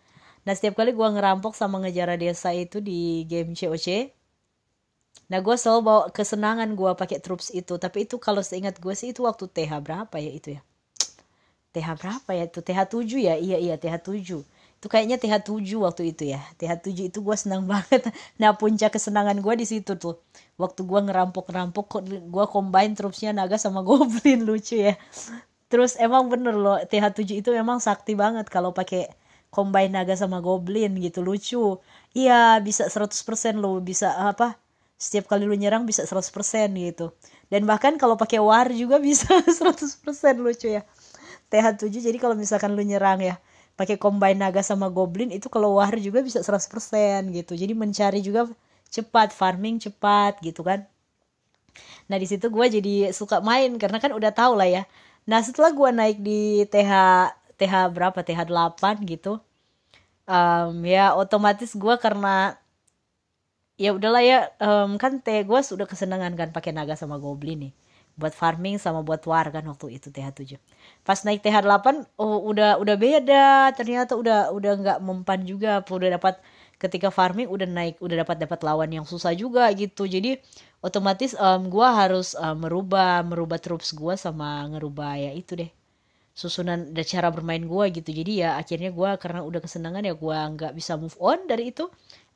Nah 0.47 0.55
setiap 0.55 0.79
kali 0.79 0.95
gue 0.95 1.07
ngerampok 1.15 1.53
sama 1.53 1.83
ngejara 1.83 2.15
desa 2.15 2.49
itu 2.55 2.79
di 2.79 3.27
game 3.27 3.51
COC 3.53 4.15
nah 5.29 5.37
gue 5.45 5.55
selalu 5.61 5.81
bawa 5.85 6.03
kesenangan 6.09 6.73
gue 6.73 6.91
pakai 6.97 7.19
troops 7.21 7.53
itu. 7.53 7.77
Tapi 7.77 8.09
itu 8.09 8.17
kalau 8.17 8.41
seingat 8.41 8.81
gue 8.81 8.93
sih 8.97 9.13
itu 9.13 9.21
waktu 9.27 9.45
TH 9.45 9.77
berapa 9.85 10.15
ya 10.17 10.31
itu 10.33 10.57
ya? 10.57 10.61
TH 11.75 11.87
berapa 12.01 12.29
ya 12.33 12.43
itu? 12.49 12.59
TH 12.65 12.79
7 12.89 13.27
ya? 13.29 13.35
Iya 13.37 13.57
iya 13.61 13.75
TH 13.77 13.95
7 14.01 14.41
itu 14.79 14.87
kayaknya 14.87 15.19
TH 15.19 15.43
7 15.43 15.59
waktu 15.83 16.15
itu 16.15 16.31
ya. 16.31 16.39
TH 16.55 16.87
7 16.87 17.11
itu 17.11 17.19
gue 17.19 17.35
senang 17.35 17.67
banget. 17.71 18.07
Nah 18.39 18.55
puncak 18.55 18.95
kesenangan 18.95 19.35
gue 19.43 19.53
di 19.59 19.67
situ 19.67 19.99
tuh. 19.99 20.23
Waktu 20.55 20.87
gue 20.87 20.99
ngerampok-ngerampok 21.03 22.07
gue 22.07 22.45
combine 22.47 22.95
troopsnya 22.95 23.35
naga 23.35 23.59
sama 23.59 23.83
goblin 23.87 24.47
lucu 24.47 24.79
ya. 24.79 24.95
Terus 25.67 25.99
emang 25.99 26.31
bener 26.31 26.55
loh 26.55 26.79
TH 26.79 27.11
7 27.11 27.43
itu 27.43 27.49
memang 27.51 27.83
sakti 27.83 28.15
banget 28.15 28.47
kalau 28.47 28.71
pakai 28.71 29.11
combine 29.51 29.91
naga 29.91 30.15
sama 30.15 30.39
goblin 30.39 30.95
gitu 30.95 31.19
lucu. 31.27 31.75
Iya 32.15 32.63
bisa 32.63 32.87
100% 32.87 33.59
lo 33.59 33.83
bisa 33.83 34.15
apa 34.15 34.55
setiap 34.95 35.27
kali 35.27 35.43
lu 35.43 35.59
nyerang 35.59 35.83
bisa 35.83 36.07
100% 36.07 36.31
gitu. 36.71 37.11
Dan 37.51 37.67
bahkan 37.67 37.99
kalau 37.99 38.15
pakai 38.15 38.39
war 38.39 38.71
juga 38.71 38.95
bisa 39.11 39.27
100% 39.43 40.39
lucu 40.39 40.71
ya. 40.71 40.87
TH7 41.51 41.83
jadi 42.07 42.15
kalau 42.15 42.39
misalkan 42.39 42.79
lu 42.79 42.85
nyerang 42.85 43.19
ya 43.19 43.35
pakai 43.79 43.95
combine 43.95 44.35
naga 44.35 44.59
sama 44.59 44.91
goblin 44.91 45.31
itu 45.31 45.47
keluar 45.47 45.95
juga 46.03 46.19
bisa 46.19 46.43
100% 46.43 47.31
gitu. 47.31 47.55
Jadi 47.55 47.71
mencari 47.71 48.19
juga 48.19 48.51
cepat 48.91 49.31
farming 49.31 49.79
cepat 49.79 50.43
gitu 50.43 50.67
kan. 50.67 50.83
Nah 52.11 52.17
di 52.19 52.27
situ 52.27 52.51
gue 52.51 52.65
jadi 52.67 53.15
suka 53.15 53.39
main 53.39 53.79
karena 53.79 54.03
kan 54.03 54.11
udah 54.11 54.35
tau 54.35 54.59
lah 54.59 54.67
ya. 54.67 54.83
Nah 55.23 55.39
setelah 55.39 55.71
gue 55.71 55.89
naik 55.95 56.17
di 56.19 56.67
TH 56.67 56.91
TH 57.55 57.73
berapa? 57.95 58.19
TH 58.19 58.43
8 58.43 59.07
gitu. 59.07 59.39
Um, 60.27 60.83
ya 60.83 61.15
otomatis 61.15 61.71
gue 61.73 61.95
karena 62.03 62.59
ya 63.79 63.95
udahlah 63.95 64.21
ya 64.21 64.39
um, 64.59 64.99
kan 64.99 65.23
teh 65.23 65.39
gue 65.47 65.59
sudah 65.63 65.87
kesenangan 65.87 66.35
kan 66.35 66.49
pakai 66.51 66.75
naga 66.75 66.99
sama 66.99 67.15
goblin 67.15 67.71
nih 67.71 67.73
buat 68.19 68.35
farming 68.35 68.75
sama 68.83 68.99
buat 69.07 69.23
war 69.31 69.47
kan 69.55 69.63
waktu 69.71 69.97
itu 69.97 70.11
TH7 70.11 70.59
pas 71.03 71.19
naik 71.25 71.41
TH8 71.41 72.05
oh 72.21 72.37
udah 72.51 72.77
udah 72.77 72.95
beda. 72.99 73.73
Ternyata 73.73 74.13
udah 74.13 74.53
udah 74.53 74.71
nggak 74.77 74.99
mempan 75.01 75.39
juga. 75.47 75.81
Udah 75.81 76.09
dapat 76.19 76.37
ketika 76.79 77.09
farming 77.11 77.49
udah 77.49 77.67
naik 77.67 77.95
udah 77.99 78.23
dapat 78.23 78.37
dapat 78.39 78.59
lawan 78.61 78.89
yang 78.93 79.05
susah 79.07 79.33
juga 79.33 79.71
gitu. 79.73 80.05
Jadi 80.05 80.37
otomatis 80.85 81.33
um, 81.39 81.67
gue 81.71 81.87
harus 81.87 82.37
um, 82.37 82.61
merubah 82.61 83.25
merubah 83.25 83.59
troops 83.59 83.95
gue 83.95 84.15
sama 84.19 84.67
ngerubah 84.69 85.17
ya 85.19 85.31
itu 85.33 85.57
deh. 85.59 85.71
Susunan 86.39 86.95
dan 86.95 87.03
cara 87.03 87.27
bermain 87.33 87.63
gue 87.65 87.85
gitu. 87.99 88.09
Jadi 88.13 88.45
ya 88.45 88.55
akhirnya 88.61 88.93
gue 88.93 89.09
karena 89.19 89.41
udah 89.43 89.59
kesenangan 89.65 90.05
ya 90.07 90.15
gue 90.15 90.37
nggak 90.55 90.71
bisa 90.77 90.95
move 90.95 91.17
on 91.19 91.49
dari 91.49 91.73
itu 91.73 91.89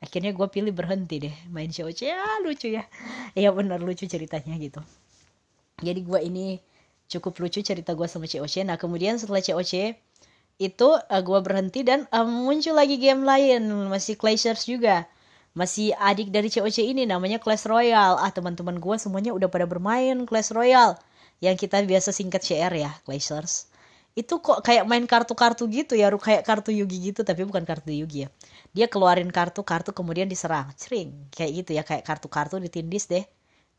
akhirnya 0.04 0.36
gue 0.36 0.46
pilih 0.52 0.74
berhenti 0.76 1.16
deh 1.30 1.34
main 1.48 1.70
COC 1.72 2.00
ya 2.04 2.20
lucu 2.44 2.68
ya. 2.74 2.84
Ya 3.38 3.50
benar 3.54 3.80
lucu 3.80 4.04
ceritanya 4.04 4.58
gitu 4.60 4.82
jadi 5.84 6.00
gue 6.00 6.20
ini 6.24 6.46
cukup 7.06 7.36
lucu 7.44 7.60
cerita 7.60 7.92
gue 7.92 8.08
sama 8.08 8.24
COC 8.24 8.64
nah 8.64 8.80
kemudian 8.80 9.20
setelah 9.20 9.44
COC 9.44 9.94
itu 10.62 10.86
uh, 10.86 11.02
eh, 11.10 11.22
gue 11.22 11.38
berhenti 11.42 11.80
dan 11.82 12.06
um, 12.14 12.46
muncul 12.46 12.78
lagi 12.78 12.94
game 12.98 13.26
lain. 13.26 13.66
Masih 13.90 14.14
Clashers 14.14 14.66
juga. 14.66 15.06
Masih 15.54 15.94
adik 15.98 16.34
dari 16.34 16.50
COC 16.50 16.94
ini 16.94 17.06
namanya 17.06 17.38
Clash 17.42 17.66
Royale. 17.66 18.18
Ah 18.18 18.30
teman-teman 18.30 18.78
gue 18.78 18.96
semuanya 18.98 19.30
udah 19.34 19.46
pada 19.50 19.66
bermain 19.66 20.26
Clash 20.26 20.50
Royale. 20.54 20.98
Yang 21.42 21.66
kita 21.66 21.82
biasa 21.82 22.10
singkat 22.14 22.42
CR 22.46 22.70
ya 22.74 22.90
Clashers. 23.06 23.70
Itu 24.14 24.38
kok 24.38 24.62
kayak 24.62 24.86
main 24.86 25.10
kartu-kartu 25.10 25.66
gitu 25.66 25.98
ya 25.98 26.06
kayak 26.14 26.46
kartu 26.46 26.70
Yugi 26.70 27.10
gitu 27.10 27.26
tapi 27.26 27.42
bukan 27.42 27.66
kartu 27.66 27.90
Yugi 27.90 28.26
ya. 28.26 28.28
Dia 28.70 28.86
keluarin 28.86 29.30
kartu-kartu 29.34 29.90
kemudian 29.90 30.30
diserang. 30.30 30.70
Sering 30.78 31.10
kayak 31.34 31.50
gitu 31.66 31.70
ya 31.74 31.82
kayak 31.82 32.06
kartu-kartu 32.06 32.62
ditindis 32.62 33.10
deh 33.10 33.26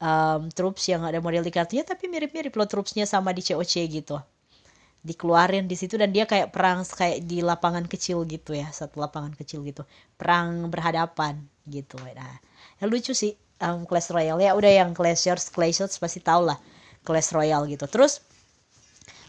um, 0.06 0.42
troops 0.54 0.86
yang 0.86 1.02
ada 1.02 1.18
model 1.18 1.42
di 1.42 1.50
kartunya 1.50 1.82
tapi 1.82 2.06
mirip-mirip 2.06 2.54
lo 2.54 2.70
troopsnya 2.70 3.10
sama 3.10 3.34
di 3.34 3.42
COC 3.42 3.74
gitu. 3.90 4.22
Dikeluarin 5.06 5.70
di 5.70 5.78
situ 5.78 5.98
dan 5.98 6.10
dia 6.10 6.26
kayak 6.26 6.50
perang 6.50 6.82
kayak 6.86 7.26
di 7.26 7.42
lapangan 7.42 7.86
kecil 7.86 8.26
gitu 8.26 8.58
ya 8.58 8.70
satu 8.70 9.02
lapangan 9.02 9.34
kecil 9.34 9.66
gitu. 9.66 9.86
Perang 10.18 10.70
berhadapan 10.70 11.42
gitu. 11.66 11.98
Nah 12.02 12.38
ya 12.82 12.86
lucu 12.86 13.14
sih 13.18 13.34
um, 13.62 13.86
Clash 13.90 14.14
Royale. 14.14 14.42
Ya 14.42 14.54
udah 14.54 14.72
yang 14.72 14.94
Clashers 14.94 15.50
Clashers 15.50 15.98
pasti 15.98 16.22
tau 16.22 16.42
lah 16.46 16.58
Clash 17.06 17.34
Royale 17.34 17.70
gitu. 17.70 17.86
Terus 17.86 18.22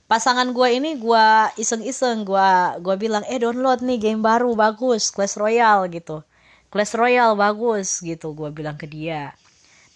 pasangan 0.06 0.48
gue 0.54 0.68
ini 0.70 0.96
gue 0.96 1.26
iseng-iseng 1.60 2.24
gue 2.24 2.48
gue 2.80 2.94
bilang 2.96 3.26
eh 3.26 3.42
download 3.42 3.82
nih 3.82 3.98
game 4.00 4.22
baru 4.24 4.56
bagus 4.56 5.12
Clash 5.12 5.36
Royale 5.36 5.92
gitu. 5.92 6.24
Clash 6.72 6.96
Royale 6.96 7.36
bagus 7.36 8.00
gitu 8.00 8.32
gue 8.32 8.48
bilang 8.48 8.80
ke 8.80 8.88
dia 8.88 9.36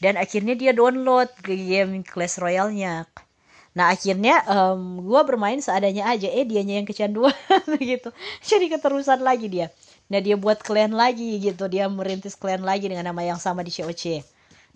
dan 0.00 0.16
akhirnya 0.16 0.56
dia 0.56 0.72
download 0.72 1.28
ke 1.44 1.52
game 1.52 2.00
Clash 2.00 2.40
Royale-nya. 2.40 3.04
Nah 3.76 3.92
akhirnya 3.92 4.42
um, 4.50 5.04
gue 5.04 5.20
bermain 5.28 5.60
seadanya 5.60 6.08
aja. 6.10 6.26
Eh 6.26 6.48
dianya 6.48 6.80
yang 6.80 6.88
kecanduan 6.88 7.36
gitu. 7.78 8.10
Jadi 8.42 8.66
keterusan 8.72 9.20
lagi 9.22 9.46
dia. 9.46 9.68
Nah 10.10 10.18
dia 10.18 10.34
buat 10.34 10.58
clan 10.64 10.96
lagi 10.96 11.38
gitu. 11.38 11.68
Dia 11.68 11.86
merintis 11.86 12.34
clan 12.34 12.64
lagi 12.64 12.88
dengan 12.90 13.12
nama 13.12 13.22
yang 13.22 13.38
sama 13.38 13.60
di 13.62 13.70
COC 13.70 14.24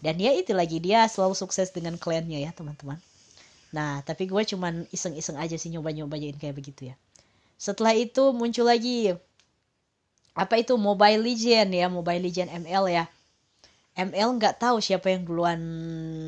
dan 0.04 0.20
ya 0.20 0.30
itu 0.36 0.52
lagi. 0.52 0.78
Dia 0.78 1.08
selalu 1.08 1.34
sukses 1.34 1.72
dengan 1.72 1.96
clannya 1.96 2.44
ya 2.44 2.52
teman-teman. 2.52 3.00
Nah 3.72 4.04
tapi 4.04 4.28
gue 4.28 4.42
cuman 4.44 4.86
iseng-iseng 4.92 5.40
aja 5.40 5.56
sih 5.56 5.72
nyoba-nyobain 5.74 6.36
kayak 6.36 6.54
begitu 6.54 6.92
ya. 6.92 6.94
Setelah 7.56 7.96
itu 7.96 8.30
muncul 8.36 8.68
lagi 8.68 9.16
apa 10.36 10.60
itu? 10.60 10.76
Mobile 10.76 11.24
Legend 11.24 11.72
ya 11.72 11.86
Mobile 11.88 12.22
Legend 12.22 12.52
ML 12.62 12.84
ya 12.92 13.04
ML 13.94 14.28
nggak 14.38 14.58
tahu 14.58 14.82
siapa 14.82 15.06
yang 15.14 15.22
duluan 15.22 15.60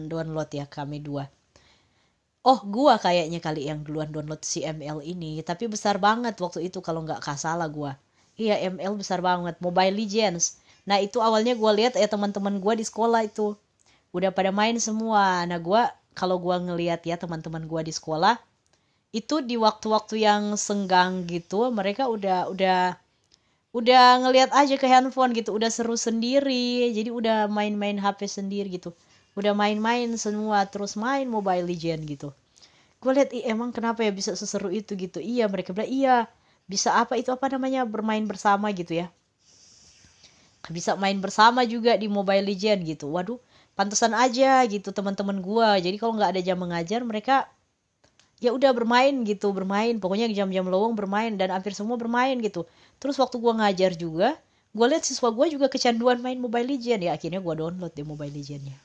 download 0.07 0.51
ya 0.55 0.67
kami 0.71 1.03
dua. 1.03 1.27
Oh 2.47 2.63
gua 2.63 2.95
kayaknya 3.03 3.43
kali 3.43 3.67
yang 3.67 3.83
duluan 3.83 4.15
download 4.15 4.43
si 4.47 4.63
ML 4.63 5.03
ini 5.03 5.43
tapi 5.43 5.67
besar 5.67 5.99
banget 5.99 6.39
waktu 6.39 6.71
itu 6.71 6.79
kalau 6.79 7.03
nggak 7.03 7.19
salah 7.35 7.67
gua. 7.67 7.99
Iya 8.39 8.63
ML 8.71 8.95
besar 8.95 9.19
banget 9.19 9.59
Mobile 9.59 9.95
Legends. 9.99 10.63
Nah 10.87 11.03
itu 11.03 11.19
awalnya 11.19 11.59
gua 11.59 11.75
lihat 11.75 11.99
ya 11.99 12.07
teman-teman 12.07 12.63
gua 12.63 12.79
di 12.79 12.87
sekolah 12.87 13.27
itu. 13.27 13.59
Udah 14.15 14.31
pada 14.31 14.55
main 14.55 14.79
semua. 14.79 15.43
Nah 15.51 15.59
gua 15.59 15.91
kalau 16.15 16.39
gua 16.39 16.63
ngelihat 16.63 17.03
ya 17.03 17.19
teman-teman 17.19 17.67
gua 17.67 17.83
di 17.83 17.91
sekolah 17.91 18.39
itu 19.17 19.41
di 19.41 19.57
waktu-waktu 19.57 20.29
yang 20.29 20.43
senggang 20.61 21.25
gitu 21.25 21.73
mereka 21.73 22.05
udah 22.11 22.53
udah 22.53 23.01
udah 23.77 24.05
ngelihat 24.25 24.51
aja 24.57 24.75
ke 24.81 24.87
handphone 24.89 25.37
gitu 25.37 25.51
udah 25.53 25.69
seru 25.69 25.97
sendiri. 26.01 26.89
Jadi 26.97 27.11
udah 27.13 27.39
main-main 27.53 28.01
HP 28.01 28.21
sendiri 28.25 28.69
gitu. 28.73 28.91
Udah 29.37 29.53
main-main 29.53 30.09
semua 30.17 30.65
terus 30.73 30.97
main 30.97 31.29
Mobile 31.29 31.69
Legend 31.69 32.01
gitu. 32.09 32.29
Gue 33.03 33.13
lihat 33.17 33.31
Ih, 33.37 33.45
emang 33.53 33.71
kenapa 33.77 34.01
ya 34.01 34.13
bisa 34.13 34.33
seseru 34.33 34.73
itu 34.73 34.97
gitu? 34.97 35.21
Iya 35.21 35.45
mereka 35.53 35.77
bilang 35.77 35.93
iya 35.93 36.17
bisa 36.65 36.97
apa 36.97 37.15
itu 37.21 37.29
apa 37.37 37.47
namanya 37.53 37.85
bermain 37.85 38.25
bersama 38.25 38.73
gitu 38.73 38.97
ya. 39.05 39.07
Bisa 40.73 40.97
main 40.99 41.21
bersama 41.21 41.63
juga 41.69 41.95
di 42.01 42.09
Mobile 42.09 42.49
Legend 42.49 42.81
gitu. 42.89 43.13
Waduh 43.13 43.39
pantesan 43.77 44.17
aja 44.17 44.65
gitu 44.65 44.89
teman-teman 44.89 45.37
gue 45.45 45.69
jadi 45.85 45.97
kalau 46.01 46.17
nggak 46.17 46.33
ada 46.33 46.41
jam 46.41 46.57
mengajar 46.57 47.05
mereka 47.05 47.45
ya 48.41 48.53
udah 48.57 48.73
bermain 48.73 49.13
gitu 49.25 49.53
bermain. 49.53 50.01
Pokoknya 50.01 50.33
jam-jam 50.33 50.67
lowong 50.69 50.97
bermain 50.97 51.37
dan 51.41 51.53
hampir 51.53 51.73
semua 51.77 51.97
bermain 52.01 52.37
gitu 52.41 52.65
terus 52.99 53.17
waktu 53.21 53.37
gue 53.39 53.53
ngajar 53.53 53.93
juga 53.97 54.39
gue 54.77 54.87
lihat 54.93 55.05
siswa 55.09 55.33
gue 55.33 55.47
juga 55.57 55.73
kecanduan 55.73 56.21
main 56.21 56.37
Mobile 56.37 56.77
Legend 56.77 57.01
ya 57.09 57.13
akhirnya 57.17 57.41
gue 57.41 57.55
download 57.57 57.93
di 57.97 58.05
Mobile 58.05 58.33
Legendnya 58.33 58.77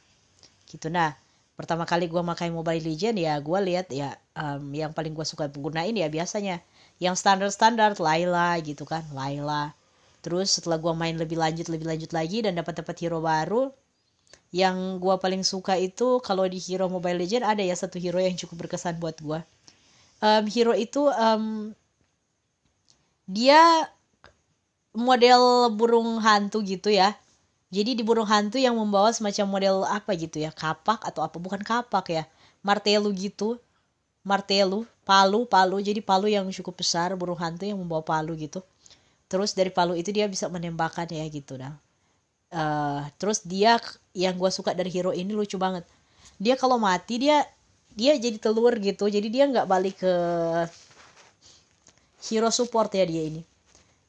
gitu. 0.71 0.87
Nah 0.87 1.11
pertama 1.59 1.83
kali 1.83 2.07
gue 2.07 2.23
makai 2.23 2.47
Mobile 2.49 2.79
Legend 2.79 3.19
ya 3.19 3.35
gue 3.37 3.59
lihat 3.67 3.91
ya 3.91 4.15
um, 4.33 4.71
yang 4.71 4.95
paling 4.95 5.11
gue 5.11 5.25
suka 5.27 5.51
gunain 5.51 5.93
ya 5.93 6.07
biasanya 6.07 6.63
yang 6.97 7.13
standar 7.13 7.51
standar 7.51 7.93
Layla 7.99 8.55
gitu 8.63 8.87
kan 8.87 9.03
Layla 9.11 9.75
terus 10.25 10.57
setelah 10.57 10.79
gue 10.81 10.93
main 10.95 11.13
lebih 11.13 11.37
lanjut 11.37 11.69
lebih 11.69 11.85
lanjut 11.85 12.11
lagi 12.15 12.41
dan 12.41 12.57
dapat 12.57 12.81
dapat 12.81 12.95
hero 12.97 13.21
baru 13.21 13.69
yang 14.55 14.97
gue 14.97 15.15
paling 15.21 15.45
suka 15.45 15.77
itu 15.77 16.17
kalau 16.23 16.47
di 16.49 16.57
hero 16.57 16.87
Mobile 16.89 17.19
Legend 17.19 17.45
ada 17.45 17.61
ya 17.61 17.75
satu 17.77 18.01
hero 18.01 18.17
yang 18.17 18.33
cukup 18.33 18.65
berkesan 18.65 18.97
buat 18.97 19.21
gue 19.21 19.39
um, 20.23 20.43
hero 20.49 20.73
itu 20.73 21.13
um, 21.13 21.75
dia 23.29 23.85
model 24.91 25.71
burung 25.71 26.19
hantu 26.19 26.59
gitu 26.63 26.91
ya. 26.91 27.15
Jadi 27.71 27.95
di 27.95 28.03
burung 28.03 28.27
hantu 28.27 28.59
yang 28.59 28.75
membawa 28.75 29.15
semacam 29.15 29.45
model 29.47 29.75
apa 29.87 30.11
gitu 30.19 30.43
ya, 30.43 30.51
kapak 30.51 31.07
atau 31.07 31.23
apa 31.23 31.39
bukan 31.39 31.63
kapak 31.63 32.05
ya, 32.11 32.23
martelu 32.59 33.07
gitu, 33.15 33.55
martelu, 34.27 34.83
palu, 35.07 35.47
palu. 35.47 35.79
Jadi 35.79 36.03
palu 36.03 36.27
yang 36.27 36.43
cukup 36.51 36.83
besar, 36.83 37.15
burung 37.15 37.39
hantu 37.39 37.63
yang 37.63 37.79
membawa 37.79 38.03
palu 38.03 38.35
gitu. 38.35 38.59
Terus 39.31 39.55
dari 39.55 39.71
palu 39.71 39.95
itu 39.95 40.11
dia 40.11 40.27
bisa 40.27 40.51
menembakkan 40.51 41.07
ya 41.07 41.23
gitu 41.31 41.55
nah. 41.55 41.79
Uh, 42.51 43.07
terus 43.15 43.47
dia 43.47 43.79
yang 44.11 44.35
gue 44.35 44.51
suka 44.51 44.75
dari 44.75 44.91
hero 44.91 45.15
ini 45.15 45.31
lucu 45.31 45.55
banget. 45.55 45.87
Dia 46.35 46.59
kalau 46.59 46.75
mati 46.75 47.23
dia 47.23 47.47
dia 47.95 48.11
jadi 48.19 48.35
telur 48.35 48.75
gitu. 48.83 49.07
Jadi 49.07 49.31
dia 49.31 49.47
nggak 49.47 49.67
balik 49.71 50.03
ke 50.03 50.13
hero 52.27 52.51
support 52.51 52.91
ya 52.91 53.07
dia 53.07 53.23
ini 53.31 53.47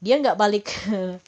dia 0.02 0.18
nggak 0.18 0.34
balik 0.34 0.66
ke 0.66 1.22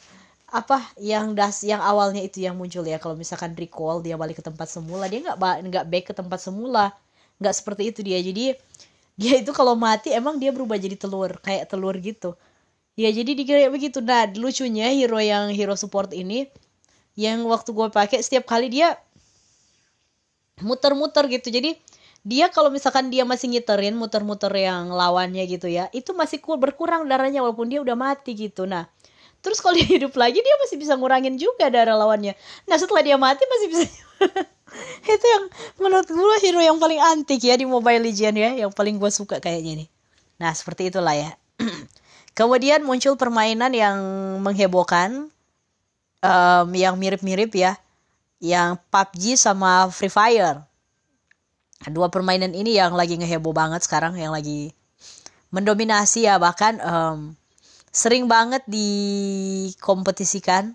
apa 0.55 0.79
yang 0.99 1.35
das 1.35 1.63
yang 1.63 1.83
awalnya 1.83 2.23
itu 2.23 2.43
yang 2.43 2.59
muncul 2.59 2.83
ya. 2.83 2.99
Kalau 2.99 3.15
misalkan 3.15 3.55
recall 3.55 4.03
dia 4.03 4.19
balik 4.19 4.39
ke 4.39 4.45
tempat 4.45 4.67
semula. 4.67 5.07
Dia 5.07 5.23
nggak 5.23 5.39
nggak 5.39 5.85
back 5.87 6.05
ke 6.11 6.15
tempat 6.15 6.39
semula. 6.43 6.91
Nggak 7.39 7.55
seperti 7.55 7.83
itu 7.91 8.01
dia. 8.03 8.19
Jadi 8.19 8.55
dia 9.15 9.35
itu 9.39 9.51
kalau 9.55 9.79
mati 9.79 10.11
emang 10.11 10.43
dia 10.43 10.51
berubah 10.51 10.75
jadi 10.79 10.99
telur. 10.99 11.39
Kayak 11.43 11.71
telur 11.71 11.95
gitu. 11.99 12.35
Ya 12.95 13.11
jadi 13.11 13.31
dikira 13.35 13.67
begitu. 13.71 13.99
Nah 14.03 14.27
lucunya 14.35 14.91
hero 14.95 15.19
yang 15.19 15.51
hero 15.55 15.75
support 15.75 16.11
ini 16.15 16.51
yang 17.15 17.47
waktu 17.47 17.71
gue 17.71 17.89
pakai 17.95 18.23
setiap 18.23 18.47
kali 18.47 18.71
dia 18.71 18.99
muter-muter 20.63 21.27
gitu. 21.31 21.51
Jadi 21.51 21.75
dia 22.25 22.49
kalau 22.49 22.73
misalkan 22.73 23.13
dia 23.13 23.29
masih 23.29 23.53
ngiterin 23.53 23.93
muter-muter 23.93 24.49
yang 24.57 24.89
lawannya 24.89 25.45
gitu 25.45 25.69
ya 25.69 25.93
itu 25.93 26.17
masih 26.17 26.41
berkurang 26.41 27.05
darahnya 27.05 27.45
walaupun 27.45 27.69
dia 27.69 27.85
udah 27.85 27.93
mati 27.93 28.33
gitu. 28.33 28.65
Nah 28.65 28.89
terus 29.45 29.61
kalau 29.61 29.77
dia 29.77 29.85
hidup 29.85 30.17
lagi 30.17 30.41
dia 30.41 30.57
masih 30.65 30.81
bisa 30.81 30.97
ngurangin 30.97 31.37
juga 31.37 31.69
darah 31.69 32.01
lawannya. 32.01 32.33
Nah 32.65 32.77
setelah 32.81 33.05
dia 33.05 33.21
mati 33.21 33.45
masih 33.45 33.69
bisa 33.69 33.85
itu 35.15 35.27
yang 35.29 35.45
menurut 35.77 36.09
gue 36.09 36.37
hero 36.41 36.65
yang 36.65 36.81
paling 36.81 36.99
antik 36.99 37.45
ya 37.45 37.61
di 37.61 37.69
Mobile 37.69 38.01
Legend 38.01 38.37
ya 38.41 38.51
yang 38.67 38.73
paling 38.73 38.97
gue 38.97 39.11
suka 39.13 39.37
kayaknya 39.37 39.85
nih. 39.85 39.89
Nah 40.41 40.57
seperti 40.57 40.89
itulah 40.89 41.13
ya. 41.13 41.37
Kemudian 42.39 42.83
muncul 42.83 43.21
permainan 43.21 43.71
yang 43.77 44.01
menghebohkan 44.41 45.29
um, 46.25 46.69
yang 46.73 46.97
mirip-mirip 46.97 47.53
ya 47.53 47.77
yang 48.41 48.81
PUBG 48.89 49.37
sama 49.37 49.93
Free 49.93 50.11
Fire 50.11 50.65
dua 51.93 52.09
permainan 52.09 52.57
ini 52.57 52.81
yang 52.81 52.97
lagi 52.97 53.21
ngeheboh 53.21 53.53
banget 53.53 53.85
sekarang 53.85 54.17
yang 54.17 54.33
lagi 54.33 54.73
mendominasi 55.55 56.27
ya 56.27 56.41
bahkan 56.41 56.81
um, 56.83 57.39
sering 57.95 58.27
banget 58.27 58.67
dikompetisikan. 58.67 60.75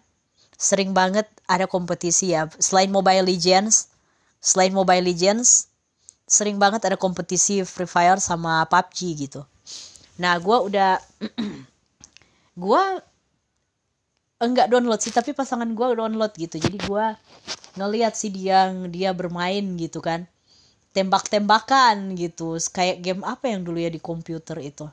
Sering 0.59 0.91
banget 0.91 1.23
ada 1.47 1.71
kompetisi 1.71 2.35
ya. 2.35 2.51
Selain 2.59 2.91
Mobile 2.91 3.23
Legends 3.23 3.87
selain 4.39 4.71
Mobile 4.71 5.03
Legends 5.03 5.67
sering 6.23 6.55
banget 6.55 6.79
ada 6.87 6.95
kompetisi 6.95 7.59
Free 7.67 7.89
Fire 7.89 8.23
sama 8.23 8.63
PUBG 8.71 9.27
gitu. 9.27 9.43
Nah 10.15 10.39
gue 10.39 10.57
udah 10.71 10.95
gue 12.63 12.83
enggak 14.39 14.71
download 14.71 15.03
sih 15.03 15.11
tapi 15.11 15.35
pasangan 15.35 15.67
gue 15.67 15.85
download 15.95 16.31
gitu. 16.39 16.55
Jadi 16.55 16.79
gue 16.79 17.05
ngeliat 17.75 18.15
sih 18.15 18.31
dia 18.31 18.71
dia 18.87 19.11
bermain 19.11 19.63
gitu 19.75 19.99
kan 19.99 20.23
tembak-tembakan 20.93 22.17
gitu. 22.17 22.57
Kayak 22.73 22.97
game 23.01 23.21
apa 23.25 23.51
yang 23.51 23.61
dulu 23.61 23.77
ya 23.77 23.91
di 23.91 24.01
komputer 24.01 24.57
itu? 24.61 24.89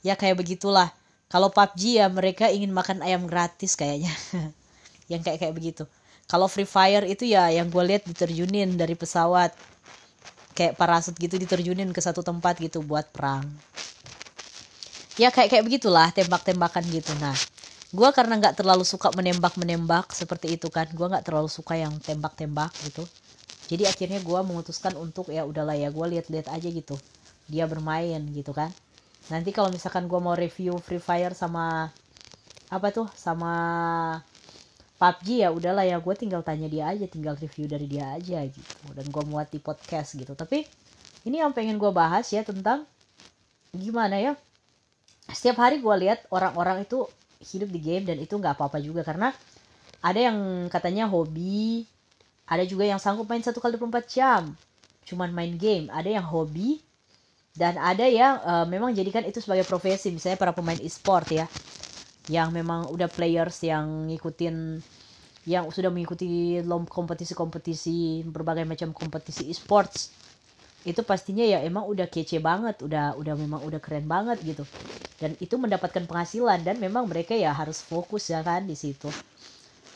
Ya 0.00 0.16
kayak 0.16 0.40
begitulah. 0.40 0.92
Kalau 1.26 1.50
PUBG 1.50 1.98
ya 1.98 2.06
mereka 2.06 2.46
ingin 2.48 2.70
makan 2.70 3.02
ayam 3.02 3.26
gratis 3.26 3.74
kayaknya. 3.74 4.14
Yang 5.12 5.22
kayak 5.26 5.38
kayak 5.42 5.54
begitu. 5.54 5.84
Kalau 6.26 6.50
Free 6.50 6.66
Fire 6.66 7.06
itu 7.06 7.22
ya 7.22 7.46
yang 7.54 7.70
gue 7.70 7.78
lihat 7.78 8.02
diterjunin 8.02 8.74
dari 8.74 8.98
pesawat. 8.98 9.54
Kayak 10.58 10.74
parasut 10.74 11.14
gitu 11.14 11.38
diterjunin 11.38 11.94
ke 11.94 12.00
satu 12.02 12.26
tempat 12.26 12.58
gitu 12.58 12.82
buat 12.82 13.06
perang. 13.14 13.46
Ya 15.14 15.30
kayak 15.30 15.54
kayak 15.54 15.62
begitulah 15.62 16.10
tembak-tembakan 16.10 16.82
gitu. 16.90 17.14
Nah 17.22 17.38
gue 17.94 18.08
karena 18.10 18.34
nggak 18.42 18.58
terlalu 18.58 18.82
suka 18.82 19.14
menembak 19.14 19.54
menembak 19.54 20.10
seperti 20.10 20.58
itu 20.58 20.66
kan. 20.74 20.90
Gue 20.90 21.06
nggak 21.06 21.22
terlalu 21.22 21.46
suka 21.46 21.78
yang 21.78 21.94
tembak-tembak 22.02 22.74
gitu 22.82 23.06
jadi 23.66 23.90
akhirnya 23.90 24.22
gue 24.22 24.40
memutuskan 24.46 24.94
untuk 24.94 25.34
ya 25.34 25.42
udahlah 25.42 25.74
ya 25.74 25.90
gue 25.90 26.06
lihat-lihat 26.16 26.46
aja 26.54 26.68
gitu. 26.70 26.94
Dia 27.50 27.66
bermain 27.66 28.22
gitu 28.30 28.54
kan. 28.54 28.70
Nanti 29.26 29.50
kalau 29.50 29.74
misalkan 29.74 30.06
gue 30.06 30.20
mau 30.22 30.38
review 30.38 30.78
Free 30.78 31.02
Fire 31.02 31.34
sama 31.34 31.90
apa 32.70 32.88
tuh 32.94 33.06
sama 33.14 33.52
PUBG 34.98 35.46
ya 35.46 35.50
udahlah 35.50 35.82
ya 35.86 35.98
gue 35.98 36.14
tinggal 36.14 36.42
tanya 36.46 36.66
dia 36.70 36.90
aja 36.90 37.06
tinggal 37.10 37.34
review 37.34 37.66
dari 37.66 37.90
dia 37.90 38.14
aja 38.14 38.46
gitu. 38.46 38.86
Dan 38.94 39.10
gue 39.10 39.22
muat 39.26 39.50
di 39.50 39.58
podcast 39.58 40.14
gitu. 40.14 40.38
Tapi 40.38 40.62
ini 41.26 41.42
yang 41.42 41.50
pengen 41.50 41.74
gue 41.74 41.90
bahas 41.90 42.30
ya 42.30 42.46
tentang 42.46 42.86
gimana 43.74 44.16
ya 44.16 44.32
setiap 45.26 45.58
hari 45.58 45.82
gue 45.82 45.94
lihat 46.06 46.22
orang-orang 46.30 46.86
itu 46.86 47.02
hidup 47.42 47.68
di 47.74 47.82
game 47.82 48.06
dan 48.06 48.22
itu 48.22 48.38
nggak 48.38 48.54
apa-apa 48.54 48.78
juga. 48.78 49.02
Karena 49.02 49.34
ada 50.06 50.20
yang 50.22 50.70
katanya 50.70 51.10
hobi 51.10 51.82
ada 52.46 52.62
juga 52.62 52.86
yang 52.86 53.02
sanggup 53.02 53.26
main 53.26 53.42
satu 53.42 53.58
kali 53.58 53.74
24 53.74 54.06
jam. 54.06 54.54
Cuman 55.02 55.34
main 55.34 55.58
game. 55.58 55.90
Ada 55.90 56.22
yang 56.22 56.26
hobi. 56.30 56.78
Dan 57.56 57.74
ada 57.80 58.06
yang 58.06 58.38
uh, 58.46 58.66
memang 58.68 58.94
jadikan 58.94 59.26
itu 59.26 59.42
sebagai 59.42 59.66
profesi. 59.66 60.14
Misalnya 60.14 60.38
para 60.38 60.54
pemain 60.54 60.78
e-sport 60.78 61.26
ya. 61.34 61.46
Yang 62.30 62.48
memang 62.54 62.86
udah 62.94 63.10
players 63.10 63.66
yang 63.66 64.10
ngikutin 64.10 64.78
yang 65.46 65.70
sudah 65.70 65.94
mengikuti 65.94 66.58
kompetisi-kompetisi 66.66 68.26
berbagai 68.26 68.66
macam 68.66 68.90
kompetisi 68.94 69.46
e-sports. 69.50 70.10
Itu 70.86 71.02
pastinya 71.02 71.42
ya 71.42 71.62
emang 71.66 71.90
udah 71.90 72.06
kece 72.06 72.38
banget. 72.38 72.78
Udah 72.78 73.18
udah 73.18 73.34
memang 73.34 73.66
udah 73.66 73.82
keren 73.82 74.06
banget 74.06 74.38
gitu. 74.46 74.62
Dan 75.18 75.34
itu 75.42 75.58
mendapatkan 75.58 76.06
penghasilan. 76.06 76.62
Dan 76.62 76.78
memang 76.78 77.10
mereka 77.10 77.34
ya 77.34 77.50
harus 77.50 77.82
fokus 77.82 78.30
ya 78.30 78.38
kan 78.46 78.70
di 78.70 78.78
situ 78.78 79.10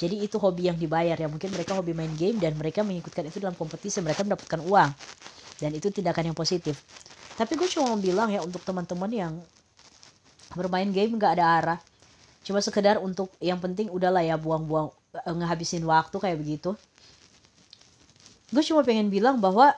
jadi 0.01 0.17
itu 0.17 0.41
hobi 0.41 0.73
yang 0.73 0.81
dibayar 0.81 1.13
ya. 1.13 1.29
Mungkin 1.29 1.53
mereka 1.53 1.77
hobi 1.77 1.93
main 1.93 2.09
game 2.17 2.41
dan 2.41 2.57
mereka 2.57 2.81
mengikutkan 2.81 3.29
itu 3.29 3.37
dalam 3.37 3.53
kompetisi 3.53 4.01
mereka 4.01 4.25
mendapatkan 4.25 4.65
uang. 4.65 4.91
Dan 5.61 5.77
itu 5.77 5.93
tindakan 5.93 6.33
yang 6.33 6.37
positif. 6.37 6.81
Tapi 7.37 7.53
gue 7.53 7.69
cuma 7.69 7.93
mau 7.93 8.01
bilang 8.01 8.33
ya 8.33 8.41
untuk 8.41 8.65
teman-teman 8.65 9.13
yang 9.13 9.33
bermain 10.57 10.89
game 10.89 11.21
nggak 11.21 11.37
ada 11.37 11.45
arah. 11.61 11.79
Cuma 12.41 12.65
sekedar 12.65 12.97
untuk 12.97 13.29
yang 13.45 13.61
penting 13.61 13.93
udahlah 13.93 14.25
ya 14.25 14.41
buang-buang 14.41 14.89
eh, 15.21 15.35
ngehabisin 15.37 15.85
waktu 15.85 16.17
kayak 16.17 16.41
begitu. 16.41 16.73
Gue 18.49 18.65
cuma 18.65 18.81
pengen 18.81 19.13
bilang 19.13 19.37
bahwa 19.37 19.77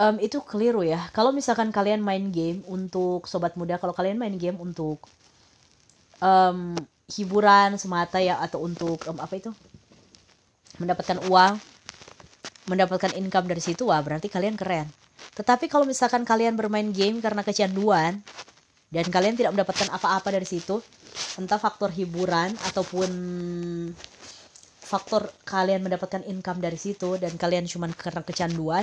um, 0.00 0.16
itu 0.16 0.40
keliru 0.48 0.80
ya. 0.80 1.12
Kalau 1.12 1.28
misalkan 1.28 1.68
kalian 1.68 2.00
main 2.00 2.32
game 2.32 2.64
untuk 2.64 3.28
sobat 3.28 3.52
muda 3.60 3.76
kalau 3.76 3.92
kalian 3.92 4.16
main 4.16 4.40
game 4.40 4.56
untuk 4.56 5.04
um, 6.24 6.72
hiburan 7.10 7.74
semata 7.76 8.22
ya 8.22 8.38
atau 8.38 8.62
untuk 8.62 8.98
um, 9.10 9.18
apa 9.18 9.34
itu? 9.36 9.50
Mendapatkan 10.78 11.18
uang 11.28 11.54
mendapatkan 12.70 13.10
income 13.18 13.50
dari 13.50 13.58
situ 13.58 13.90
wah 13.90 13.98
berarti 13.98 14.30
kalian 14.30 14.54
keren. 14.54 14.86
Tetapi 15.34 15.66
kalau 15.66 15.84
misalkan 15.84 16.22
kalian 16.22 16.54
bermain 16.54 16.86
game 16.94 17.18
karena 17.18 17.42
kecanduan 17.42 18.22
dan 18.90 19.06
kalian 19.10 19.34
tidak 19.34 19.54
mendapatkan 19.54 19.90
apa-apa 19.90 20.34
dari 20.34 20.46
situ 20.46 20.78
entah 21.38 21.58
faktor 21.58 21.90
hiburan 21.94 22.54
ataupun 22.70 23.10
faktor 24.90 25.30
kalian 25.46 25.86
mendapatkan 25.86 26.26
income 26.26 26.58
dari 26.58 26.74
situ 26.74 27.14
dan 27.18 27.34
kalian 27.38 27.66
cuman 27.66 27.94
karena 27.94 28.22
kecanduan 28.26 28.82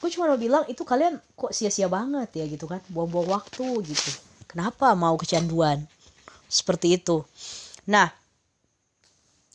gue 0.00 0.08
cuma 0.16 0.32
mau 0.32 0.40
bilang 0.40 0.64
itu 0.64 0.80
kalian 0.80 1.20
kok 1.36 1.52
sia-sia 1.52 1.84
banget 1.84 2.32
ya 2.32 2.44
gitu 2.48 2.64
kan? 2.64 2.80
Buang-buang 2.88 3.36
waktu 3.36 3.84
gitu. 3.84 4.10
Kenapa 4.48 4.96
mau 4.96 5.12
kecanduan 5.20 5.84
seperti 6.50 6.98
itu. 6.98 7.22
Nah 7.86 8.10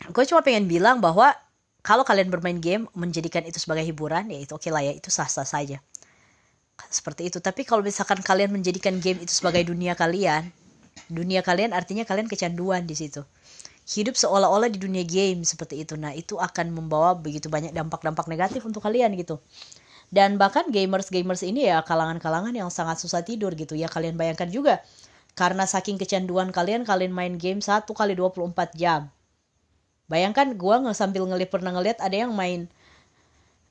gue 0.07 0.23
cuma 0.25 0.39
pengen 0.39 0.65
bilang 0.71 1.03
bahwa 1.03 1.35
kalau 1.85 2.01
kalian 2.01 2.31
bermain 2.31 2.57
game 2.57 2.87
menjadikan 2.97 3.45
itu 3.45 3.59
sebagai 3.61 3.85
hiburan 3.85 4.31
ya 4.31 4.39
itu 4.41 4.55
oke 4.55 4.69
lah 4.71 4.81
ya 4.81 4.95
itu 4.95 5.11
sah-sah 5.11 5.45
saja. 5.45 5.83
Seperti 6.89 7.27
itu. 7.31 7.37
Tapi 7.43 7.67
kalau 7.67 7.83
misalkan 7.83 8.19
kalian 8.23 8.51
menjadikan 8.51 8.97
game 9.03 9.19
itu 9.21 9.31
sebagai 9.35 9.67
dunia 9.67 9.93
kalian 9.93 10.49
dunia 11.11 11.45
kalian 11.45 11.75
artinya 11.75 12.07
kalian 12.07 12.25
kecanduan 12.25 12.87
di 12.87 12.95
situ. 12.97 13.21
Hidup 13.85 14.17
seolah-olah 14.17 14.71
di 14.71 14.81
dunia 14.81 15.05
game 15.05 15.45
seperti 15.45 15.85
itu. 15.85 15.93
Nah 15.93 16.15
itu 16.17 16.41
akan 16.41 16.73
membawa 16.73 17.13
begitu 17.13 17.51
banyak 17.51 17.69
dampak-dampak 17.69 18.25
negatif 18.25 18.65
untuk 18.65 18.81
kalian 18.81 19.13
gitu. 19.13 19.37
Dan 20.09 20.41
bahkan 20.41 20.65
gamers-gamers 20.69 21.45
ini 21.45 21.69
ya 21.69 21.85
kalangan-kalangan 21.85 22.53
yang 22.53 22.69
sangat 22.73 22.97
susah 22.97 23.21
tidur 23.21 23.53
gitu 23.53 23.77
ya. 23.77 23.85
Kalian 23.85 24.17
bayangkan 24.17 24.49
juga 24.49 24.81
karena 25.35 25.67
saking 25.67 25.99
kecanduan 25.99 26.49
kalian 26.49 26.87
kalian 26.87 27.11
main 27.11 27.35
game 27.35 27.59
satu 27.59 27.91
kali 27.91 28.15
24 28.15 28.55
jam 28.73 29.11
Bayangkan 30.05 30.53
gue 30.53 30.75
nggak 30.85 30.97
sambil 30.97 31.25
ngeliat 31.25 31.49
pernah 31.49 31.73
ngeliat 31.73 31.97
ada 31.97 32.13
yang 32.13 32.29
main 32.33 32.69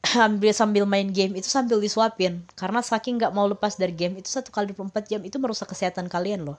ambil 0.29 0.51
sambil 0.51 0.85
main 0.85 1.09
game 1.15 1.39
itu 1.39 1.47
sambil 1.47 1.79
disuapin 1.79 2.43
karena 2.59 2.83
saking 2.83 3.23
nggak 3.23 3.33
mau 3.33 3.47
lepas 3.47 3.79
dari 3.79 3.95
game 3.95 4.19
itu 4.19 4.29
satu 4.29 4.51
kali 4.51 4.75
24 4.75 5.11
jam 5.11 5.21
itu 5.23 5.39
merusak 5.39 5.71
kesehatan 5.71 6.11
kalian 6.11 6.43
loh. 6.43 6.59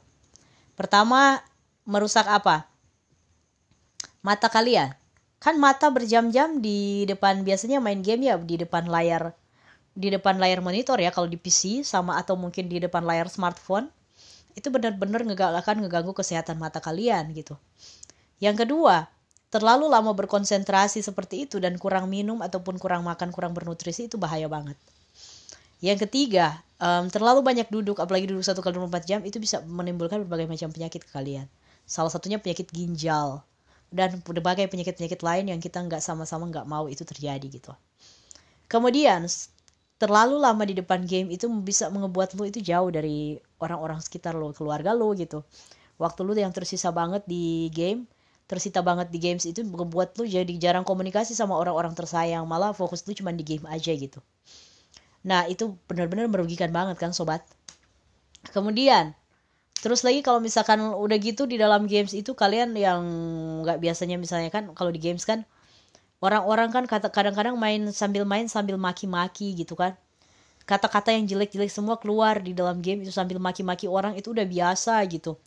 Pertama 0.80 1.44
merusak 1.84 2.26
apa? 2.26 2.66
Mata 4.24 4.48
kalian. 4.48 4.96
Kan 5.44 5.60
mata 5.62 5.92
berjam-jam 5.92 6.58
di 6.64 7.06
depan 7.06 7.46
biasanya 7.46 7.84
main 7.84 8.00
game 8.02 8.32
ya 8.32 8.40
di 8.40 8.56
depan 8.58 8.88
layar 8.88 9.36
di 9.96 10.12
depan 10.12 10.40
layar 10.40 10.60
monitor 10.60 11.00
ya 11.00 11.12
kalau 11.12 11.28
di 11.28 11.40
PC 11.40 11.84
sama 11.88 12.20
atau 12.20 12.36
mungkin 12.36 12.68
di 12.68 12.84
depan 12.84 13.04
layar 13.04 13.32
smartphone 13.32 13.88
itu 14.56 14.68
benar-benar 14.72 15.22
nggak 15.22 15.62
akan 15.62 15.86
ngeganggu 15.86 16.16
kesehatan 16.16 16.56
mata 16.56 16.80
kalian 16.80 17.36
gitu. 17.36 17.60
Yang 18.40 18.68
kedua, 18.68 19.08
terlalu 19.52 19.88
lama 19.88 20.12
berkonsentrasi 20.12 21.04
seperti 21.04 21.48
itu 21.48 21.60
dan 21.60 21.80
kurang 21.80 22.12
minum 22.12 22.40
ataupun 22.44 22.80
kurang 22.80 23.04
makan, 23.04 23.32
kurang 23.32 23.56
bernutrisi 23.56 24.08
itu 24.12 24.16
bahaya 24.20 24.48
banget. 24.48 24.76
Yang 25.84 26.08
ketiga, 26.08 26.64
um, 26.80 27.12
terlalu 27.12 27.44
banyak 27.44 27.68
duduk, 27.68 28.00
apalagi 28.00 28.32
duduk 28.32 28.44
satu 28.44 28.64
kali 28.64 28.80
24 28.80 29.06
jam, 29.06 29.20
itu 29.28 29.38
bisa 29.40 29.60
menimbulkan 29.68 30.24
berbagai 30.24 30.48
macam 30.48 30.70
penyakit 30.72 31.04
ke 31.04 31.12
kalian. 31.12 31.48
Salah 31.86 32.10
satunya 32.10 32.40
penyakit 32.40 32.72
ginjal 32.72 33.44
dan 33.94 34.20
berbagai 34.24 34.66
penyakit-penyakit 34.72 35.22
lain 35.22 35.46
yang 35.56 35.60
kita 35.62 35.80
nggak 35.84 36.02
sama-sama 36.02 36.50
nggak 36.50 36.66
mau 36.66 36.90
itu 36.90 37.06
terjadi 37.06 37.46
gitu. 37.48 37.72
Kemudian 38.66 39.30
terlalu 39.96 40.36
lama 40.40 40.64
di 40.68 40.76
depan 40.76 41.08
game 41.08 41.32
itu 41.32 41.48
bisa 41.64 41.88
mengebuat 41.88 42.36
lo 42.36 42.44
itu 42.44 42.60
jauh 42.60 42.92
dari 42.92 43.40
orang-orang 43.64 44.04
sekitar 44.04 44.36
lo, 44.36 44.52
keluarga 44.52 44.92
lo 44.92 45.16
gitu. 45.16 45.44
Waktu 45.96 46.22
lo 46.28 46.36
yang 46.36 46.52
tersisa 46.52 46.92
banget 46.92 47.24
di 47.24 47.72
game 47.72 48.04
tersita 48.46 48.86
banget 48.86 49.10
di 49.10 49.18
games 49.18 49.42
itu 49.50 49.66
membuat 49.66 50.14
lu 50.22 50.26
jadi 50.30 50.54
jarang 50.62 50.86
komunikasi 50.86 51.34
sama 51.34 51.58
orang-orang 51.58 51.98
tersayang. 51.98 52.46
Malah 52.46 52.78
fokus 52.78 53.02
lu 53.10 53.18
cuma 53.18 53.34
di 53.34 53.42
game 53.42 53.66
aja 53.66 53.90
gitu. 53.90 54.22
Nah 55.26 55.50
itu 55.50 55.74
benar-benar 55.90 56.30
merugikan 56.30 56.70
banget 56.70 57.02
kan 57.02 57.12
sobat? 57.12 57.42
Kemudian 58.54 59.18
terus 59.82 60.06
lagi 60.06 60.22
kalau 60.22 60.42
misalkan 60.42 60.82
udah 60.82 61.18
gitu 61.18 61.50
di 61.50 61.58
dalam 61.58 61.86
games 61.90 62.14
itu 62.14 62.34
kalian 62.38 62.74
yang 62.78 63.02
nggak 63.66 63.82
biasanya 63.82 64.18
misalnya 64.18 64.50
kan 64.54 64.74
kalau 64.78 64.90
di 64.94 65.02
games 65.02 65.26
kan 65.26 65.46
orang-orang 66.24 66.70
kan 66.72 66.84
kadang-kadang 66.88 67.56
main 67.56 67.92
sambil 67.92 68.24
main 68.24 68.48
sambil 68.48 68.76
maki-maki 68.80 69.56
gitu 69.56 69.76
kan. 69.76 69.96
Kata-kata 70.66 71.14
yang 71.14 71.30
jelek-jelek 71.30 71.70
semua 71.70 72.02
keluar 72.02 72.42
di 72.42 72.56
dalam 72.58 72.82
game 72.82 73.06
itu 73.06 73.14
sambil 73.14 73.38
maki-maki 73.38 73.86
orang 73.86 74.18
itu 74.18 74.34
udah 74.34 74.48
biasa 74.50 74.98
gitu. 75.12 75.38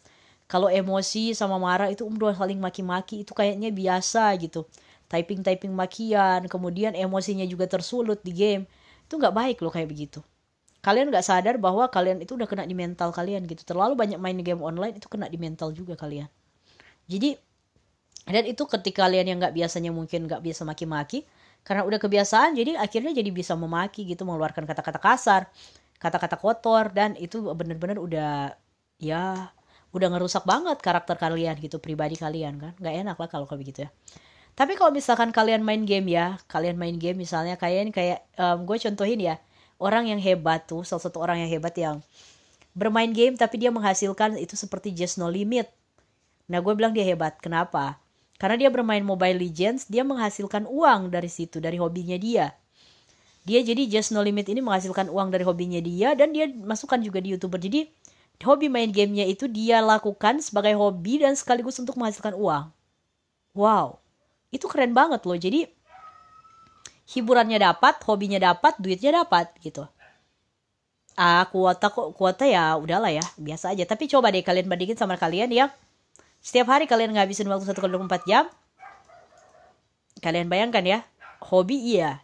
Kalau 0.48 0.72
emosi 0.72 1.36
sama 1.36 1.58
marah 1.60 1.92
itu 1.92 2.06
udah 2.06 2.32
saling 2.32 2.56
maki-maki 2.56 3.26
itu 3.26 3.34
kayaknya 3.34 3.68
biasa 3.74 4.32
gitu. 4.40 4.64
Typing 5.10 5.42
typing 5.42 5.74
makian 5.74 6.46
kemudian 6.46 6.94
emosinya 6.94 7.44
juga 7.44 7.66
tersulut 7.66 8.20
di 8.22 8.32
game 8.32 8.64
itu 9.04 9.14
nggak 9.16 9.34
baik 9.34 9.56
loh 9.64 9.72
kayak 9.74 9.88
begitu. 9.90 10.20
Kalian 10.78 11.10
nggak 11.10 11.26
sadar 11.26 11.58
bahwa 11.58 11.90
kalian 11.90 12.22
itu 12.22 12.38
udah 12.38 12.46
kena 12.46 12.62
di 12.62 12.72
mental 12.78 13.10
kalian 13.10 13.44
gitu. 13.44 13.66
Terlalu 13.66 13.98
banyak 13.98 14.20
main 14.22 14.38
game 14.40 14.62
online 14.62 14.96
itu 14.96 15.10
kena 15.10 15.26
di 15.26 15.36
mental 15.36 15.74
juga 15.74 15.98
kalian. 15.98 16.30
Jadi 17.10 17.34
dan 18.28 18.44
itu 18.44 18.68
ketika 18.68 19.08
kalian 19.08 19.34
yang 19.34 19.38
nggak 19.40 19.56
biasanya 19.56 19.90
mungkin 19.90 20.28
nggak 20.28 20.44
biasa 20.44 20.62
maki-maki 20.68 21.24
karena 21.64 21.82
udah 21.82 21.98
kebiasaan 21.98 22.54
jadi 22.54 22.76
akhirnya 22.76 23.12
jadi 23.16 23.30
bisa 23.32 23.56
memaki 23.56 24.04
gitu 24.04 24.28
mengeluarkan 24.28 24.68
kata-kata 24.68 25.00
kasar 25.00 25.42
kata-kata 25.98 26.38
kotor 26.38 26.94
dan 26.94 27.18
itu 27.18 27.42
bener-bener 27.52 27.98
udah 27.98 28.54
ya 29.02 29.50
udah 29.90 30.08
ngerusak 30.14 30.44
banget 30.44 30.78
karakter 30.84 31.16
kalian 31.16 31.56
gitu 31.58 31.82
pribadi 31.82 32.14
kalian 32.14 32.60
kan. 32.60 32.72
Nggak 32.78 32.94
enak 33.06 33.16
lah 33.18 33.28
kalau 33.28 33.44
kayak 33.50 33.60
begitu 33.60 33.78
ya. 33.86 33.90
Tapi 34.54 34.74
kalau 34.74 34.90
misalkan 34.90 35.30
kalian 35.30 35.62
main 35.62 35.86
game 35.86 36.10
ya 36.10 36.38
kalian 36.50 36.74
main 36.74 36.98
game 36.98 37.18
misalnya 37.18 37.54
kayak 37.54 37.94
kayak 37.94 38.26
um, 38.38 38.66
gue 38.66 38.76
contohin 38.82 39.20
ya 39.22 39.38
orang 39.78 40.10
yang 40.10 40.18
hebat 40.18 40.66
tuh 40.66 40.82
salah 40.82 41.02
satu 41.02 41.22
orang 41.22 41.46
yang 41.46 41.50
hebat 41.50 41.74
yang 41.78 42.02
bermain 42.74 43.10
game 43.14 43.38
tapi 43.38 43.62
dia 43.62 43.70
menghasilkan 43.70 44.34
itu 44.38 44.58
seperti 44.58 44.90
just 44.94 45.18
no 45.18 45.30
limit. 45.30 45.70
Nah 46.50 46.58
gue 46.58 46.74
bilang 46.74 46.90
dia 46.90 47.06
hebat 47.06 47.38
kenapa 47.38 48.02
karena 48.38 48.56
dia 48.56 48.70
bermain 48.70 49.02
Mobile 49.02 49.36
Legends 49.36 49.90
dia 49.90 50.06
menghasilkan 50.06 50.64
uang 50.64 51.10
dari 51.10 51.28
situ 51.28 51.58
dari 51.58 51.76
hobinya 51.76 52.16
dia 52.16 52.54
dia 53.44 53.60
jadi 53.60 53.84
just 53.90 54.14
no 54.14 54.22
limit 54.22 54.48
ini 54.48 54.62
menghasilkan 54.62 55.10
uang 55.10 55.34
dari 55.34 55.44
hobinya 55.44 55.82
dia 55.82 56.14
dan 56.14 56.32
dia 56.32 56.46
masukkan 56.48 57.02
juga 57.02 57.18
di 57.18 57.34
youtuber 57.34 57.58
jadi 57.58 57.90
hobi 58.44 58.70
main 58.70 58.94
gamenya 58.94 59.26
itu 59.26 59.50
dia 59.50 59.82
lakukan 59.82 60.38
sebagai 60.38 60.78
hobi 60.78 61.26
dan 61.26 61.34
sekaligus 61.34 61.78
untuk 61.82 61.98
menghasilkan 61.98 62.38
uang. 62.38 62.70
Wow, 63.56 63.98
itu 64.54 64.70
keren 64.70 64.94
banget 64.94 65.26
loh. 65.26 65.34
Jadi 65.34 65.66
hiburannya 67.10 67.58
dapat, 67.58 67.98
hobinya 68.06 68.38
dapat, 68.38 68.78
duitnya 68.78 69.24
dapat 69.24 69.50
gitu. 69.58 69.82
Ah, 71.18 71.42
kuota 71.50 71.90
kok 71.90 72.14
kuota 72.14 72.46
ya 72.46 72.78
udahlah 72.78 73.10
ya, 73.10 73.24
biasa 73.34 73.74
aja. 73.74 73.82
Tapi 73.82 74.06
coba 74.06 74.30
deh 74.30 74.46
kalian 74.46 74.70
bandingin 74.70 74.94
sama 74.94 75.18
kalian 75.18 75.50
yang 75.50 75.70
setiap 76.40 76.72
hari 76.72 76.88
kalian 76.88 77.14
ngabisin 77.14 77.48
waktu 77.50 77.68
satu 77.68 77.84
kali 77.84 77.96
empat 77.98 78.22
jam. 78.24 78.44
Kalian 80.18 80.50
bayangkan 80.50 80.82
ya, 80.82 80.98
hobi 81.44 81.78
iya. 81.94 82.22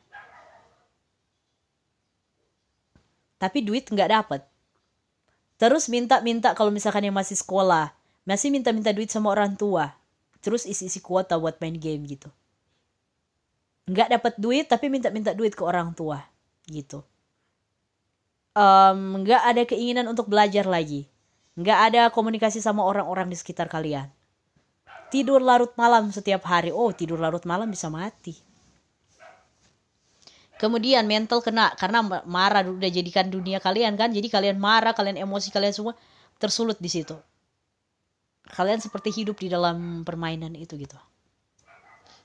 Tapi 3.38 3.60
duit 3.60 3.86
nggak 3.86 4.10
dapet 4.10 4.42
Terus 5.54 5.86
minta-minta 5.86 6.52
kalau 6.52 6.74
misalkan 6.74 7.06
yang 7.06 7.14
masih 7.14 7.38
sekolah, 7.38 7.94
masih 8.26 8.50
minta-minta 8.50 8.90
duit 8.90 9.10
sama 9.10 9.30
orang 9.30 9.54
tua. 9.54 9.94
Terus 10.42 10.66
isi-isi 10.66 11.00
kuota 11.00 11.38
buat 11.38 11.56
main 11.62 11.78
game 11.78 12.04
gitu. 12.10 12.28
Nggak 13.86 14.18
dapat 14.18 14.34
duit 14.40 14.66
tapi 14.66 14.90
minta-minta 14.90 15.32
duit 15.32 15.54
ke 15.54 15.62
orang 15.62 15.94
tua 15.94 16.20
gitu. 16.66 17.04
Um, 18.54 19.24
nggak 19.24 19.40
ada 19.40 19.62
keinginan 19.66 20.06
untuk 20.10 20.28
belajar 20.28 20.66
lagi. 20.66 21.06
Nggak 21.54 21.78
ada 21.90 22.02
komunikasi 22.10 22.58
sama 22.58 22.82
orang-orang 22.82 23.30
di 23.30 23.36
sekitar 23.38 23.70
kalian. 23.70 24.10
Tidur 25.14 25.38
larut 25.38 25.70
malam 25.78 26.10
setiap 26.10 26.42
hari. 26.50 26.74
Oh, 26.74 26.90
tidur 26.90 27.22
larut 27.22 27.46
malam 27.46 27.70
bisa 27.70 27.86
mati. 27.86 28.34
Kemudian 30.58 31.06
mental 31.06 31.42
kena 31.42 31.74
karena 31.74 32.02
marah 32.26 32.66
udah 32.66 32.90
jadikan 32.90 33.30
dunia 33.30 33.62
kalian 33.62 33.94
kan. 33.94 34.10
Jadi 34.10 34.26
kalian 34.26 34.58
marah, 34.58 34.90
kalian 34.94 35.22
emosi 35.22 35.54
kalian 35.54 35.74
semua 35.74 35.94
tersulut 36.42 36.78
di 36.82 36.90
situ. 36.90 37.14
Kalian 38.44 38.82
seperti 38.82 39.14
hidup 39.14 39.38
di 39.38 39.46
dalam 39.50 40.02
permainan 40.02 40.58
itu 40.58 40.74
gitu. 40.74 40.98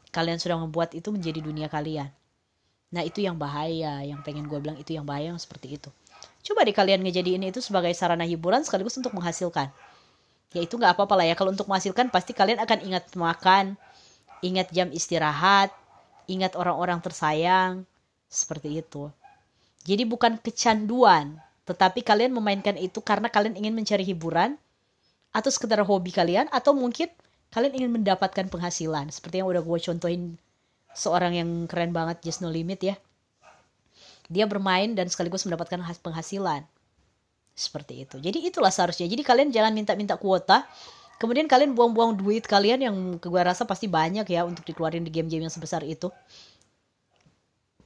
Kalian 0.10 0.42
sudah 0.42 0.58
membuat 0.58 0.98
itu 0.98 1.14
menjadi 1.14 1.38
dunia 1.42 1.70
kalian. 1.70 2.10
Nah 2.90 3.06
itu 3.06 3.22
yang 3.22 3.38
bahaya, 3.38 4.02
yang 4.02 4.26
pengen 4.26 4.50
gue 4.50 4.58
bilang 4.58 4.78
itu 4.82 4.98
yang 4.98 5.06
bahaya 5.06 5.30
yang 5.30 5.42
seperti 5.42 5.78
itu. 5.78 5.94
Coba 6.44 6.64
deh 6.64 6.76
kalian 6.76 7.04
ngejadiin 7.04 7.44
itu 7.48 7.60
sebagai 7.60 7.92
sarana 7.94 8.24
hiburan 8.24 8.64
sekaligus 8.64 8.96
untuk 8.96 9.12
menghasilkan. 9.16 9.70
Ya 10.56 10.62
itu 10.66 10.80
nggak 10.80 10.98
apa-apa 10.98 11.14
lah 11.20 11.26
ya. 11.30 11.36
Kalau 11.38 11.54
untuk 11.54 11.70
menghasilkan 11.70 12.10
pasti 12.10 12.34
kalian 12.34 12.58
akan 12.64 12.80
ingat 12.82 13.06
makan, 13.14 13.78
ingat 14.42 14.74
jam 14.74 14.90
istirahat, 14.90 15.70
ingat 16.26 16.58
orang-orang 16.58 16.98
tersayang, 17.04 17.86
seperti 18.32 18.82
itu. 18.82 19.14
Jadi 19.86 20.04
bukan 20.10 20.42
kecanduan, 20.42 21.38
tetapi 21.70 22.02
kalian 22.02 22.34
memainkan 22.34 22.78
itu 22.78 23.02
karena 23.02 23.30
kalian 23.30 23.58
ingin 23.58 23.78
mencari 23.78 24.02
hiburan 24.06 24.58
atau 25.30 25.50
sekedar 25.54 25.82
hobi 25.86 26.10
kalian 26.10 26.50
atau 26.50 26.74
mungkin 26.74 27.10
kalian 27.54 27.74
ingin 27.78 27.92
mendapatkan 28.02 28.50
penghasilan. 28.50 29.10
Seperti 29.14 29.42
yang 29.42 29.50
udah 29.50 29.62
gue 29.62 29.78
contohin 29.82 30.38
seorang 30.94 31.38
yang 31.38 31.50
keren 31.70 31.94
banget 31.94 32.26
Just 32.26 32.42
No 32.42 32.50
Limit 32.50 32.82
ya. 32.82 32.96
Dia 34.30 34.46
bermain 34.46 34.94
dan 34.94 35.10
sekaligus 35.10 35.44
mendapatkan 35.50 35.82
penghasilan. 36.00 36.64
Seperti 37.58 38.08
itu. 38.08 38.16
Jadi 38.22 38.46
itulah 38.48 38.72
seharusnya. 38.72 39.10
Jadi 39.10 39.26
kalian 39.26 39.50
jangan 39.52 39.74
minta-minta 39.74 40.16
kuota 40.16 40.64
kemudian 41.20 41.52
kalian 41.52 41.76
buang-buang 41.76 42.16
duit 42.16 42.48
kalian 42.48 42.80
yang 42.80 42.96
gue 43.20 43.42
rasa 43.44 43.68
pasti 43.68 43.92
banyak 43.92 44.24
ya 44.24 44.48
untuk 44.48 44.64
dikeluarin 44.64 45.04
di 45.04 45.12
game-game 45.12 45.46
yang 45.46 45.54
sebesar 45.54 45.84
itu 45.84 46.08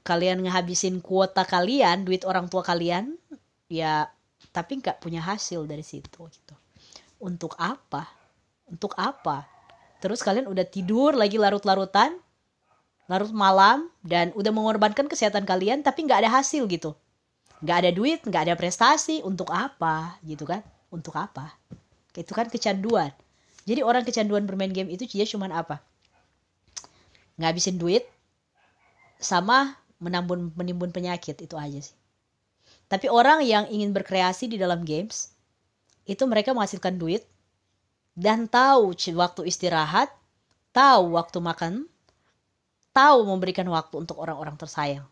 kalian 0.06 0.46
ngehabisin 0.46 1.02
kuota 1.02 1.42
kalian 1.42 2.06
duit 2.06 2.24
orang 2.30 2.46
tua 2.46 2.62
kalian 2.62 3.18
ya 3.66 4.06
tapi 4.54 4.78
nggak 4.78 5.02
punya 5.02 5.26
hasil 5.26 5.66
dari 5.66 5.82
situ 5.82 6.30
gitu 6.30 6.56
untuk 7.18 7.58
apa 7.58 8.06
untuk 8.70 8.94
apa 9.02 9.50
terus 9.98 10.22
kalian 10.22 10.46
udah 10.46 10.70
tidur 10.70 11.18
lagi 11.18 11.42
larut-larutan 11.42 12.14
larut 13.12 13.32
malam 13.36 13.92
dan 14.02 14.32
udah 14.34 14.52
mengorbankan 14.56 15.12
kesehatan 15.12 15.44
kalian 15.44 15.84
tapi 15.84 16.08
nggak 16.08 16.24
ada 16.24 16.30
hasil 16.40 16.66
gitu. 16.72 16.96
Nggak 17.64 17.78
ada 17.84 17.92
duit 17.92 18.20
nggak 18.24 18.44
ada 18.52 18.56
prestasi. 18.56 19.24
Untuk 19.24 19.52
apa? 19.52 20.20
Gitu 20.24 20.44
kan? 20.48 20.64
Untuk 20.92 21.16
apa? 21.16 21.56
Itu 22.16 22.32
kan 22.36 22.48
kecanduan. 22.48 23.12
Jadi 23.64 23.80
orang 23.80 24.04
kecanduan 24.04 24.44
bermain 24.44 24.72
game 24.72 24.92
itu 24.92 25.08
dia 25.08 25.24
cuman 25.24 25.52
apa? 25.56 25.80
Ngabisin 27.40 27.80
duit 27.80 28.04
sama 29.20 29.80
menambun 30.04 30.52
menimbun 30.56 30.92
penyakit. 30.92 31.40
Itu 31.40 31.56
aja 31.56 31.80
sih. 31.80 31.96
Tapi 32.92 33.08
orang 33.10 33.42
yang 33.42 33.66
ingin 33.72 33.96
berkreasi 33.96 34.52
di 34.52 34.60
dalam 34.60 34.84
games 34.84 35.34
itu 36.04 36.24
mereka 36.28 36.52
menghasilkan 36.52 37.00
duit 37.00 37.24
dan 38.14 38.46
tahu 38.46 38.94
waktu 39.16 39.50
istirahat 39.50 40.12
tahu 40.76 41.16
waktu 41.18 41.40
makan 41.40 41.74
tahu 42.94 43.26
memberikan 43.26 43.66
waktu 43.68 44.06
untuk 44.06 44.22
orang-orang 44.22 44.56
tersayang. 44.56 45.06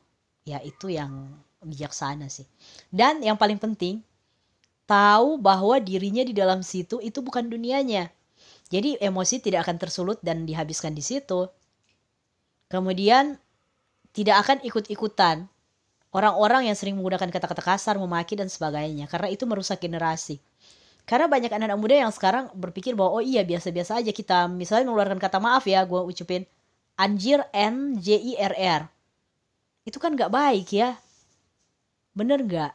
Ya 0.46 0.62
itu 0.62 0.88
yang 0.94 1.34
bijaksana 1.62 2.30
sih. 2.30 2.46
Dan 2.90 3.22
yang 3.22 3.36
paling 3.36 3.58
penting 3.58 4.02
tahu 4.86 5.38
bahwa 5.42 5.78
dirinya 5.82 6.22
di 6.26 6.34
dalam 6.34 6.62
situ 6.66 7.02
itu 7.02 7.20
bukan 7.22 7.50
dunianya. 7.50 8.10
Jadi 8.72 8.96
emosi 9.02 9.44
tidak 9.44 9.68
akan 9.68 9.78
tersulut 9.82 10.18
dan 10.24 10.48
dihabiskan 10.48 10.96
di 10.96 11.04
situ. 11.04 11.50
Kemudian 12.72 13.36
tidak 14.16 14.48
akan 14.48 14.58
ikut-ikutan 14.64 15.48
orang-orang 16.16 16.72
yang 16.72 16.78
sering 16.80 16.96
menggunakan 16.96 17.28
kata-kata 17.28 17.60
kasar, 17.60 18.00
memaki 18.00 18.40
dan 18.40 18.48
sebagainya. 18.48 19.12
Karena 19.12 19.28
itu 19.28 19.44
merusak 19.44 19.84
generasi. 19.84 20.40
Karena 21.04 21.28
banyak 21.28 21.52
anak-anak 21.52 21.80
muda 21.82 21.96
yang 22.08 22.12
sekarang 22.14 22.48
berpikir 22.56 22.96
bahwa 22.96 23.20
oh 23.20 23.24
iya 23.24 23.44
biasa-biasa 23.44 24.00
aja 24.00 24.16
kita. 24.16 24.48
Misalnya 24.48 24.88
mengeluarkan 24.88 25.20
kata 25.20 25.44
maaf 25.44 25.68
ya, 25.68 25.84
gue 25.84 26.00
ucapin 26.00 26.48
anjir 27.00 27.44
N 27.52 28.00
J 28.00 28.16
I 28.16 28.34
R 28.40 28.54
R. 28.56 28.82
Itu 29.88 29.98
kan 29.98 30.16
gak 30.16 30.32
baik 30.32 30.72
ya. 30.74 30.98
Bener 32.16 32.44
gak? 32.44 32.74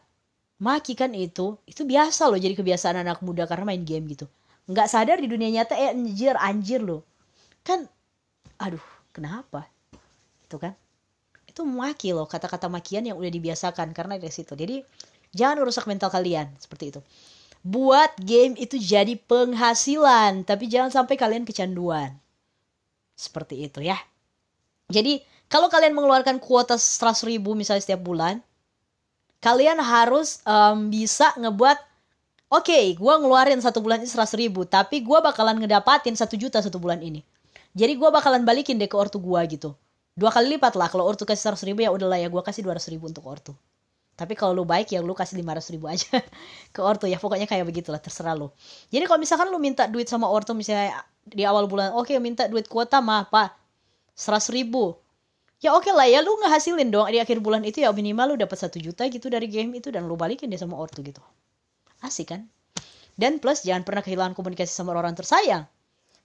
Maki 0.56 0.96
kan 0.96 1.12
itu, 1.12 1.60
itu 1.68 1.84
biasa 1.84 2.32
loh 2.32 2.40
jadi 2.40 2.56
kebiasaan 2.56 3.04
anak 3.04 3.20
muda 3.20 3.44
karena 3.44 3.68
main 3.68 3.84
game 3.84 4.08
gitu. 4.08 4.24
Nggak 4.66 4.88
sadar 4.88 5.20
di 5.20 5.28
dunia 5.28 5.52
nyata 5.52 5.76
eh 5.76 5.92
anjir 5.92 6.32
anjir 6.40 6.80
loh. 6.80 7.04
Kan 7.60 7.84
aduh 8.56 8.80
kenapa? 9.12 9.68
Itu 10.48 10.56
kan 10.56 10.72
itu 11.56 11.64
maki 11.64 12.12
loh 12.12 12.28
kata-kata 12.28 12.68
makian 12.68 13.08
yang 13.08 13.16
udah 13.16 13.32
dibiasakan 13.32 13.96
karena 13.96 14.20
dari 14.20 14.28
situ 14.28 14.52
jadi 14.52 14.84
jangan 15.32 15.64
rusak 15.64 15.88
mental 15.88 16.12
kalian 16.12 16.52
seperti 16.60 16.92
itu 16.92 17.00
buat 17.64 18.12
game 18.20 18.60
itu 18.60 18.76
jadi 18.76 19.16
penghasilan 19.24 20.44
tapi 20.44 20.68
jangan 20.68 20.92
sampai 20.92 21.16
kalian 21.16 21.48
kecanduan 21.48 22.12
seperti 23.16 23.64
itu 23.64 23.80
ya. 23.80 23.96
Jadi 24.92 25.24
kalau 25.48 25.66
kalian 25.66 25.96
mengeluarkan 25.96 26.38
kuota 26.38 26.78
100 26.78 27.26
ribu 27.26 27.56
misalnya 27.56 27.82
setiap 27.82 28.04
bulan 28.04 28.38
kalian 29.42 29.80
harus 29.82 30.44
um, 30.46 30.92
bisa 30.92 31.34
ngebuat 31.34 31.78
oke 32.52 32.66
okay, 32.66 32.94
gue 32.94 33.14
ngeluarin 33.18 33.58
satu 33.58 33.82
bulan 33.82 34.04
ini 34.04 34.10
100 34.10 34.36
ribu 34.38 34.68
tapi 34.68 35.02
gue 35.02 35.18
bakalan 35.18 35.58
ngedapatin 35.58 36.14
satu 36.14 36.38
juta 36.38 36.60
satu 36.60 36.76
bulan 36.78 37.02
ini. 37.02 37.24
Jadi 37.76 37.92
gue 37.98 38.08
bakalan 38.08 38.46
balikin 38.46 38.78
deh 38.78 38.88
ke 38.88 38.96
ortu 38.96 39.18
gue 39.18 39.40
gitu. 39.50 39.74
Dua 40.16 40.32
kali 40.32 40.56
lipat 40.56 40.76
lah 40.80 40.88
kalau 40.88 41.04
ortu 41.04 41.28
kasih 41.28 41.50
seratus 41.50 41.64
ribu 41.66 41.84
ya 41.84 41.92
udahlah 41.92 42.16
ya 42.16 42.28
gue 42.30 42.40
kasih 42.40 42.64
dua 42.64 42.76
ratus 42.76 42.88
ribu 42.88 43.08
untuk 43.08 43.24
ortu 43.26 43.52
tapi 44.16 44.32
kalau 44.32 44.56
lu 44.56 44.64
baik 44.64 44.96
ya 44.96 45.04
lu 45.04 45.12
kasih 45.12 45.36
lima 45.36 45.52
ratus 45.52 45.68
ribu 45.68 45.92
aja 45.92 46.08
ke 46.74 46.80
ortu 46.80 47.04
ya. 47.04 47.20
Pokoknya 47.20 47.44
kayak 47.44 47.68
begitulah 47.68 48.00
terserah 48.00 48.32
lu. 48.32 48.48
Jadi 48.88 49.04
kalau 49.04 49.20
misalkan 49.20 49.52
lu 49.52 49.60
minta 49.60 49.84
duit 49.84 50.08
sama 50.08 50.24
ortu 50.24 50.56
misalnya 50.56 51.04
di 51.28 51.44
awal 51.44 51.68
bulan 51.68 51.92
oke 51.92 52.08
okay, 52.08 52.16
minta 52.16 52.48
duit 52.48 52.64
kuota 52.64 53.04
mah 53.04 53.28
pak 53.28 53.52
seratus 54.16 54.48
ribu. 54.48 54.96
Ya 55.60 55.76
oke 55.76 55.84
okay 55.84 55.92
lah 55.92 56.08
ya 56.08 56.24
lu 56.24 56.32
ngehasilin 56.40 56.88
dong. 56.88 57.12
Di 57.12 57.20
akhir 57.20 57.44
bulan 57.44 57.60
itu 57.68 57.84
ya 57.84 57.92
minimal 57.92 58.32
lu 58.32 58.36
dapat 58.40 58.56
satu 58.56 58.80
juta 58.80 59.04
gitu 59.12 59.28
dari 59.28 59.52
game 59.52 59.76
itu 59.76 59.92
dan 59.92 60.08
lu 60.08 60.16
balikin 60.16 60.48
dia 60.48 60.56
sama 60.56 60.80
ortu 60.80 61.04
gitu. 61.04 61.20
Asik 62.00 62.32
kan? 62.32 62.48
Dan 63.20 63.36
plus 63.36 63.68
jangan 63.68 63.84
pernah 63.84 64.00
kehilangan 64.00 64.32
komunikasi 64.32 64.72
sama 64.72 64.96
orang 64.96 65.12
tersayang. 65.12 65.68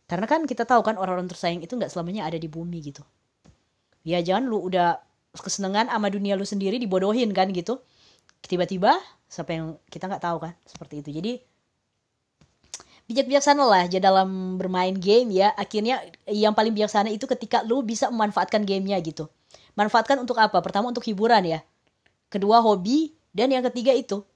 Karena 0.07 0.27
kan 0.31 0.47
kita 0.47 0.63
tahu 0.63 0.83
kan 0.83 0.95
orang-orang 0.95 1.27
tersayang 1.27 1.59
itu 1.59 1.75
nggak 1.75 1.91
selamanya 1.91 2.23
ada 2.27 2.39
di 2.39 2.47
bumi 2.47 2.79
gitu. 2.83 3.03
Ya 4.07 4.23
jangan 4.23 4.47
lu 4.47 4.63
udah 4.63 5.11
kesenangan 5.39 5.88
sama 5.88 6.11
dunia 6.11 6.36
lu 6.36 6.43
sendiri 6.43 6.75
dibodohin 6.75 7.32
kan 7.32 7.47
gitu. 7.55 7.79
Tiba-tiba 8.43 8.99
siapa 9.32 9.55
yang 9.55 9.79
kita 9.88 10.11
nggak 10.11 10.23
tahu 10.23 10.38
kan 10.43 10.53
seperti 10.67 10.99
itu. 10.99 11.09
Jadi 11.15 11.34
bijak-bijaksana 13.07 13.63
lah 13.63 13.88
aja 13.88 13.99
dalam 14.03 14.59
bermain 14.59 14.95
game 14.95 15.32
ya. 15.32 15.55
Akhirnya 15.55 16.03
yang 16.27 16.51
paling 16.51 16.75
bijaksana 16.75 17.07
itu 17.07 17.23
ketika 17.32 17.63
lu 17.63 17.79
bisa 17.84 18.11
memanfaatkan 18.11 18.67
gamenya 18.67 18.99
gitu. 18.99 19.32
Manfaatkan 19.79 20.19
untuk 20.19 20.36
apa? 20.36 20.59
Pertama 20.59 20.91
untuk 20.91 21.07
hiburan 21.07 21.47
ya. 21.47 21.59
Kedua 22.27 22.59
hobi. 22.59 23.15
Dan 23.32 23.55
yang 23.55 23.63
ketiga 23.71 23.95
itu. 23.95 24.27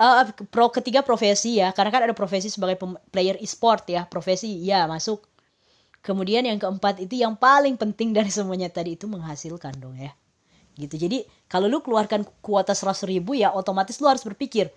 Uh, 0.00 0.24
pro 0.48 0.72
ketiga 0.72 1.04
profesi 1.04 1.60
ya. 1.60 1.76
Karena 1.76 1.92
kan 1.92 2.02
ada 2.08 2.16
profesi 2.16 2.48
sebagai 2.48 2.80
player 3.12 3.36
e-sport 3.44 3.84
ya. 3.92 4.08
Profesi 4.08 4.48
ya 4.64 4.88
masuk 4.88 5.28
Kemudian 6.02 6.46
yang 6.46 6.56
keempat 6.56 7.02
itu 7.02 7.20
yang 7.20 7.34
paling 7.34 7.74
penting 7.74 8.14
dari 8.16 8.30
semuanya 8.32 8.70
tadi 8.70 8.94
itu 8.96 9.10
menghasilkan 9.10 9.76
dong 9.76 9.98
ya. 9.98 10.14
Gitu. 10.78 10.94
Jadi 10.94 11.26
kalau 11.50 11.66
lu 11.66 11.82
keluarkan 11.82 12.22
kuota 12.38 12.70
100 12.72 13.02
ribu 13.10 13.34
ya 13.34 13.50
otomatis 13.50 13.98
lu 13.98 14.06
harus 14.06 14.22
berpikir. 14.22 14.70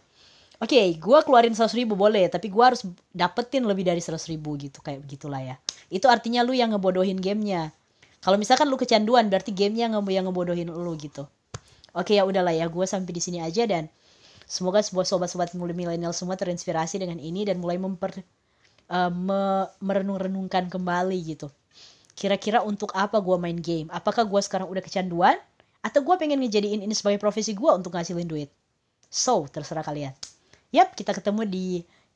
Oke, 0.62 0.78
okay, 0.78 0.88
gue 0.94 1.20
keluarin 1.26 1.58
100 1.58 1.74
ribu 1.74 1.98
boleh, 1.98 2.30
tapi 2.30 2.54
gue 2.54 2.62
harus 2.62 2.86
dapetin 3.10 3.66
lebih 3.66 3.82
dari 3.82 3.98
100 3.98 4.30
ribu 4.30 4.54
gitu. 4.62 4.78
Kayak 4.86 5.10
begitulah 5.10 5.42
ya. 5.42 5.56
Itu 5.90 6.06
artinya 6.06 6.46
lu 6.46 6.54
yang 6.54 6.78
ngebodohin 6.78 7.18
gamenya. 7.18 7.74
Kalau 8.22 8.38
misalkan 8.38 8.70
lu 8.70 8.78
kecanduan, 8.78 9.26
berarti 9.26 9.58
gamenya 9.58 9.90
yang, 9.90 10.06
yang 10.06 10.30
ngebodohin 10.30 10.70
lu 10.70 10.94
gitu. 11.02 11.26
Oke 11.98 12.14
okay, 12.14 12.22
ya 12.22 12.30
udahlah 12.30 12.54
ya, 12.54 12.70
gue 12.70 12.86
sampai 12.86 13.10
di 13.10 13.18
sini 13.18 13.42
aja 13.42 13.66
dan 13.66 13.90
semoga 14.46 14.86
sebuah 14.86 15.04
sobat-sobat 15.04 15.58
milenial 15.58 16.14
semua 16.14 16.38
terinspirasi 16.38 17.02
dengan 17.02 17.18
ini 17.18 17.42
dan 17.42 17.58
mulai 17.58 17.82
memper 17.82 18.22
uh, 18.92 19.10
me 19.10 19.72
merenung-renungkan 19.80 20.68
kembali 20.68 21.18
gitu. 21.24 21.48
Kira-kira 22.14 22.62
untuk 22.62 22.92
apa 22.92 23.18
gue 23.24 23.38
main 23.40 23.58
game? 23.58 23.88
Apakah 23.90 24.28
gue 24.28 24.42
sekarang 24.44 24.68
udah 24.68 24.84
kecanduan? 24.84 25.40
Atau 25.82 26.06
gue 26.06 26.14
pengen 26.20 26.44
ngejadiin 26.44 26.86
ini 26.86 26.94
sebagai 26.94 27.18
profesi 27.18 27.58
gue 27.58 27.72
untuk 27.72 27.96
ngasilin 27.96 28.28
duit? 28.28 28.52
So, 29.10 29.50
terserah 29.50 29.82
kalian. 29.82 30.14
Yap, 30.70 30.94
kita 30.94 31.18
ketemu 31.18 31.48
di 31.50 31.66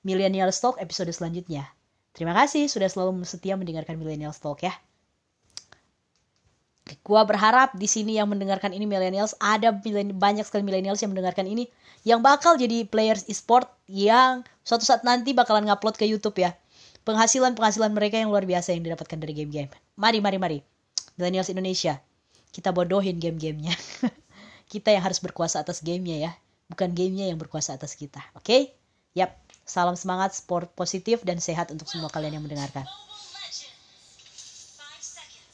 Millennial 0.06 0.54
Stock 0.54 0.78
episode 0.78 1.10
selanjutnya. 1.10 1.66
Terima 2.14 2.38
kasih 2.38 2.70
sudah 2.70 2.88
selalu 2.88 3.26
setia 3.26 3.58
mendengarkan 3.58 3.98
Millennial 3.98 4.32
Stock 4.32 4.62
ya. 4.62 4.72
Gua 7.02 7.26
berharap 7.26 7.74
di 7.74 7.90
sini 7.90 8.22
yang 8.22 8.30
mendengarkan 8.30 8.70
ini 8.70 8.86
millennials 8.86 9.34
ada 9.42 9.74
banyak 9.74 10.46
sekali 10.46 10.62
millennials 10.62 11.02
yang 11.02 11.10
mendengarkan 11.10 11.50
ini 11.50 11.66
yang 12.06 12.22
bakal 12.22 12.54
jadi 12.54 12.86
players 12.86 13.26
e-sport 13.26 13.66
yang 13.90 14.46
suatu 14.62 14.86
saat 14.86 15.02
nanti 15.02 15.34
bakalan 15.34 15.66
ngupload 15.66 15.98
ke 15.98 16.06
YouTube 16.06 16.38
ya 16.38 16.54
penghasilan-penghasilan 17.06 17.94
mereka 17.94 18.18
yang 18.20 18.34
luar 18.34 18.44
biasa 18.44 18.74
yang 18.74 18.84
didapatkan 18.84 19.18
dari 19.22 19.34
game-game. 19.38 19.72
Mari, 19.96 20.20
mari, 20.20 20.38
mari. 20.42 20.60
Millennials 21.16 21.48
Indonesia, 21.54 22.02
kita 22.52 22.76
bodohin 22.76 23.22
game-gamenya. 23.22 23.72
kita 24.74 24.92
yang 24.92 25.06
harus 25.06 25.22
berkuasa 25.22 25.62
atas 25.62 25.80
gamenya 25.86 26.18
ya. 26.30 26.32
Bukan 26.68 26.92
gamenya 26.92 27.30
yang 27.30 27.38
berkuasa 27.40 27.78
atas 27.78 27.94
kita. 27.94 28.20
Oke? 28.36 28.44
Okay? 28.44 28.62
Yap. 29.16 29.38
Salam 29.66 29.98
semangat, 29.98 30.38
sport 30.38 30.70
positif, 30.78 31.26
dan 31.26 31.42
sehat 31.42 31.74
untuk 31.74 31.90
semua 31.90 32.12
kalian 32.14 32.38
yang 32.38 32.46
mendengarkan. 32.46 32.86